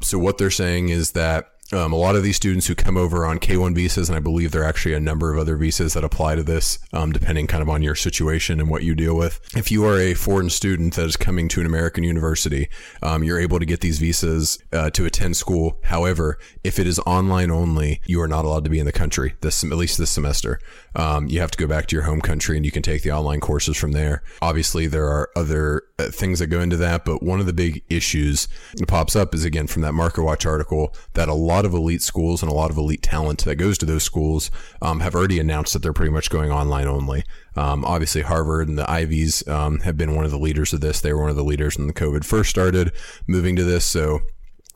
So 0.02 0.20
what 0.20 0.38
they're 0.38 0.52
saying 0.52 0.90
is 0.90 1.12
that 1.12 1.50
um, 1.74 1.92
a 1.92 1.96
lot 1.96 2.16
of 2.16 2.24
these 2.24 2.36
students 2.36 2.68
who 2.68 2.76
come 2.76 2.98
over 2.98 3.26
on 3.26 3.40
K1 3.40 3.76
visas, 3.76 4.10
and 4.10 4.16
I 4.16 4.20
believe 4.20 4.52
there 4.52 4.62
are 4.62 4.70
actually 4.70 4.94
a 4.94 5.00
number 5.00 5.34
of 5.34 5.40
other 5.40 5.58
visas 5.58 5.94
that 5.94 6.04
apply 6.04 6.36
to 6.36 6.44
this, 6.44 6.80
um, 6.94 7.12
depending 7.12 7.48
kind 7.48 7.62
of 7.62 7.70
on 7.70 7.82
your 7.82 7.96
situation 7.96 8.60
and 8.60 8.70
what 8.70 8.84
you 8.84 8.96
deal 8.96 9.16
with. 9.16 9.40
If 9.56 9.72
you 9.72 9.86
are 9.86 10.00
a 10.00 10.14
foreign 10.14 10.50
student 10.50 10.96
that 10.96 11.06
is 11.06 11.18
coming 11.18 11.48
to 11.50 11.60
an 11.60 11.66
American 11.66 12.04
university, 12.04 12.70
um, 13.02 13.24
you're 13.24 13.40
able 13.40 13.60
to 13.60 13.66
get 13.66 13.82
these 13.82 14.00
visas 14.00 14.58
uh, 14.72 14.90
to 14.92 15.06
attend 15.06 15.36
school. 15.36 15.80
However, 15.84 16.38
if 16.64 16.80
it 16.80 16.88
is 16.88 17.00
online 17.00 17.52
only, 17.52 18.02
you 18.06 18.22
are 18.22 18.28
not 18.28 18.46
allowed 18.46 18.64
to 18.64 18.70
be 18.70 18.80
in 18.80 18.86
the 18.86 18.92
country 18.92 19.36
this 19.42 19.64
at 19.64 19.72
least 19.72 19.98
this 19.98 20.12
semester. 20.12 20.60
Um, 20.96 21.28
you 21.28 21.40
have 21.42 21.52
to 21.52 21.58
go 21.58 21.68
back 21.68 21.88
to 21.88 21.96
your 21.96 22.04
home 22.04 22.22
country, 22.22 22.56
and 22.56 22.66
you 22.66 22.72
can 22.72 22.82
take 22.82 23.04
the 23.04 23.12
online 23.12 23.40
courses 23.40 23.78
from 23.78 23.92
there. 23.92 24.24
Obviously, 24.42 24.88
there 24.88 25.06
are 25.06 25.30
other 25.36 25.84
uh, 26.00 26.06
things 26.06 26.40
that 26.40 26.48
go 26.48 26.60
into 26.60 26.78
that, 26.78 27.06
but 27.06 27.22
one 27.22 27.40
of 27.40 27.46
the 27.46 27.54
big 27.54 27.84
issues 27.90 28.48
that 28.76 28.88
pops 28.88 29.16
up 29.16 29.34
is 29.34 29.46
again 29.46 29.68
from 29.68 29.82
that 29.84 29.94
MarketWatch 29.94 30.46
article 30.46 30.96
that 31.14 31.30
a 31.30 31.34
lot 31.34 31.57
lot 31.58 31.66
of 31.66 31.74
elite 31.74 32.04
schools 32.04 32.44
and 32.44 32.52
a 32.52 32.54
lot 32.54 32.70
of 32.70 32.78
elite 32.78 33.02
talent 33.02 33.44
that 33.44 33.56
goes 33.56 33.80
to 33.80 33.86
those 33.86 34.04
schools 34.04 34.52
um, 34.84 35.00
have 35.00 35.16
already 35.16 35.40
announced 35.40 35.74
that 35.74 35.82
they're 35.82 35.92
pretty 35.92 36.12
much 36.12 36.30
going 36.30 36.52
online 36.52 36.88
only. 36.88 37.24
Um, 37.56 37.84
obviously, 37.84 38.22
Harvard 38.22 38.68
and 38.68 38.78
the 38.78 38.90
Ivies 38.90 39.48
um, 39.48 39.80
have 39.80 39.98
been 39.98 40.16
one 40.16 40.24
of 40.24 40.30
the 40.30 40.38
leaders 40.38 40.72
of 40.72 40.82
this. 40.82 41.02
They 41.02 41.12
were 41.12 41.22
one 41.22 41.32
of 41.32 41.36
the 41.36 41.44
leaders 41.44 41.76
when 41.76 41.88
the 41.88 41.94
COVID 41.94 42.24
first 42.24 42.52
started 42.52 42.92
moving 43.26 43.56
to 43.56 43.64
this. 43.64 43.86
So 43.86 44.20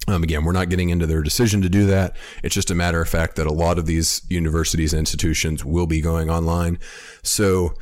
um, 0.08 0.24
again, 0.24 0.44
we're 0.44 0.54
not 0.54 0.70
getting 0.70 0.90
into 0.90 1.06
their 1.06 1.22
decision 1.22 1.62
to 1.62 1.70
do 1.70 1.86
that. 1.86 2.16
It's 2.42 2.56
just 2.56 2.72
a 2.72 2.76
matter 2.76 3.00
of 3.00 3.08
fact 3.08 3.36
that 3.36 3.46
a 3.46 3.54
lot 3.54 3.78
of 3.78 3.86
these 3.86 4.24
universities 4.28 4.92
and 4.92 5.00
institutions 5.00 5.64
will 5.64 5.86
be 5.86 6.02
going 6.02 6.32
online. 6.32 6.80
So 7.22 7.76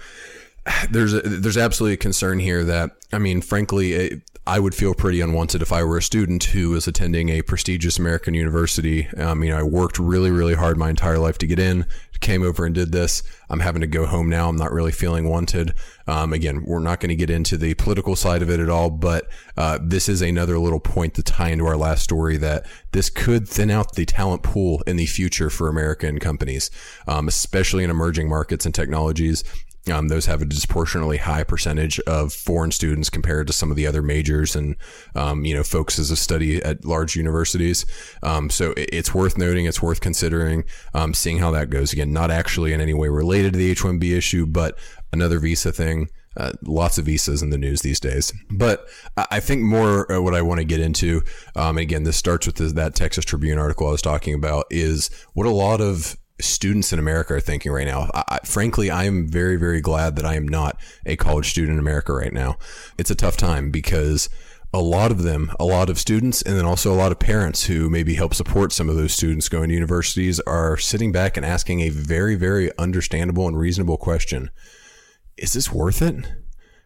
there's 0.91 1.13
a, 1.13 1.21
there's 1.21 1.57
absolutely 1.57 1.93
a 1.93 1.97
concern 1.97 2.39
here 2.39 2.65
that 2.65 2.91
I 3.13 3.17
mean, 3.17 3.41
frankly, 3.41 3.93
it, 3.93 4.21
I 4.49 4.57
would 4.57 4.73
feel 4.73 4.95
pretty 4.95 5.21
unwanted 5.21 5.61
if 5.61 5.71
I 5.71 5.83
were 5.83 5.99
a 5.99 6.01
student 6.01 6.43
who 6.45 6.71
was 6.71 6.87
attending 6.87 7.29
a 7.29 7.43
prestigious 7.43 7.99
American 7.99 8.33
university. 8.33 9.07
Um, 9.09 9.43
you 9.43 9.51
know, 9.51 9.59
I 9.59 9.61
worked 9.61 9.99
really, 9.99 10.31
really 10.31 10.55
hard 10.55 10.75
my 10.75 10.89
entire 10.89 11.19
life 11.19 11.37
to 11.37 11.45
get 11.45 11.59
in, 11.59 11.85
came 12.19 12.41
over 12.41 12.65
and 12.65 12.73
did 12.73 12.91
this. 12.91 13.21
I'm 13.51 13.59
having 13.59 13.81
to 13.81 13.87
go 13.87 14.07
home 14.07 14.27
now. 14.27 14.49
I'm 14.49 14.55
not 14.55 14.71
really 14.71 14.91
feeling 14.91 15.29
wanted. 15.29 15.75
Um, 16.07 16.33
again, 16.33 16.63
we're 16.65 16.79
not 16.79 16.99
going 16.99 17.09
to 17.09 17.15
get 17.15 17.29
into 17.29 17.57
the 17.57 17.75
political 17.75 18.15
side 18.15 18.41
of 18.41 18.49
it 18.49 18.59
at 18.59 18.71
all, 18.71 18.89
but 18.89 19.29
uh, 19.55 19.77
this 19.83 20.09
is 20.09 20.23
another 20.23 20.57
little 20.57 20.79
point 20.79 21.13
to 21.13 21.21
tie 21.21 21.49
into 21.49 21.67
our 21.67 21.77
last 21.77 22.03
story 22.03 22.35
that 22.37 22.65
this 22.91 23.11
could 23.11 23.47
thin 23.47 23.69
out 23.69 23.93
the 23.93 24.05
talent 24.07 24.41
pool 24.41 24.81
in 24.87 24.95
the 24.95 25.05
future 25.05 25.51
for 25.51 25.67
American 25.67 26.17
companies, 26.17 26.71
um, 27.07 27.27
especially 27.27 27.83
in 27.83 27.91
emerging 27.91 28.27
markets 28.27 28.65
and 28.65 28.73
technologies. 28.73 29.43
Um, 29.91 30.09
those 30.09 30.25
have 30.25 30.41
a 30.41 30.45
disproportionately 30.45 31.17
high 31.17 31.43
percentage 31.43 31.99
of 32.01 32.33
foreign 32.33 32.71
students 32.71 33.09
compared 33.09 33.47
to 33.47 33.53
some 33.53 33.71
of 33.71 33.77
the 33.77 33.87
other 33.87 34.01
majors 34.01 34.55
and, 34.55 34.75
um, 35.15 35.45
you 35.45 35.55
know, 35.55 35.63
focuses 35.63 36.11
of 36.11 36.19
study 36.19 36.61
at 36.61 36.85
large 36.85 37.15
universities. 37.15 37.85
Um, 38.21 38.49
so 38.49 38.73
it's 38.77 39.13
worth 39.13 39.37
noting, 39.37 39.65
it's 39.65 39.81
worth 39.81 40.01
considering, 40.01 40.65
um, 40.93 41.13
seeing 41.13 41.39
how 41.39 41.51
that 41.51 41.69
goes. 41.69 41.93
Again, 41.93 42.11
not 42.11 42.29
actually 42.29 42.73
in 42.73 42.81
any 42.81 42.93
way 42.93 43.07
related 43.07 43.53
to 43.53 43.59
the 43.59 43.71
H 43.71 43.81
1B 43.81 44.15
issue, 44.15 44.45
but 44.45 44.77
another 45.13 45.39
visa 45.39 45.71
thing. 45.71 46.09
Uh, 46.37 46.51
lots 46.63 46.97
of 46.97 47.05
visas 47.05 47.41
in 47.41 47.49
the 47.49 47.57
news 47.57 47.81
these 47.81 47.99
days. 47.99 48.31
But 48.51 48.87
I 49.17 49.39
think 49.39 49.61
more 49.61 50.09
uh, 50.11 50.21
what 50.21 50.35
I 50.35 50.41
want 50.41 50.59
to 50.59 50.63
get 50.63 50.79
into, 50.79 51.21
um, 51.55 51.77
and 51.77 51.79
again, 51.79 52.03
this 52.03 52.17
starts 52.17 52.45
with 52.45 52.75
that 52.75 52.95
Texas 52.95 53.25
Tribune 53.25 53.57
article 53.57 53.87
I 53.87 53.91
was 53.91 54.01
talking 54.01 54.35
about, 54.35 54.65
is 54.69 55.09
what 55.33 55.47
a 55.47 55.51
lot 55.51 55.81
of 55.81 56.15
students 56.39 56.93
in 56.93 56.99
America 56.99 57.35
are 57.35 57.39
thinking 57.39 57.71
right 57.71 57.87
now. 57.87 58.09
I, 58.13 58.39
frankly, 58.45 58.89
I 58.89 59.05
am 59.05 59.27
very, 59.27 59.55
very 59.55 59.81
glad 59.81 60.15
that 60.15 60.25
I 60.25 60.35
am 60.35 60.47
not 60.47 60.79
a 61.05 61.15
college 61.15 61.49
student 61.49 61.73
in 61.73 61.79
America 61.79 62.13
right 62.13 62.33
now. 62.33 62.57
It's 62.97 63.11
a 63.11 63.15
tough 63.15 63.37
time 63.37 63.71
because 63.71 64.29
a 64.73 64.81
lot 64.81 65.11
of 65.11 65.23
them, 65.23 65.51
a 65.59 65.65
lot 65.65 65.89
of 65.89 65.97
students, 65.97 66.41
and 66.41 66.55
then 66.55 66.65
also 66.65 66.93
a 66.93 66.95
lot 66.95 67.11
of 67.11 67.19
parents 67.19 67.65
who 67.65 67.89
maybe 67.89 68.13
help 68.13 68.35
support 68.35 68.71
some 68.71 68.87
of 68.87 68.95
those 68.95 69.13
students 69.13 69.49
going 69.49 69.69
to 69.69 69.73
universities 69.73 70.39
are 70.41 70.77
sitting 70.77 71.11
back 71.11 71.37
and 71.37 71.45
asking 71.45 71.81
a 71.81 71.89
very, 71.89 72.35
very 72.35 72.75
understandable 72.77 73.47
and 73.47 73.57
reasonable 73.57 73.97
question 73.97 74.51
Is 75.37 75.53
this 75.53 75.71
worth 75.71 76.01
it? 76.01 76.15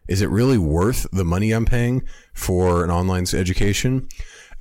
Is 0.08 0.22
it 0.22 0.28
really 0.28 0.58
worth 0.58 1.06
the 1.12 1.24
money 1.24 1.52
I'm 1.52 1.64
paying 1.64 2.02
for 2.32 2.84
an 2.84 2.90
online 2.90 3.26
education? 3.34 4.08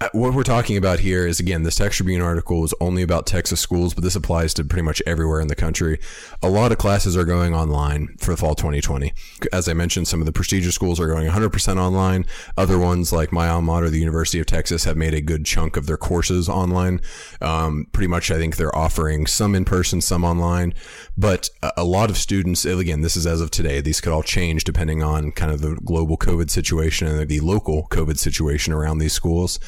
Uh, 0.03 0.09
what 0.11 0.33
we're 0.33 0.43
talking 0.43 0.75
about 0.75 0.99
here 0.99 1.25
is 1.25 1.39
again, 1.39 1.63
this 1.63 1.75
Texas 1.75 1.95
Tribune 1.95 2.19
article 2.19 2.61
is 2.65 2.73
only 2.81 3.01
about 3.01 3.25
Texas 3.25 3.61
schools, 3.61 3.93
but 3.93 4.03
this 4.03 4.17
applies 4.17 4.53
to 4.53 4.65
pretty 4.65 4.81
much 4.81 5.01
everywhere 5.05 5.39
in 5.39 5.47
the 5.47 5.55
country. 5.55 5.97
A 6.41 6.49
lot 6.49 6.73
of 6.73 6.77
classes 6.77 7.15
are 7.15 7.23
going 7.23 7.55
online 7.55 8.13
for 8.17 8.35
fall 8.35 8.53
2020. 8.53 9.13
As 9.53 9.69
I 9.69 9.73
mentioned, 9.73 10.09
some 10.09 10.19
of 10.19 10.25
the 10.25 10.33
prestigious 10.33 10.75
schools 10.75 10.99
are 10.99 11.07
going 11.07 11.29
100% 11.29 11.77
online. 11.77 12.25
Other 12.57 12.77
ones, 12.77 13.13
like 13.13 13.31
my 13.31 13.47
alma 13.47 13.65
mater, 13.65 13.89
the 13.89 13.97
University 13.97 14.41
of 14.41 14.45
Texas, 14.45 14.83
have 14.83 14.97
made 14.97 15.13
a 15.13 15.21
good 15.21 15.45
chunk 15.45 15.77
of 15.77 15.85
their 15.85 15.95
courses 15.95 16.49
online. 16.49 16.99
Um, 17.39 17.87
pretty 17.93 18.09
much, 18.09 18.29
I 18.29 18.37
think 18.37 18.57
they're 18.57 18.75
offering 18.75 19.25
some 19.25 19.55
in 19.55 19.63
person, 19.63 20.01
some 20.01 20.25
online. 20.25 20.73
But 21.17 21.49
a 21.77 21.85
lot 21.85 22.09
of 22.09 22.17
students, 22.17 22.65
again, 22.65 23.01
this 23.01 23.15
is 23.15 23.25
as 23.25 23.39
of 23.39 23.51
today, 23.51 23.79
these 23.79 24.01
could 24.01 24.11
all 24.11 24.23
change 24.23 24.65
depending 24.65 25.01
on 25.01 25.31
kind 25.31 25.49
of 25.49 25.61
the 25.61 25.75
global 25.75 26.17
COVID 26.17 26.49
situation 26.49 27.07
and 27.07 27.29
the 27.29 27.39
local 27.39 27.87
COVID 27.89 28.17
situation 28.17 28.73
around 28.73 28.97
these 28.97 29.13
schools. 29.13 29.61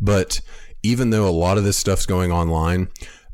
But 0.00 0.40
even 0.82 1.10
though 1.10 1.28
a 1.28 1.30
lot 1.30 1.58
of 1.58 1.64
this 1.64 1.76
stuff's 1.76 2.06
going 2.06 2.30
online, 2.30 2.88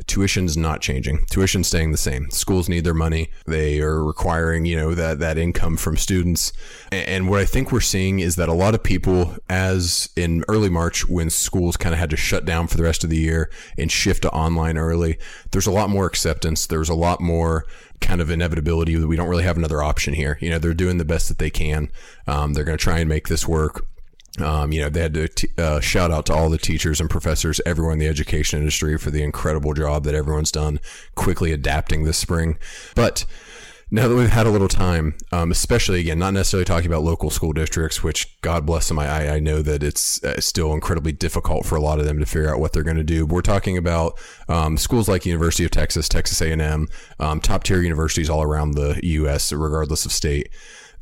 tuition's 0.06 0.56
not 0.56 0.80
changing. 0.80 1.24
Tuition's 1.30 1.68
staying 1.68 1.92
the 1.92 1.96
same. 1.96 2.30
Schools 2.30 2.68
need 2.68 2.84
their 2.84 2.94
money. 2.94 3.30
They 3.46 3.80
are 3.80 4.04
requiring, 4.04 4.64
you 4.64 4.76
know, 4.76 4.94
that, 4.94 5.18
that 5.20 5.38
income 5.38 5.76
from 5.76 5.96
students. 5.96 6.52
And 6.90 7.28
what 7.28 7.40
I 7.40 7.44
think 7.44 7.70
we're 7.70 7.80
seeing 7.80 8.20
is 8.20 8.36
that 8.36 8.48
a 8.48 8.54
lot 8.54 8.74
of 8.74 8.82
people, 8.82 9.36
as 9.48 10.08
in 10.16 10.44
early 10.48 10.68
March, 10.68 11.08
when 11.08 11.30
schools 11.30 11.76
kind 11.76 11.94
of 11.94 11.98
had 11.98 12.10
to 12.10 12.16
shut 12.16 12.44
down 12.44 12.66
for 12.66 12.76
the 12.76 12.82
rest 12.82 13.04
of 13.04 13.10
the 13.10 13.18
year 13.18 13.50
and 13.78 13.90
shift 13.90 14.22
to 14.22 14.30
online 14.30 14.76
early, 14.78 15.18
there's 15.52 15.66
a 15.66 15.72
lot 15.72 15.90
more 15.90 16.06
acceptance. 16.06 16.66
There's 16.66 16.88
a 16.88 16.94
lot 16.94 17.20
more 17.20 17.64
kind 18.00 18.20
of 18.20 18.30
inevitability 18.30 18.96
that 18.96 19.06
we 19.06 19.16
don't 19.16 19.28
really 19.28 19.44
have 19.44 19.56
another 19.56 19.82
option 19.82 20.14
here. 20.14 20.38
You 20.40 20.50
know, 20.50 20.58
they're 20.58 20.74
doing 20.74 20.98
the 20.98 21.04
best 21.04 21.28
that 21.28 21.38
they 21.38 21.50
can. 21.50 21.90
Um, 22.26 22.54
they're 22.54 22.64
going 22.64 22.78
to 22.78 22.82
try 22.82 22.98
and 22.98 23.08
make 23.08 23.28
this 23.28 23.46
work. 23.46 23.86
Um, 24.40 24.72
you 24.72 24.80
know, 24.80 24.88
they 24.88 25.00
had 25.00 25.14
to 25.14 25.28
t- 25.28 25.48
uh, 25.56 25.80
shout 25.80 26.10
out 26.10 26.26
to 26.26 26.34
all 26.34 26.50
the 26.50 26.58
teachers 26.58 27.00
and 27.00 27.08
professors, 27.08 27.60
everyone 27.64 27.94
in 27.94 27.98
the 28.00 28.08
education 28.08 28.58
industry 28.58 28.98
for 28.98 29.10
the 29.10 29.22
incredible 29.22 29.74
job 29.74 30.04
that 30.04 30.14
everyone's 30.14 30.50
done 30.50 30.80
quickly 31.14 31.52
adapting 31.52 32.04
this 32.04 32.18
spring. 32.18 32.58
But 32.96 33.26
now 33.90 34.08
that 34.08 34.16
we've 34.16 34.28
had 34.28 34.46
a 34.46 34.50
little 34.50 34.66
time, 34.66 35.14
um, 35.30 35.52
especially 35.52 36.00
again, 36.00 36.18
not 36.18 36.34
necessarily 36.34 36.64
talking 36.64 36.88
about 36.88 37.04
local 37.04 37.30
school 37.30 37.52
districts, 37.52 38.02
which 38.02 38.40
God 38.40 38.66
bless 38.66 38.88
them, 38.88 38.98
I, 38.98 39.34
I 39.34 39.38
know 39.38 39.62
that 39.62 39.84
it's 39.84 40.22
uh, 40.24 40.40
still 40.40 40.72
incredibly 40.72 41.12
difficult 41.12 41.64
for 41.64 41.76
a 41.76 41.80
lot 41.80 42.00
of 42.00 42.04
them 42.04 42.18
to 42.18 42.26
figure 42.26 42.52
out 42.52 42.58
what 42.58 42.72
they're 42.72 42.82
going 42.82 42.96
to 42.96 43.04
do. 43.04 43.24
But 43.24 43.34
we're 43.34 43.42
talking 43.42 43.76
about 43.76 44.18
um, 44.48 44.76
schools 44.78 45.08
like 45.08 45.24
University 45.24 45.64
of 45.64 45.70
Texas, 45.70 46.08
Texas 46.08 46.40
A&M, 46.42 46.88
um, 47.20 47.40
top 47.40 47.62
tier 47.62 47.80
universities 47.82 48.28
all 48.28 48.42
around 48.42 48.72
the 48.72 48.98
U.S., 49.00 49.52
regardless 49.52 50.04
of 50.04 50.10
state, 50.10 50.48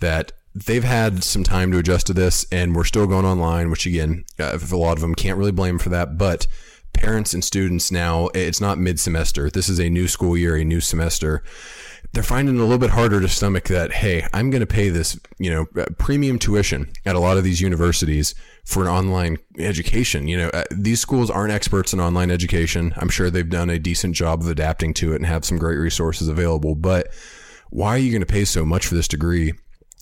that 0.00 0.32
they've 0.54 0.84
had 0.84 1.24
some 1.24 1.44
time 1.44 1.72
to 1.72 1.78
adjust 1.78 2.06
to 2.06 2.12
this 2.12 2.46
and 2.52 2.74
we're 2.74 2.84
still 2.84 3.06
going 3.06 3.24
online, 3.24 3.70
which 3.70 3.86
again, 3.86 4.24
uh, 4.38 4.58
a 4.70 4.76
lot 4.76 4.96
of 4.96 5.00
them 5.00 5.14
can't 5.14 5.38
really 5.38 5.52
blame 5.52 5.78
for 5.78 5.88
that. 5.90 6.18
But 6.18 6.46
parents 6.92 7.32
and 7.32 7.42
students 7.42 7.90
now, 7.90 8.28
it's 8.34 8.60
not 8.60 8.78
mid 8.78 9.00
semester. 9.00 9.50
This 9.50 9.68
is 9.68 9.78
a 9.78 9.88
new 9.88 10.08
school 10.08 10.36
year, 10.36 10.56
a 10.56 10.64
new 10.64 10.80
semester. 10.80 11.42
They're 12.12 12.22
finding 12.22 12.56
it 12.56 12.58
a 12.58 12.64
little 12.64 12.78
bit 12.78 12.90
harder 12.90 13.20
to 13.20 13.28
stomach 13.28 13.64
that, 13.68 13.90
hey, 13.92 14.26
I'm 14.34 14.50
going 14.50 14.60
to 14.60 14.66
pay 14.66 14.90
this, 14.90 15.18
you 15.38 15.50
know, 15.50 15.66
uh, 15.80 15.86
premium 15.98 16.38
tuition 16.38 16.92
at 17.06 17.16
a 17.16 17.18
lot 17.18 17.38
of 17.38 17.44
these 17.44 17.62
universities 17.62 18.34
for 18.66 18.82
an 18.82 18.88
online 18.88 19.38
education. 19.58 20.28
You 20.28 20.36
know, 20.36 20.48
uh, 20.48 20.64
these 20.70 21.00
schools 21.00 21.30
aren't 21.30 21.52
experts 21.52 21.94
in 21.94 22.00
online 22.00 22.30
education. 22.30 22.92
I'm 22.98 23.08
sure 23.08 23.30
they've 23.30 23.48
done 23.48 23.70
a 23.70 23.78
decent 23.78 24.14
job 24.14 24.42
of 24.42 24.48
adapting 24.48 24.92
to 24.94 25.12
it 25.12 25.16
and 25.16 25.26
have 25.26 25.46
some 25.46 25.56
great 25.56 25.76
resources 25.76 26.28
available. 26.28 26.74
But 26.74 27.08
why 27.70 27.94
are 27.94 27.98
you 27.98 28.10
going 28.10 28.20
to 28.20 28.26
pay 28.26 28.44
so 28.44 28.66
much 28.66 28.86
for 28.86 28.94
this 28.94 29.08
degree 29.08 29.54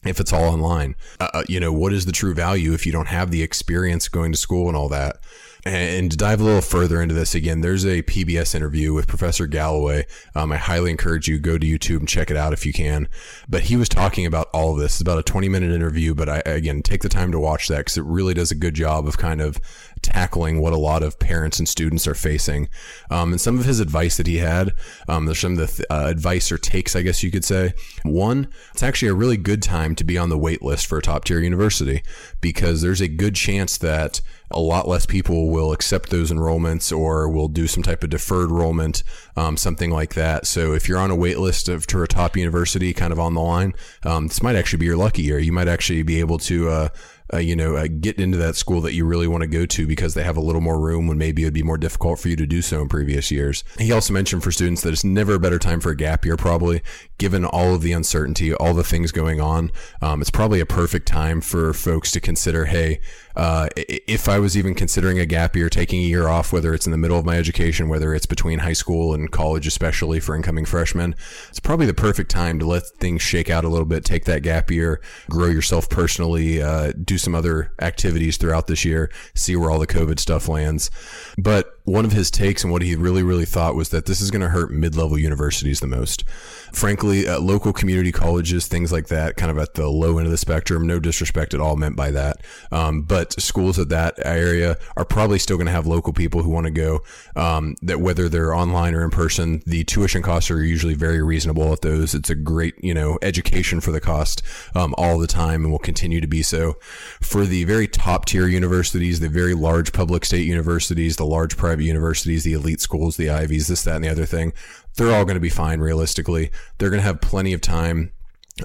if 0.04 0.18
it's 0.20 0.32
all 0.32 0.44
online. 0.44 0.96
Uh, 1.18 1.28
uh, 1.34 1.44
you 1.48 1.60
know, 1.60 1.72
what 1.72 1.92
is 1.92 2.06
the 2.06 2.12
true 2.12 2.34
value 2.34 2.72
if 2.72 2.86
you 2.86 2.92
don't 2.92 3.08
have 3.08 3.30
the 3.30 3.42
experience 3.42 4.08
going 4.08 4.32
to 4.32 4.38
school 4.38 4.68
and 4.68 4.76
all 4.76 4.88
that? 4.88 5.18
And 5.64 6.10
to 6.10 6.16
dive 6.16 6.40
a 6.40 6.44
little 6.44 6.62
further 6.62 7.02
into 7.02 7.14
this 7.14 7.34
again, 7.34 7.60
there's 7.60 7.84
a 7.84 8.02
PBS 8.02 8.54
interview 8.54 8.94
with 8.94 9.06
Professor 9.06 9.46
Galloway. 9.46 10.06
Um, 10.34 10.52
I 10.52 10.56
highly 10.56 10.90
encourage 10.90 11.28
you 11.28 11.38
go 11.38 11.58
to 11.58 11.66
YouTube 11.66 11.98
and 11.98 12.08
check 12.08 12.30
it 12.30 12.36
out 12.36 12.54
if 12.54 12.64
you 12.64 12.72
can. 12.72 13.08
But 13.46 13.64
he 13.64 13.76
was 13.76 13.88
talking 13.88 14.24
about 14.24 14.48
all 14.54 14.72
of 14.72 14.78
this. 14.78 14.94
It's 14.94 15.00
about 15.02 15.18
a 15.18 15.22
20 15.22 15.50
minute 15.50 15.70
interview, 15.70 16.14
but 16.14 16.30
I 16.30 16.38
again 16.46 16.82
take 16.82 17.02
the 17.02 17.10
time 17.10 17.30
to 17.32 17.38
watch 17.38 17.68
that 17.68 17.78
because 17.78 17.98
it 17.98 18.04
really 18.04 18.32
does 18.32 18.50
a 18.50 18.54
good 18.54 18.74
job 18.74 19.06
of 19.06 19.18
kind 19.18 19.42
of 19.42 19.58
tackling 20.02 20.60
what 20.60 20.72
a 20.72 20.78
lot 20.78 21.02
of 21.02 21.18
parents 21.18 21.58
and 21.58 21.68
students 21.68 22.06
are 22.06 22.14
facing. 22.14 22.68
Um, 23.10 23.32
and 23.32 23.40
some 23.40 23.58
of 23.58 23.64
his 23.64 23.80
advice 23.80 24.16
that 24.16 24.26
he 24.26 24.38
had, 24.38 24.74
um, 25.08 25.26
there's 25.26 25.40
some 25.40 25.52
of 25.52 25.58
the 25.58 25.66
th- 25.66 25.86
uh, 25.90 26.06
advice 26.08 26.50
or 26.50 26.58
takes, 26.58 26.96
I 26.96 27.02
guess 27.02 27.22
you 27.22 27.30
could 27.30 27.44
say. 27.44 27.74
One, 28.02 28.48
it's 28.72 28.82
actually 28.82 29.08
a 29.08 29.14
really 29.14 29.36
good 29.36 29.62
time 29.62 29.94
to 29.96 30.04
be 30.04 30.18
on 30.18 30.28
the 30.28 30.38
wait 30.38 30.62
list 30.62 30.86
for 30.86 30.98
a 30.98 31.02
top 31.02 31.24
tier 31.24 31.40
university 31.40 32.02
because 32.40 32.82
there's 32.82 33.00
a 33.00 33.08
good 33.08 33.34
chance 33.34 33.78
that 33.78 34.20
a 34.50 34.60
lot 34.60 34.88
less 34.88 35.06
people 35.06 35.48
will 35.48 35.72
accept 35.72 36.10
those 36.10 36.32
enrollments 36.32 36.96
or 36.96 37.28
will 37.28 37.48
do 37.48 37.66
some 37.66 37.82
type 37.82 38.02
of 38.02 38.10
deferred 38.10 38.50
enrollment, 38.50 39.04
um, 39.36 39.56
something 39.56 39.90
like 39.90 40.14
that. 40.14 40.46
So 40.46 40.72
if 40.72 40.88
you're 40.88 40.98
on 40.98 41.10
a 41.10 41.16
wait 41.16 41.38
list 41.38 41.68
of, 41.68 41.86
to 41.88 42.02
a 42.02 42.08
top 42.08 42.36
university 42.36 42.92
kind 42.92 43.12
of 43.12 43.20
on 43.20 43.34
the 43.34 43.40
line, 43.40 43.74
um, 44.04 44.26
this 44.26 44.42
might 44.42 44.56
actually 44.56 44.80
be 44.80 44.86
your 44.86 44.96
lucky 44.96 45.22
year. 45.22 45.38
You 45.38 45.52
might 45.52 45.68
actually 45.68 46.02
be 46.02 46.18
able 46.18 46.38
to, 46.38 46.68
uh, 46.68 46.88
uh, 47.32 47.38
you 47.38 47.54
know, 47.54 47.76
uh, 47.76 47.86
get 47.86 48.18
into 48.18 48.36
that 48.38 48.56
school 48.56 48.80
that 48.80 48.94
you 48.94 49.04
really 49.04 49.28
want 49.28 49.42
to 49.42 49.46
go 49.46 49.66
to 49.66 49.86
because 49.86 50.14
they 50.14 50.24
have 50.24 50.36
a 50.36 50.40
little 50.40 50.60
more 50.60 50.78
room 50.78 51.06
when 51.06 51.18
maybe 51.18 51.42
it 51.42 51.46
would 51.46 51.54
be 51.54 51.62
more 51.62 51.78
difficult 51.78 52.18
for 52.18 52.28
you 52.28 52.36
to 52.36 52.46
do 52.46 52.62
so 52.62 52.80
in 52.80 52.88
previous 52.88 53.30
years. 53.30 53.64
He 53.78 53.92
also 53.92 54.12
mentioned 54.12 54.42
for 54.42 54.50
students 54.50 54.82
that 54.82 54.92
it's 54.92 55.04
never 55.04 55.34
a 55.34 55.40
better 55.40 55.58
time 55.58 55.80
for 55.80 55.90
a 55.90 55.96
gap 55.96 56.24
year, 56.24 56.36
probably 56.36 56.82
given 57.18 57.44
all 57.44 57.74
of 57.74 57.82
the 57.82 57.92
uncertainty, 57.92 58.54
all 58.54 58.74
the 58.74 58.84
things 58.84 59.12
going 59.12 59.40
on. 59.40 59.70
Um, 60.02 60.20
it's 60.20 60.30
probably 60.30 60.60
a 60.60 60.66
perfect 60.66 61.06
time 61.06 61.40
for 61.40 61.72
folks 61.72 62.10
to 62.12 62.20
consider, 62.20 62.66
hey, 62.66 63.00
uh, 63.36 63.68
if 63.76 64.28
I 64.28 64.38
was 64.38 64.56
even 64.56 64.74
considering 64.74 65.18
a 65.18 65.26
gap 65.26 65.54
year, 65.56 65.68
taking 65.68 66.00
a 66.00 66.06
year 66.06 66.28
off, 66.28 66.52
whether 66.52 66.74
it's 66.74 66.86
in 66.86 66.92
the 66.92 66.98
middle 66.98 67.18
of 67.18 67.24
my 67.24 67.36
education, 67.36 67.88
whether 67.88 68.14
it's 68.14 68.26
between 68.26 68.60
high 68.60 68.72
school 68.72 69.14
and 69.14 69.30
college, 69.30 69.66
especially 69.66 70.20
for 70.20 70.34
incoming 70.34 70.64
freshmen, 70.64 71.14
it's 71.48 71.60
probably 71.60 71.86
the 71.86 71.94
perfect 71.94 72.30
time 72.30 72.58
to 72.58 72.66
let 72.66 72.86
things 72.98 73.22
shake 73.22 73.50
out 73.50 73.64
a 73.64 73.68
little 73.68 73.86
bit, 73.86 74.04
take 74.04 74.24
that 74.24 74.42
gap 74.42 74.70
year, 74.70 75.00
grow 75.28 75.46
yourself 75.46 75.88
personally, 75.88 76.60
uh, 76.62 76.92
do 77.04 77.18
some 77.18 77.34
other 77.34 77.72
activities 77.80 78.36
throughout 78.36 78.66
this 78.66 78.84
year, 78.84 79.10
see 79.34 79.56
where 79.56 79.70
all 79.70 79.78
the 79.78 79.86
COVID 79.86 80.18
stuff 80.18 80.48
lands. 80.48 80.90
But 81.38 81.79
one 81.84 82.04
of 82.04 82.12
his 82.12 82.30
takes 82.30 82.62
and 82.62 82.72
what 82.72 82.82
he 82.82 82.94
really, 82.94 83.22
really 83.22 83.44
thought 83.44 83.74
was 83.74 83.88
that 83.90 84.06
this 84.06 84.20
is 84.20 84.30
going 84.30 84.42
to 84.42 84.48
hurt 84.48 84.70
mid 84.70 84.94
level 84.94 85.18
universities 85.18 85.80
the 85.80 85.86
most. 85.86 86.24
Frankly, 86.72 87.26
uh, 87.26 87.40
local 87.40 87.72
community 87.72 88.12
colleges, 88.12 88.66
things 88.66 88.92
like 88.92 89.08
that, 89.08 89.36
kind 89.36 89.50
of 89.50 89.58
at 89.58 89.74
the 89.74 89.88
low 89.88 90.18
end 90.18 90.26
of 90.26 90.30
the 90.30 90.38
spectrum, 90.38 90.86
no 90.86 91.00
disrespect 91.00 91.54
at 91.54 91.60
all 91.60 91.76
meant 91.76 91.96
by 91.96 92.10
that. 92.10 92.36
Um, 92.70 93.02
but 93.02 93.32
schools 93.40 93.78
of 93.78 93.88
that 93.88 94.14
area 94.24 94.76
are 94.96 95.04
probably 95.04 95.38
still 95.38 95.56
going 95.56 95.66
to 95.66 95.72
have 95.72 95.86
local 95.86 96.12
people 96.12 96.42
who 96.42 96.50
want 96.50 96.66
to 96.66 96.70
go, 96.70 97.00
um, 97.34 97.76
that 97.82 98.00
whether 98.00 98.28
they're 98.28 98.54
online 98.54 98.94
or 98.94 99.02
in 99.02 99.10
person, 99.10 99.62
the 99.66 99.84
tuition 99.84 100.22
costs 100.22 100.50
are 100.50 100.62
usually 100.62 100.94
very 100.94 101.22
reasonable 101.22 101.72
at 101.72 101.80
those. 101.80 102.14
It's 102.14 102.30
a 102.30 102.34
great, 102.34 102.74
you 102.82 102.94
know, 102.94 103.18
education 103.22 103.80
for 103.80 103.90
the 103.90 104.00
cost 104.00 104.42
um, 104.74 104.94
all 104.96 105.18
the 105.18 105.26
time 105.26 105.64
and 105.64 105.72
will 105.72 105.78
continue 105.78 106.20
to 106.20 106.28
be 106.28 106.42
so. 106.42 106.74
For 107.20 107.44
the 107.44 107.64
very 107.64 107.88
top 107.88 108.26
tier 108.26 108.46
universities, 108.46 109.20
the 109.20 109.28
very 109.28 109.54
large 109.54 109.92
public 109.92 110.24
state 110.24 110.46
universities, 110.46 111.16
the 111.16 111.26
large 111.26 111.56
private 111.56 111.69
universities, 111.78 112.44
the 112.44 112.54
elite 112.54 112.80
schools, 112.80 113.16
the 113.16 113.30
Ivies, 113.30 113.68
this, 113.68 113.82
that, 113.84 113.96
and 113.96 114.04
the 114.04 114.08
other 114.08 114.26
thing, 114.26 114.52
they're 114.96 115.14
all 115.14 115.24
going 115.24 115.34
to 115.34 115.40
be 115.40 115.48
fine 115.48 115.80
realistically. 115.80 116.50
They're 116.78 116.90
going 116.90 117.00
to 117.00 117.06
have 117.06 117.20
plenty 117.20 117.52
of 117.52 117.60
time 117.60 118.12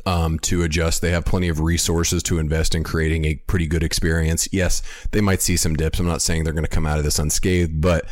um, 0.05 0.39
to 0.39 0.63
adjust. 0.63 1.01
They 1.01 1.11
have 1.11 1.25
plenty 1.25 1.47
of 1.47 1.59
resources 1.59 2.23
to 2.23 2.39
invest 2.39 2.75
in 2.75 2.83
creating 2.83 3.25
a 3.25 3.35
pretty 3.35 3.67
good 3.67 3.83
experience. 3.83 4.47
Yes, 4.51 4.81
they 5.11 5.21
might 5.21 5.41
see 5.41 5.57
some 5.57 5.75
dips. 5.75 5.99
I'm 5.99 6.07
not 6.07 6.21
saying 6.21 6.43
they're 6.43 6.53
going 6.53 6.65
to 6.65 6.69
come 6.69 6.85
out 6.85 6.97
of 6.97 7.03
this 7.03 7.19
unscathed, 7.19 7.81
but 7.81 8.05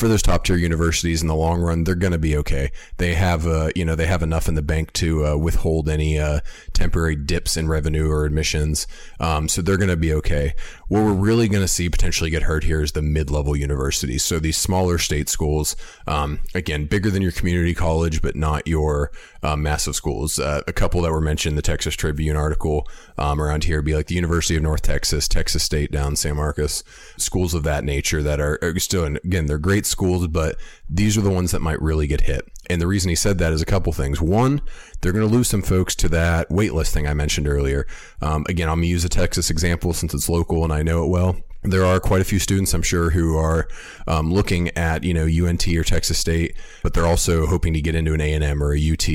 for 0.00 0.08
those 0.08 0.22
top 0.22 0.44
tier 0.44 0.56
universities 0.56 1.20
in 1.20 1.28
the 1.28 1.34
long 1.34 1.60
run, 1.60 1.84
they're 1.84 1.94
going 1.94 2.14
to 2.14 2.18
be 2.18 2.34
okay. 2.34 2.72
They 2.96 3.12
have, 3.16 3.46
uh, 3.46 3.68
you 3.76 3.84
know, 3.84 3.94
they 3.94 4.06
have 4.06 4.22
enough 4.22 4.48
in 4.48 4.54
the 4.54 4.62
bank 4.62 4.94
to 4.94 5.26
uh, 5.26 5.36
withhold 5.36 5.90
any 5.90 6.18
uh, 6.18 6.40
temporary 6.72 7.16
dips 7.16 7.54
in 7.54 7.68
revenue 7.68 8.10
or 8.10 8.24
admissions. 8.24 8.86
Um, 9.20 9.46
so 9.46 9.60
they're 9.60 9.76
going 9.76 9.90
to 9.90 9.98
be 9.98 10.14
okay. 10.14 10.54
What 10.88 11.04
we're 11.04 11.12
really 11.12 11.48
going 11.48 11.62
to 11.62 11.68
see 11.68 11.90
potentially 11.90 12.30
get 12.30 12.44
hurt 12.44 12.64
here 12.64 12.80
is 12.80 12.92
the 12.92 13.02
mid 13.02 13.30
level 13.30 13.54
universities. 13.54 14.24
So 14.24 14.38
these 14.38 14.56
smaller 14.56 14.96
state 14.96 15.28
schools, 15.28 15.76
um, 16.06 16.40
again, 16.54 16.86
bigger 16.86 17.10
than 17.10 17.20
your 17.20 17.32
community 17.32 17.74
college, 17.74 18.22
but 18.22 18.34
not 18.34 18.66
your 18.66 19.12
uh, 19.42 19.54
massive 19.54 19.94
schools. 19.94 20.38
Uh, 20.38 20.62
a 20.66 20.72
couple 20.72 21.02
that 21.02 21.12
were 21.12 21.20
mentioned, 21.20 21.58
the 21.58 21.62
Texas 21.62 21.94
Tribune 21.94 22.36
article 22.36 22.88
um, 23.18 23.40
around 23.40 23.64
here, 23.64 23.82
be 23.82 23.94
like 23.94 24.06
the 24.06 24.14
University 24.14 24.56
of 24.56 24.62
North 24.62 24.82
Texas, 24.82 25.28
Texas 25.28 25.62
State 25.62 25.92
down 25.92 26.16
San 26.16 26.36
Marcos, 26.36 26.82
schools 27.18 27.52
of 27.52 27.64
that 27.64 27.84
nature 27.84 28.22
that 28.22 28.40
are, 28.40 28.58
are 28.62 28.78
still, 28.78 29.04
again, 29.04 29.44
they're 29.44 29.58
great 29.58 29.89
schools, 29.90 30.26
but 30.28 30.56
these 30.88 31.18
are 31.18 31.22
the 31.22 31.30
ones 31.30 31.52
that 31.52 31.60
might 31.60 31.80
really 31.82 32.06
get 32.06 32.22
hit. 32.22 32.48
And 32.68 32.80
the 32.80 32.86
reason 32.86 33.08
he 33.08 33.16
said 33.16 33.38
that 33.38 33.52
is 33.52 33.60
a 33.60 33.66
couple 33.66 33.92
things. 33.92 34.20
One, 34.20 34.60
they're 35.00 35.12
going 35.12 35.28
to 35.28 35.34
lose 35.34 35.48
some 35.48 35.62
folks 35.62 35.94
to 35.96 36.08
that 36.10 36.48
waitlist 36.48 36.90
thing 36.92 37.06
I 37.06 37.14
mentioned 37.14 37.48
earlier. 37.48 37.86
Um, 38.22 38.46
again, 38.48 38.68
I'm 38.68 38.76
going 38.76 38.84
to 38.84 38.88
use 38.88 39.04
a 39.04 39.08
Texas 39.08 39.50
example 39.50 39.92
since 39.92 40.14
it's 40.14 40.28
local 40.28 40.64
and 40.64 40.72
I 40.72 40.82
know 40.82 41.04
it 41.04 41.08
well 41.08 41.36
there 41.62 41.84
are 41.84 42.00
quite 42.00 42.22
a 42.22 42.24
few 42.24 42.38
students, 42.38 42.72
I'm 42.72 42.82
sure, 42.82 43.10
who 43.10 43.36
are 43.36 43.68
um, 44.06 44.32
looking 44.32 44.68
at 44.76 45.04
you 45.04 45.12
know 45.12 45.24
UNT 45.26 45.66
or 45.68 45.84
Texas 45.84 46.18
State, 46.18 46.56
but 46.82 46.94
they're 46.94 47.06
also 47.06 47.46
hoping 47.46 47.74
to 47.74 47.80
get 47.80 47.94
into 47.94 48.14
an 48.14 48.20
A 48.20 48.32
and 48.32 48.42
M 48.42 48.62
or 48.62 48.74
a 48.74 48.92
UT, 48.92 49.08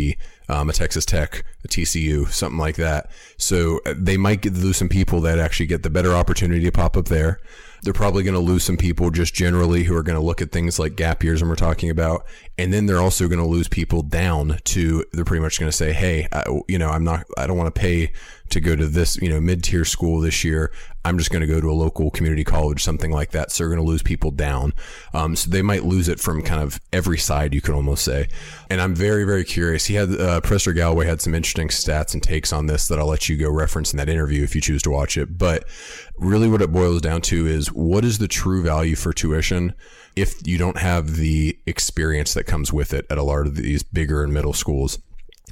um, 0.48 0.70
a 0.70 0.74
Texas 0.74 1.06
Tech, 1.06 1.44
a 1.64 1.68
TCU, 1.68 2.28
something 2.30 2.60
like 2.60 2.76
that. 2.76 3.10
So 3.38 3.80
uh, 3.86 3.96
they 3.98 4.18
might 4.18 4.42
get, 4.42 4.54
lose 4.54 4.78
some 4.78 4.90
people 4.90 5.22
that 5.22 5.40
actually 5.40 5.66
get 5.66 5.84
the 5.84 5.90
better 5.90 6.14
opportunity 6.14 6.64
to 6.64 6.72
pop 6.72 6.96
up 6.96 7.06
there. 7.06 7.40
They're 7.86 7.94
probably 7.94 8.24
going 8.24 8.34
to 8.34 8.40
lose 8.40 8.64
some 8.64 8.78
people 8.78 9.12
just 9.12 9.36
generally 9.36 9.84
who 9.84 9.96
are 9.96 10.02
going 10.02 10.20
to 10.20 10.26
look 10.26 10.42
at 10.42 10.52
things 10.52 10.80
like 10.80 10.96
gap 10.96 11.24
years 11.24 11.42
and 11.42 11.50
we're 11.50 11.56
talking 11.56 11.92
about. 11.92 12.26
And 12.58 12.74
then 12.74 12.88
they're 12.88 13.00
also 13.00 13.28
going 13.28 13.40
to 13.40 13.46
lose 13.46 13.68
people 13.68 14.02
down 14.02 14.58
to, 14.64 15.06
they're 15.14 15.24
pretty 15.24 15.44
much 15.44 15.60
going 15.60 15.70
to 15.70 15.78
say, 15.78 15.94
Hey, 15.94 16.28
I, 16.32 16.44
you 16.68 16.80
know, 16.80 16.90
I'm 16.90 17.04
not, 17.04 17.26
I 17.38 17.46
don't 17.46 17.58
want 17.58 17.74
to 17.74 17.80
pay 17.80 18.12
to 18.50 18.60
go 18.60 18.76
to 18.76 18.88
this, 18.88 19.18
you 19.18 19.30
know, 19.30 19.42
mid 19.42 19.64
tier 19.64 19.86
school 19.86 20.20
this 20.20 20.44
year. 20.44 20.72
I'm 21.04 21.18
just 21.18 21.30
going 21.30 21.42
to 21.42 21.48
go 21.48 21.62
to 21.62 21.70
a 21.70 21.74
local 21.74 22.10
community 22.10 22.44
college, 22.44 22.84
something 22.84 23.12
like 23.12 23.32
that. 23.32 23.52
So 23.52 23.64
they're 23.64 23.70
going 23.70 23.84
to 23.84 23.88
lose 23.88 24.02
people 24.02 24.32
down. 24.32 24.74
Um, 25.14 25.36
so 25.36 25.52
they 25.52 25.62
might 25.62 25.84
lose 25.84 26.08
it 26.08 26.20
from 26.20 26.42
kind 26.42 26.62
of 26.62 26.80
every 26.92 27.18
side, 27.18 27.54
you 27.54 27.62
could 27.62 27.76
almost 27.76 28.04
say. 28.04 28.28
And 28.70 28.82
I'm 28.82 28.96
very, 28.96 29.24
very 29.24 29.44
curious. 29.44 29.86
He 29.86 29.96
had, 29.96 30.10
uh, 30.20 30.42
Professor 30.42 30.74
Galloway 30.74 31.06
had 31.06 31.22
some 31.22 31.36
interesting 31.36 31.68
stats 31.68 32.14
and 32.14 32.24
takes 32.24 32.52
on 32.52 32.66
this 32.66 32.88
that 32.88 33.00
I'll 33.00 33.08
let 33.08 33.30
you 33.30 33.38
go 33.38 33.52
reference 33.52 33.94
in 33.94 33.98
that 33.98 34.10
interview 34.10 34.44
if 34.44 34.56
you 34.56 34.62
choose 34.62 34.82
to 34.84 34.90
watch 34.90 35.18
it. 35.18 35.38
But 35.38 35.66
really 36.18 36.50
what 36.50 36.62
it 36.62 36.72
boils 36.72 37.02
down 37.02 37.22
to 37.22 37.48
is 37.48 37.72
what 37.72 38.06
is 38.06 38.18
the 38.18 38.28
true 38.28 38.64
value 38.64 38.96
for 38.96 39.14
tuition 39.14 39.74
if 40.16 40.46
you 40.48 40.58
don't 40.58 40.78
have 40.78 41.18
the 41.18 41.58
experience 41.66 42.34
that 42.34 42.46
comes 42.46 42.72
with 42.72 42.94
it 42.94 43.06
at 43.10 43.18
a 43.18 43.24
lot 43.24 43.46
of 43.46 43.56
these 43.56 43.84
bigger 43.84 44.24
and 44.24 44.34
middle 44.34 44.54
schools? 44.54 45.00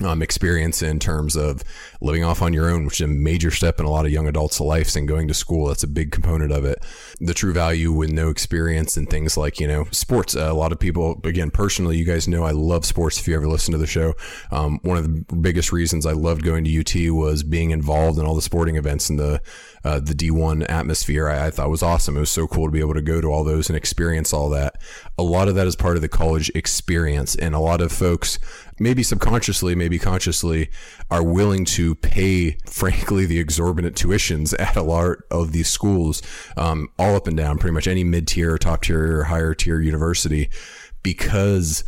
um, 0.01 0.21
experience 0.21 0.81
in 0.81 0.99
terms 0.99 1.35
of 1.35 1.63
living 2.01 2.23
off 2.23 2.41
on 2.41 2.53
your 2.53 2.69
own, 2.69 2.85
which 2.85 2.99
is 2.99 3.05
a 3.05 3.07
major 3.07 3.51
step 3.51 3.79
in 3.79 3.85
a 3.85 3.89
lot 3.89 4.05
of 4.05 4.11
young 4.11 4.27
adults' 4.27 4.59
lives 4.59 4.95
and 4.95 5.07
going 5.07 5.27
to 5.27 5.33
school. 5.33 5.67
That's 5.67 5.83
a 5.83 5.87
big 5.87 6.11
component 6.11 6.51
of 6.51 6.65
it. 6.65 6.83
The 7.19 7.33
true 7.33 7.53
value 7.53 7.91
with 7.91 8.11
no 8.11 8.29
experience 8.29 8.97
and 8.97 9.09
things 9.09 9.37
like, 9.37 9.59
you 9.59 9.67
know, 9.67 9.85
sports. 9.91 10.35
Uh, 10.35 10.51
a 10.51 10.53
lot 10.53 10.71
of 10.71 10.79
people, 10.79 11.21
again, 11.23 11.51
personally, 11.51 11.97
you 11.97 12.05
guys 12.05 12.27
know 12.27 12.43
I 12.43 12.51
love 12.51 12.85
sports 12.85 13.19
if 13.19 13.27
you 13.27 13.35
ever 13.35 13.47
listen 13.47 13.71
to 13.73 13.77
the 13.77 13.87
show. 13.87 14.13
Um, 14.51 14.79
one 14.81 14.97
of 14.97 15.03
the 15.03 15.35
biggest 15.35 15.71
reasons 15.71 16.05
I 16.05 16.13
loved 16.13 16.43
going 16.43 16.63
to 16.63 16.79
UT 16.79 17.13
was 17.13 17.43
being 17.43 17.71
involved 17.71 18.17
in 18.17 18.25
all 18.25 18.35
the 18.35 18.41
sporting 18.41 18.77
events 18.77 19.09
and 19.09 19.19
the, 19.19 19.41
uh, 19.83 19.99
the 19.99 20.13
D1 20.13 20.69
atmosphere. 20.69 21.27
I, 21.27 21.47
I 21.47 21.51
thought 21.51 21.69
was 21.69 21.83
awesome. 21.83 22.15
It 22.17 22.21
was 22.21 22.31
so 22.31 22.47
cool 22.47 22.67
to 22.67 22.71
be 22.71 22.79
able 22.79 22.93
to 22.93 23.01
go 23.01 23.19
to 23.19 23.27
all 23.27 23.43
those 23.43 23.69
and 23.69 23.77
experience 23.77 24.33
all 24.33 24.49
that. 24.49 24.81
A 25.17 25.23
lot 25.23 25.47
of 25.47 25.55
that 25.55 25.67
is 25.67 25.75
part 25.75 25.95
of 25.95 26.01
the 26.01 26.09
college 26.09 26.49
experience. 26.55 27.35
And 27.35 27.53
a 27.53 27.59
lot 27.59 27.81
of 27.81 27.91
folks, 27.91 28.39
maybe 28.79 29.03
subconsciously, 29.03 29.75
maybe 29.75 29.99
consciously, 29.99 30.69
are 31.11 31.23
willing 31.23 31.65
to 31.65 31.95
pay, 31.95 32.51
frankly, 32.65 33.25
the 33.25 33.39
exorbitant 33.39 33.95
tuitions 33.95 34.57
at 34.59 34.75
a 34.75 34.83
lot 34.83 35.17
of 35.29 35.51
these 35.51 35.67
schools, 35.67 36.21
um, 36.55 36.87
all 36.97 37.15
up 37.15 37.27
and 37.27 37.37
down, 37.37 37.57
pretty 37.57 37.73
much 37.73 37.87
any 37.87 38.03
mid 38.03 38.27
tier, 38.27 38.57
top 38.57 38.83
tier, 38.83 39.19
or 39.19 39.23
higher 39.25 39.53
tier 39.53 39.81
university, 39.81 40.49
because 41.01 41.83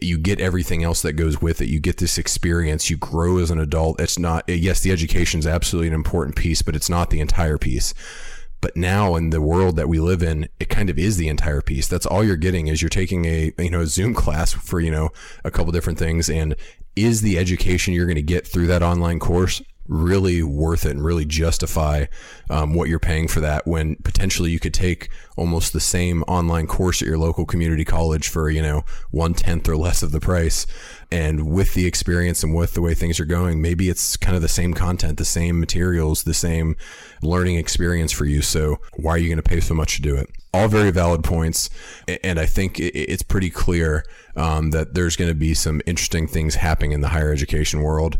you 0.00 0.18
get 0.18 0.40
everything 0.40 0.82
else 0.84 1.02
that 1.02 1.14
goes 1.14 1.40
with 1.40 1.60
it. 1.60 1.68
You 1.68 1.80
get 1.80 1.98
this 1.98 2.18
experience. 2.18 2.90
You 2.90 2.96
grow 2.96 3.38
as 3.38 3.50
an 3.50 3.58
adult. 3.58 4.00
It's 4.00 4.18
not, 4.18 4.48
yes, 4.48 4.80
the 4.80 4.92
education 4.92 5.40
is 5.40 5.46
absolutely 5.46 5.88
an 5.88 5.94
important 5.94 6.36
piece, 6.36 6.62
but 6.62 6.76
it's 6.76 6.90
not 6.90 7.10
the 7.10 7.20
entire 7.20 7.58
piece. 7.58 7.94
But 8.60 8.76
now 8.76 9.14
in 9.14 9.30
the 9.30 9.40
world 9.40 9.76
that 9.76 9.88
we 9.88 10.00
live 10.00 10.22
in, 10.22 10.48
it 10.58 10.68
kind 10.68 10.90
of 10.90 10.98
is 10.98 11.16
the 11.16 11.28
entire 11.28 11.62
piece. 11.62 11.86
That's 11.86 12.06
all 12.06 12.24
you're 12.24 12.36
getting 12.36 12.66
is 12.66 12.82
you're 12.82 12.88
taking 12.88 13.24
a, 13.24 13.52
you 13.58 13.70
know, 13.70 13.82
a 13.82 13.86
Zoom 13.86 14.14
class 14.14 14.52
for, 14.52 14.80
you 14.80 14.90
know, 14.90 15.10
a 15.44 15.50
couple 15.50 15.72
different 15.72 15.98
things. 15.98 16.28
And 16.28 16.56
is 16.96 17.20
the 17.20 17.38
education 17.38 17.94
you're 17.94 18.06
going 18.06 18.16
to 18.16 18.22
get 18.22 18.46
through 18.46 18.66
that 18.66 18.82
online 18.82 19.20
course 19.20 19.62
really 19.88 20.42
worth 20.42 20.84
it 20.84 20.90
and 20.90 21.04
really 21.04 21.24
justify 21.24 22.04
um, 22.50 22.74
what 22.74 22.88
you're 22.88 22.98
paying 22.98 23.26
for 23.26 23.40
that 23.40 23.66
when 23.66 23.96
potentially 23.96 24.50
you 24.50 24.60
could 24.60 24.74
take 24.74 25.08
almost 25.36 25.72
the 25.72 25.80
same 25.80 26.22
online 26.24 26.66
course 26.66 27.00
at 27.00 27.08
your 27.08 27.18
local 27.18 27.46
community 27.46 27.84
college 27.84 28.28
for 28.28 28.50
you 28.50 28.62
know 28.62 28.84
one 29.10 29.34
tenth 29.34 29.68
or 29.68 29.76
less 29.76 30.02
of 30.02 30.12
the 30.12 30.20
price. 30.20 30.66
And 31.10 31.50
with 31.50 31.72
the 31.72 31.86
experience 31.86 32.42
and 32.42 32.54
with 32.54 32.74
the 32.74 32.82
way 32.82 32.92
things 32.92 33.18
are 33.18 33.24
going 33.24 33.62
maybe 33.62 33.88
it's 33.88 34.16
kind 34.18 34.36
of 34.36 34.42
the 34.42 34.48
same 34.48 34.74
content 34.74 35.16
the 35.16 35.24
same 35.24 35.58
materials 35.58 36.24
the 36.24 36.34
same 36.34 36.76
learning 37.22 37.56
experience 37.56 38.12
for 38.12 38.24
you. 38.24 38.42
So 38.42 38.78
why 38.96 39.12
are 39.12 39.18
you 39.18 39.28
going 39.28 39.42
to 39.42 39.42
pay 39.42 39.60
so 39.60 39.74
much 39.74 39.96
to 39.96 40.02
do 40.02 40.16
it? 40.16 40.30
All 40.54 40.68
very 40.68 40.90
valid 40.90 41.24
points, 41.24 41.68
and 42.24 42.40
I 42.40 42.46
think 42.46 42.80
it's 42.80 43.22
pretty 43.22 43.50
clear 43.50 44.04
um, 44.34 44.70
that 44.70 44.94
there's 44.94 45.14
going 45.14 45.28
to 45.28 45.34
be 45.34 45.52
some 45.52 45.82
interesting 45.84 46.26
things 46.26 46.54
happening 46.54 46.92
in 46.92 47.02
the 47.02 47.08
higher 47.08 47.32
education 47.32 47.82
world. 47.82 48.18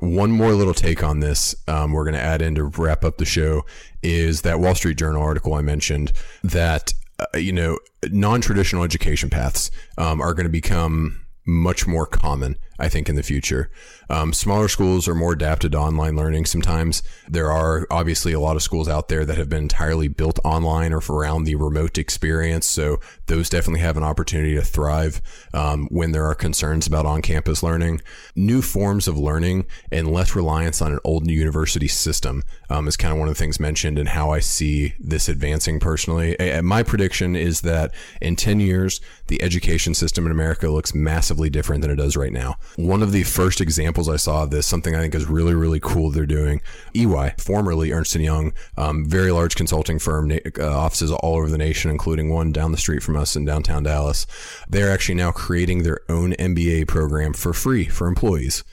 One 0.00 0.30
more 0.30 0.52
little 0.52 0.74
take 0.74 1.02
on 1.02 1.20
this 1.20 1.54
um, 1.66 1.92
we're 1.92 2.04
going 2.04 2.14
to 2.14 2.20
add 2.20 2.42
in 2.42 2.54
to 2.54 2.64
wrap 2.64 3.04
up 3.04 3.18
the 3.18 3.24
show 3.24 3.64
is 4.02 4.42
that 4.42 4.60
Wall 4.60 4.74
Street 4.74 4.96
Journal 4.96 5.22
article 5.22 5.54
I 5.54 5.62
mentioned 5.62 6.12
that 6.44 6.94
uh, 7.18 7.38
you 7.38 7.52
know 7.52 7.78
non-traditional 8.10 8.84
education 8.84 9.28
paths 9.28 9.70
um, 9.96 10.20
are 10.20 10.34
going 10.34 10.46
to 10.46 10.52
become 10.52 11.26
much 11.46 11.86
more 11.86 12.06
common, 12.06 12.56
I 12.78 12.88
think, 12.88 13.08
in 13.08 13.16
the 13.16 13.22
future. 13.22 13.70
Um, 14.10 14.32
smaller 14.32 14.68
schools 14.68 15.08
are 15.08 15.14
more 15.14 15.32
adapted 15.32 15.72
to 15.72 15.78
online 15.78 16.16
learning. 16.16 16.46
Sometimes 16.46 17.02
there 17.28 17.50
are 17.50 17.86
obviously 17.90 18.32
a 18.32 18.40
lot 18.40 18.56
of 18.56 18.62
schools 18.62 18.88
out 18.88 19.08
there 19.08 19.24
that 19.24 19.36
have 19.36 19.48
been 19.48 19.62
entirely 19.62 20.08
built 20.08 20.38
online 20.44 20.92
or 20.92 21.02
around 21.10 21.44
the 21.44 21.54
remote 21.54 21.98
experience. 21.98 22.66
So 22.66 23.00
those 23.26 23.48
definitely 23.48 23.80
have 23.80 23.96
an 23.96 24.02
opportunity 24.02 24.54
to 24.54 24.62
thrive 24.62 25.20
um, 25.52 25.88
when 25.90 26.12
there 26.12 26.24
are 26.26 26.34
concerns 26.34 26.86
about 26.86 27.06
on 27.06 27.22
campus 27.22 27.62
learning. 27.62 28.00
New 28.34 28.62
forms 28.62 29.08
of 29.08 29.18
learning 29.18 29.66
and 29.90 30.12
less 30.12 30.34
reliance 30.34 30.80
on 30.80 30.92
an 30.92 30.98
old 31.04 31.28
university 31.30 31.88
system 31.88 32.42
um, 32.70 32.88
is 32.88 32.96
kind 32.96 33.12
of 33.12 33.18
one 33.18 33.28
of 33.28 33.34
the 33.34 33.38
things 33.38 33.60
mentioned 33.60 33.98
and 33.98 34.10
how 34.10 34.30
I 34.30 34.40
see 34.40 34.94
this 34.98 35.28
advancing 35.28 35.80
personally. 35.80 36.36
My 36.62 36.82
prediction 36.82 37.36
is 37.36 37.62
that 37.62 37.92
in 38.20 38.36
10 38.36 38.60
years, 38.60 39.00
the 39.26 39.42
education 39.42 39.94
system 39.94 40.26
in 40.26 40.32
America 40.32 40.68
looks 40.68 40.94
massively 40.94 41.50
different 41.50 41.82
than 41.82 41.90
it 41.90 41.96
does 41.96 42.16
right 42.16 42.32
now. 42.32 42.56
One 42.76 43.02
of 43.02 43.12
the 43.12 43.24
first 43.24 43.60
examples 43.60 44.08
I 44.08 44.16
saw 44.16 44.44
of 44.44 44.50
this, 44.50 44.66
something 44.66 44.94
I 44.94 45.00
think 45.00 45.14
is 45.14 45.26
really, 45.26 45.54
really 45.54 45.80
cool 45.80 46.10
they're 46.10 46.26
doing. 46.26 46.60
EY, 46.94 47.34
formerly 47.38 47.92
Ernst 47.92 48.14
& 48.14 48.16
Young, 48.16 48.52
um, 48.76 49.04
very 49.04 49.32
large 49.32 49.56
consulting 49.56 49.98
firm, 49.98 50.30
uh, 50.30 50.78
offices 50.78 51.10
all 51.10 51.36
over 51.36 51.48
the 51.48 51.58
nation, 51.58 51.90
including 51.90 52.30
one 52.30 52.52
down 52.52 52.72
the 52.72 52.78
street 52.78 53.02
from 53.02 53.16
us 53.16 53.34
in 53.36 53.44
downtown 53.44 53.82
Dallas. 53.82 54.26
They're 54.68 54.90
actually 54.90 55.16
now 55.16 55.32
creating 55.32 55.82
their 55.82 56.00
own 56.08 56.32
MBA 56.32 56.86
program 56.86 57.32
for 57.32 57.52
free 57.52 57.86
for 57.86 58.06
employees. 58.06 58.64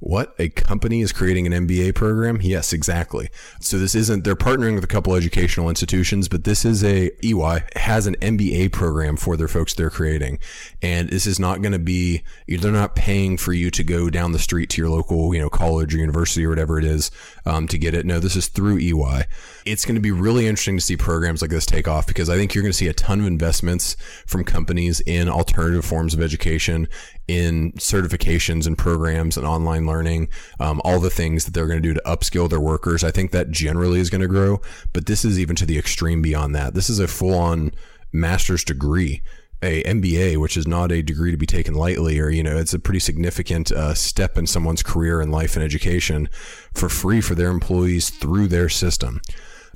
What? 0.00 0.34
A 0.38 0.50
company 0.50 1.00
is 1.00 1.12
creating 1.12 1.46
an 1.46 1.66
MBA 1.66 1.94
program? 1.94 2.40
Yes, 2.42 2.72
exactly. 2.72 3.30
So 3.60 3.78
this 3.78 3.94
isn't, 3.94 4.24
they're 4.24 4.36
partnering 4.36 4.74
with 4.74 4.84
a 4.84 4.88
couple 4.88 5.14
educational 5.14 5.68
institutions, 5.68 6.28
but 6.28 6.44
this 6.44 6.64
is 6.64 6.84
a, 6.84 7.10
EY 7.24 7.64
has 7.76 8.06
an 8.06 8.16
MBA 8.16 8.72
program 8.72 9.16
for 9.16 9.36
their 9.36 9.48
folks 9.48 9.72
they're 9.72 9.90
creating. 9.90 10.40
And 10.82 11.08
this 11.08 11.26
is 11.26 11.40
not 11.40 11.62
going 11.62 11.72
to 11.72 11.78
be, 11.78 12.22
they're 12.46 12.70
not 12.70 12.94
paying 12.94 13.38
for 13.38 13.54
you 13.54 13.70
to 13.70 13.82
go 13.82 14.10
down 14.10 14.32
the 14.32 14.38
street 14.38 14.68
to 14.70 14.82
your 14.82 14.90
local, 14.90 15.34
you 15.34 15.40
know, 15.40 15.48
college 15.48 15.94
or 15.94 15.98
university 15.98 16.44
or 16.44 16.50
whatever 16.50 16.78
it 16.78 16.84
is 16.84 17.10
um, 17.46 17.66
to 17.68 17.78
get 17.78 17.94
it. 17.94 18.04
No, 18.04 18.20
this 18.20 18.36
is 18.36 18.48
through 18.48 18.78
EY. 18.78 19.24
It's 19.66 19.86
going 19.86 19.94
to 19.94 20.00
be 20.00 20.10
really 20.10 20.46
interesting 20.46 20.76
to 20.76 20.84
see 20.84 20.96
programs 20.96 21.40
like 21.40 21.50
this 21.50 21.64
take 21.64 21.88
off 21.88 22.06
because 22.06 22.28
I 22.28 22.36
think 22.36 22.54
you're 22.54 22.60
going 22.60 22.72
to 22.72 22.76
see 22.76 22.88
a 22.88 22.92
ton 22.92 23.20
of 23.20 23.26
investments 23.26 23.96
from 24.26 24.44
companies 24.44 25.00
in 25.00 25.26
alternative 25.26 25.86
forms 25.86 26.12
of 26.12 26.20
education, 26.20 26.86
in 27.28 27.72
certifications 27.72 28.66
and 28.66 28.76
programs 28.76 29.38
and 29.38 29.46
online 29.46 29.86
learning, 29.86 30.28
um, 30.60 30.82
all 30.84 31.00
the 31.00 31.08
things 31.08 31.46
that 31.46 31.54
they're 31.54 31.66
going 31.66 31.82
to 31.82 31.88
do 31.88 31.94
to 31.94 32.02
upskill 32.04 32.50
their 32.50 32.60
workers. 32.60 33.02
I 33.02 33.10
think 33.10 33.30
that 33.30 33.50
generally 33.50 34.00
is 34.00 34.10
going 34.10 34.20
to 34.20 34.28
grow, 34.28 34.60
but 34.92 35.06
this 35.06 35.24
is 35.24 35.40
even 35.40 35.56
to 35.56 35.64
the 35.64 35.78
extreme 35.78 36.20
beyond 36.20 36.54
that. 36.54 36.74
This 36.74 36.90
is 36.90 36.98
a 36.98 37.08
full 37.08 37.34
on 37.34 37.72
master's 38.12 38.64
degree 38.64 39.22
a 39.62 39.82
MBA, 39.84 40.36
which 40.36 40.58
is 40.58 40.66
not 40.66 40.92
a 40.92 41.00
degree 41.00 41.30
to 41.30 41.38
be 41.38 41.46
taken 41.46 41.72
lightly, 41.72 42.20
or 42.20 42.28
you 42.28 42.42
know, 42.42 42.58
it's 42.58 42.74
a 42.74 42.78
pretty 42.78 42.98
significant 43.00 43.72
uh, 43.72 43.94
step 43.94 44.36
in 44.36 44.46
someone's 44.46 44.82
career 44.82 45.22
and 45.22 45.32
life 45.32 45.56
and 45.56 45.64
education, 45.64 46.28
for 46.74 46.90
free 46.90 47.22
for 47.22 47.34
their 47.34 47.48
employees 47.48 48.10
through 48.10 48.46
their 48.46 48.68
system 48.68 49.22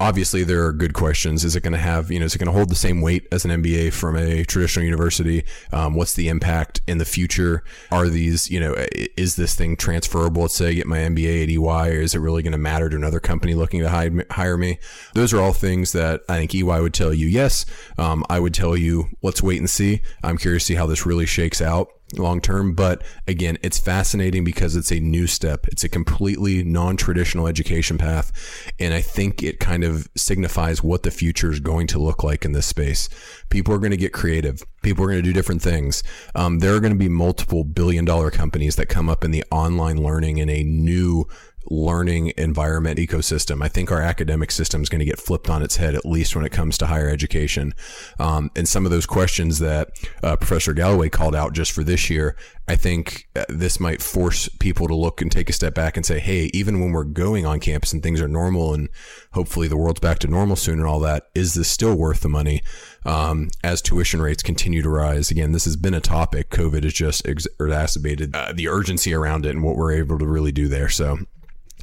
obviously 0.00 0.44
there 0.44 0.64
are 0.64 0.72
good 0.72 0.94
questions. 0.94 1.44
Is 1.44 1.56
it 1.56 1.62
going 1.62 1.72
to 1.72 1.78
have, 1.78 2.10
you 2.10 2.18
know, 2.18 2.26
is 2.26 2.34
it 2.34 2.38
going 2.38 2.46
to 2.46 2.52
hold 2.52 2.68
the 2.68 2.74
same 2.74 3.00
weight 3.00 3.26
as 3.32 3.44
an 3.44 3.50
MBA 3.62 3.92
from 3.92 4.16
a 4.16 4.44
traditional 4.44 4.84
university? 4.84 5.44
Um, 5.72 5.94
what's 5.94 6.14
the 6.14 6.28
impact 6.28 6.80
in 6.86 6.98
the 6.98 7.04
future? 7.04 7.62
Are 7.90 8.08
these, 8.08 8.50
you 8.50 8.60
know, 8.60 8.74
is 9.16 9.36
this 9.36 9.54
thing 9.54 9.76
transferable? 9.76 10.42
Let's 10.42 10.54
say 10.54 10.68
I 10.68 10.74
get 10.74 10.86
my 10.86 10.98
MBA 10.98 11.44
at 11.44 11.48
EY, 11.48 11.96
or 11.96 12.00
is 12.00 12.14
it 12.14 12.18
really 12.18 12.42
going 12.42 12.52
to 12.52 12.58
matter 12.58 12.88
to 12.88 12.96
another 12.96 13.20
company 13.20 13.54
looking 13.54 13.80
to 13.80 14.24
hire 14.30 14.56
me? 14.56 14.78
Those 15.14 15.32
are 15.32 15.40
all 15.40 15.52
things 15.52 15.92
that 15.92 16.22
I 16.28 16.38
think 16.38 16.54
EY 16.54 16.62
would 16.80 16.94
tell 16.94 17.12
you 17.12 17.26
yes. 17.26 17.66
Um, 17.96 18.24
I 18.28 18.40
would 18.40 18.54
tell 18.54 18.76
you, 18.76 19.08
let's 19.22 19.42
wait 19.42 19.58
and 19.58 19.68
see. 19.70 20.02
I'm 20.22 20.38
curious 20.38 20.64
to 20.64 20.66
see 20.68 20.74
how 20.74 20.86
this 20.86 21.06
really 21.06 21.26
shakes 21.26 21.60
out 21.60 21.88
long 22.16 22.40
term. 22.40 22.74
But 22.74 23.02
again, 23.26 23.58
it's 23.62 23.78
fascinating 23.78 24.44
because 24.44 24.76
it's 24.76 24.92
a 24.92 25.00
new 25.00 25.26
step. 25.26 25.66
It's 25.68 25.84
a 25.84 25.88
completely 25.88 26.62
non 26.64 26.96
traditional 26.96 27.46
education 27.46 27.98
path. 27.98 28.32
And 28.78 28.94
I 28.94 29.00
think 29.00 29.42
it 29.42 29.60
kind 29.60 29.84
of 29.84 30.08
signifies 30.16 30.82
what 30.82 31.02
the 31.02 31.10
future 31.10 31.50
is 31.50 31.60
going 31.60 31.86
to 31.88 31.98
look 31.98 32.22
like 32.22 32.44
in 32.44 32.52
this 32.52 32.66
space. 32.66 33.08
People 33.50 33.74
are 33.74 33.78
going 33.78 33.90
to 33.90 33.96
get 33.96 34.12
creative. 34.12 34.62
People 34.82 35.04
are 35.04 35.08
going 35.08 35.22
to 35.22 35.28
do 35.28 35.32
different 35.32 35.62
things. 35.62 36.02
Um, 36.34 36.60
there 36.60 36.74
are 36.74 36.80
going 36.80 36.92
to 36.92 36.98
be 36.98 37.08
multiple 37.08 37.64
billion 37.64 38.04
dollar 38.04 38.30
companies 38.30 38.76
that 38.76 38.86
come 38.86 39.08
up 39.08 39.24
in 39.24 39.30
the 39.30 39.44
online 39.50 40.02
learning 40.02 40.38
in 40.38 40.48
a 40.48 40.62
new 40.62 41.26
learning 41.70 42.32
environment 42.36 42.98
ecosystem. 42.98 43.62
I 43.62 43.68
think 43.68 43.90
our 43.90 44.00
academic 44.00 44.50
system 44.50 44.82
is 44.82 44.88
going 44.88 45.00
to 45.00 45.04
get 45.04 45.20
flipped 45.20 45.48
on 45.48 45.62
its 45.62 45.76
head, 45.76 45.94
at 45.94 46.04
least 46.04 46.34
when 46.34 46.44
it 46.44 46.52
comes 46.52 46.78
to 46.78 46.86
higher 46.86 47.08
education. 47.08 47.74
Um, 48.18 48.50
and 48.56 48.68
some 48.68 48.84
of 48.84 48.90
those 48.90 49.06
questions 49.06 49.58
that 49.58 49.90
uh, 50.22 50.36
Professor 50.36 50.72
Galloway 50.72 51.08
called 51.08 51.34
out 51.34 51.52
just 51.52 51.72
for 51.72 51.84
this 51.84 52.10
year, 52.10 52.36
I 52.66 52.76
think 52.76 53.28
uh, 53.34 53.44
this 53.48 53.80
might 53.80 54.02
force 54.02 54.48
people 54.60 54.88
to 54.88 54.94
look 54.94 55.22
and 55.22 55.30
take 55.30 55.48
a 55.48 55.52
step 55.52 55.74
back 55.74 55.96
and 55.96 56.04
say, 56.04 56.18
hey, 56.18 56.50
even 56.52 56.80
when 56.80 56.92
we're 56.92 57.04
going 57.04 57.46
on 57.46 57.60
campus 57.60 57.92
and 57.92 58.02
things 58.02 58.20
are 58.20 58.28
normal 58.28 58.74
and 58.74 58.88
hopefully 59.32 59.68
the 59.68 59.76
world's 59.76 60.00
back 60.00 60.18
to 60.20 60.28
normal 60.28 60.56
soon 60.56 60.78
and 60.78 60.86
all 60.86 61.00
that, 61.00 61.24
is 61.34 61.54
this 61.54 61.68
still 61.68 61.94
worth 61.94 62.20
the 62.20 62.28
money? 62.28 62.62
Um, 63.04 63.48
as 63.64 63.80
tuition 63.80 64.20
rates 64.20 64.42
continue 64.42 64.82
to 64.82 64.88
rise. 64.90 65.30
Again, 65.30 65.52
this 65.52 65.64
has 65.64 65.76
been 65.76 65.94
a 65.94 66.00
topic. 66.00 66.50
COVID 66.50 66.82
has 66.84 66.92
just 66.92 67.26
exacerbated 67.26 68.34
uh, 68.34 68.52
the 68.54 68.68
urgency 68.68 69.14
around 69.14 69.46
it 69.46 69.50
and 69.50 69.62
what 69.62 69.76
we're 69.76 69.92
able 69.92 70.18
to 70.18 70.26
really 70.26 70.52
do 70.52 70.68
there. 70.68 70.88
So 70.88 71.18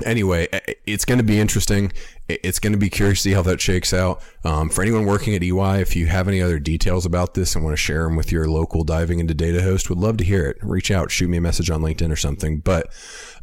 anyway, 0.04 0.48
it's 0.86 1.06
going 1.06 1.20
to 1.20 1.24
be 1.24 1.40
interesting. 1.40 1.92
It's 2.28 2.60
going 2.60 2.74
to 2.74 2.80
be 2.80 2.90
curious 2.90 3.20
to 3.20 3.30
see 3.30 3.34
how 3.34 3.44
that 3.44 3.62
shakes 3.62 3.94
out. 3.94 4.22
Um, 4.44 4.70
for 4.70 4.82
anyone 4.82 5.06
working 5.06 5.36
at 5.36 5.44
EY, 5.44 5.82
if 5.82 5.96
you 5.96 6.08
have 6.08 6.28
any 6.28 6.42
other 6.42 6.60
details 6.60 7.06
about 7.06 7.36
this 7.36 7.56
and 7.56 7.64
want 7.64 7.74
to 7.74 7.82
share 7.82 8.04
them 8.04 8.16
with 8.16 8.32
your 8.32 8.48
local 8.48 8.84
diving 8.84 9.20
into 9.20 9.34
data 9.34 9.62
host, 9.62 9.90
would 9.90 10.00
love 10.00 10.18
to 10.18 10.24
hear 10.24 10.50
it. 10.50 10.58
Reach 10.62 10.90
out, 10.92 11.12
shoot 11.12 11.30
me 11.30 11.38
a 11.38 11.42
message 11.42 11.70
on 11.70 11.82
LinkedIn 11.82 12.12
or 12.12 12.16
something. 12.16 12.60
But 12.60 12.88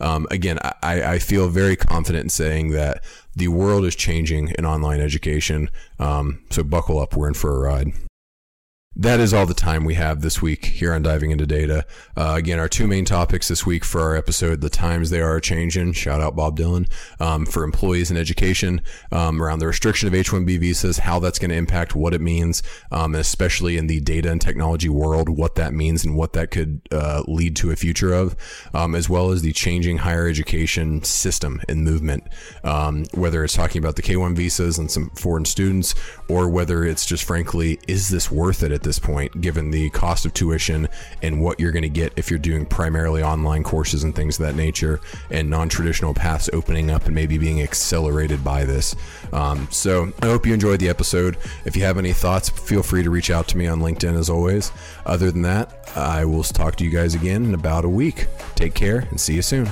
um, 0.01 0.27
again, 0.31 0.59
I, 0.83 1.15
I, 1.15 1.19
feel 1.21 1.49
very 1.49 1.77
confident 1.77 2.25
in 2.25 2.29
saying 2.29 2.71
that 2.71 3.05
the 3.37 3.49
world 3.49 3.85
is 3.85 3.95
changing 3.95 4.49
in 4.59 4.67
online 4.67 5.01
education. 5.01 5.71
Um, 6.01 6.43
so 6.51 6.65
buckle 6.65 6.99
up, 6.99 7.17
we're 7.17 7.29
in 7.29 7.35
for 7.35 7.57
a 7.57 7.61
ride. 7.61 7.93
That 8.95 9.21
is 9.21 9.33
all 9.33 9.47
the 9.47 9.55
time 9.55 9.87
we 9.87 9.95
have 9.95 10.21
this 10.21 10.43
week 10.43 10.67
here 10.67 10.93
on 10.93 11.03
Diving 11.03 11.31
into 11.31 11.47
Data. 11.47 11.87
Uh, 12.15 12.35
again, 12.37 12.59
our 12.59 12.69
two 12.69 12.87
main 12.87 13.07
topics 13.07 13.49
this 13.49 13.65
week 13.65 13.87
for 13.87 14.03
our 14.03 14.15
episode 14.15 14.61
the 14.61 14.69
times 14.69 15.09
they 15.09 15.23
are 15.23 15.41
changing. 15.41 15.95
Shout 15.95 16.21
out 16.21 16.37
Bob 16.37 16.59
Dylan. 16.59 16.87
Um, 17.19 17.47
for 17.47 17.65
employees 17.65 18.11
and 18.11 18.19
education, 18.19 18.83
um, 19.11 19.43
around 19.43 19.61
the 19.61 19.67
restriction 19.67 20.09
of 20.09 20.15
H 20.15 20.31
1B 20.31 20.61
visas, 20.61 20.99
how 20.99 21.21
that's 21.21 21.39
going 21.39 21.51
to 21.51 21.57
impact 21.57 21.97
what 21.97 22.13
it 22.13 22.21
means, 22.21 22.63
um, 22.91 23.15
especially 23.15 23.79
in 23.79 23.87
the 23.87 23.99
data 24.01 24.31
and 24.31 24.43
technology 24.43 24.91
world, 24.91 25.31
what 25.31 25.55
that 25.55 25.73
means 25.73 26.05
and 26.05 26.15
what 26.15 26.35
that 26.35 26.51
could 26.51 26.83
uh, 26.93 27.23
lead 27.27 27.57
to 27.57 27.71
a 27.71 27.77
future 27.77 28.13
of, 28.13 28.37
um, 28.75 28.95
as 28.95 29.09
well 29.09 29.31
as 29.31 29.41
the 29.41 29.55
changing 29.55 29.97
higher 29.97 30.29
education 30.29 31.03
system 31.03 31.63
and 31.67 31.83
movement, 31.83 32.25
um, 32.63 33.07
whether 33.15 33.43
it's 33.43 33.55
talking 33.55 33.83
about 33.83 33.97
the 33.97 34.03
K 34.03 34.17
1 34.17 34.35
visas 34.35 34.79
and 34.79 34.91
some 34.91 35.09
foreign 35.17 35.47
students, 35.47 35.95
or 36.29 36.51
whether 36.51 36.85
it's 36.85 37.07
just 37.07 37.25
frankly, 37.25 37.81
is 37.89 38.11
this 38.11 38.31
worth 38.31 38.63
it 38.63 38.82
at 38.83 38.85
this 38.85 38.99
point, 38.99 39.41
given 39.41 39.71
the 39.71 39.91
cost 39.91 40.27
of 40.27 40.35
tuition 40.35 40.89
and 41.23 41.41
what 41.41 41.61
you're 41.61 41.71
going 41.71 41.85
to 41.85 41.89
get 41.89 42.13
if 42.17 42.31
you're 42.31 42.39
doing 42.39 42.67
primarily 42.67 43.23
online 43.23 43.63
courses 43.63 44.03
and 44.03 44.13
things 44.13 44.41
of 44.41 44.47
that 44.47 44.57
nature, 44.57 45.01
and 45.31 45.49
non 45.49 45.69
traditional 45.69 46.13
paths 46.13 46.51
opening 46.53 46.91
up 46.91 47.07
and 47.07 47.15
maybe 47.15 47.39
being 47.39 47.63
accelerated 47.63 48.43
by 48.43 48.65
this. 48.65 48.97
Um, 49.33 49.69
so 49.71 50.13
I 50.21 50.27
hope 50.27 50.47
you 50.47 50.53
enjoyed 50.53 50.81
the 50.81 50.89
episode. 50.89 51.37
If 51.65 51.77
you 51.77 51.85
have 51.85 51.97
any 51.97 52.13
thoughts, 52.13 52.49
feel 52.49 52.83
free 52.83 53.05
to 53.05 53.11
reach 53.11 53.31
out 53.31 53.47
to 53.49 53.57
me 53.57 53.69
on 53.69 53.79
LinkedIn 53.79 54.19
as 54.19 54.29
always. 54.29 54.73
Other 55.07 55.31
than 55.31 55.43
that, 55.43 55.89
I 55.97 56.25
will 56.25 56.43
talk 56.43 56.75
to 56.77 56.85
you 56.85 56.91
guys 56.91 57.15
again 57.15 57.45
in 57.45 57.55
about 57.55 57.85
a 57.85 57.89
week. 57.89 58.27
Take 58.57 58.75
care 58.75 59.07
and 59.11 59.21
see 59.21 59.35
you 59.35 59.43
soon. 59.43 59.71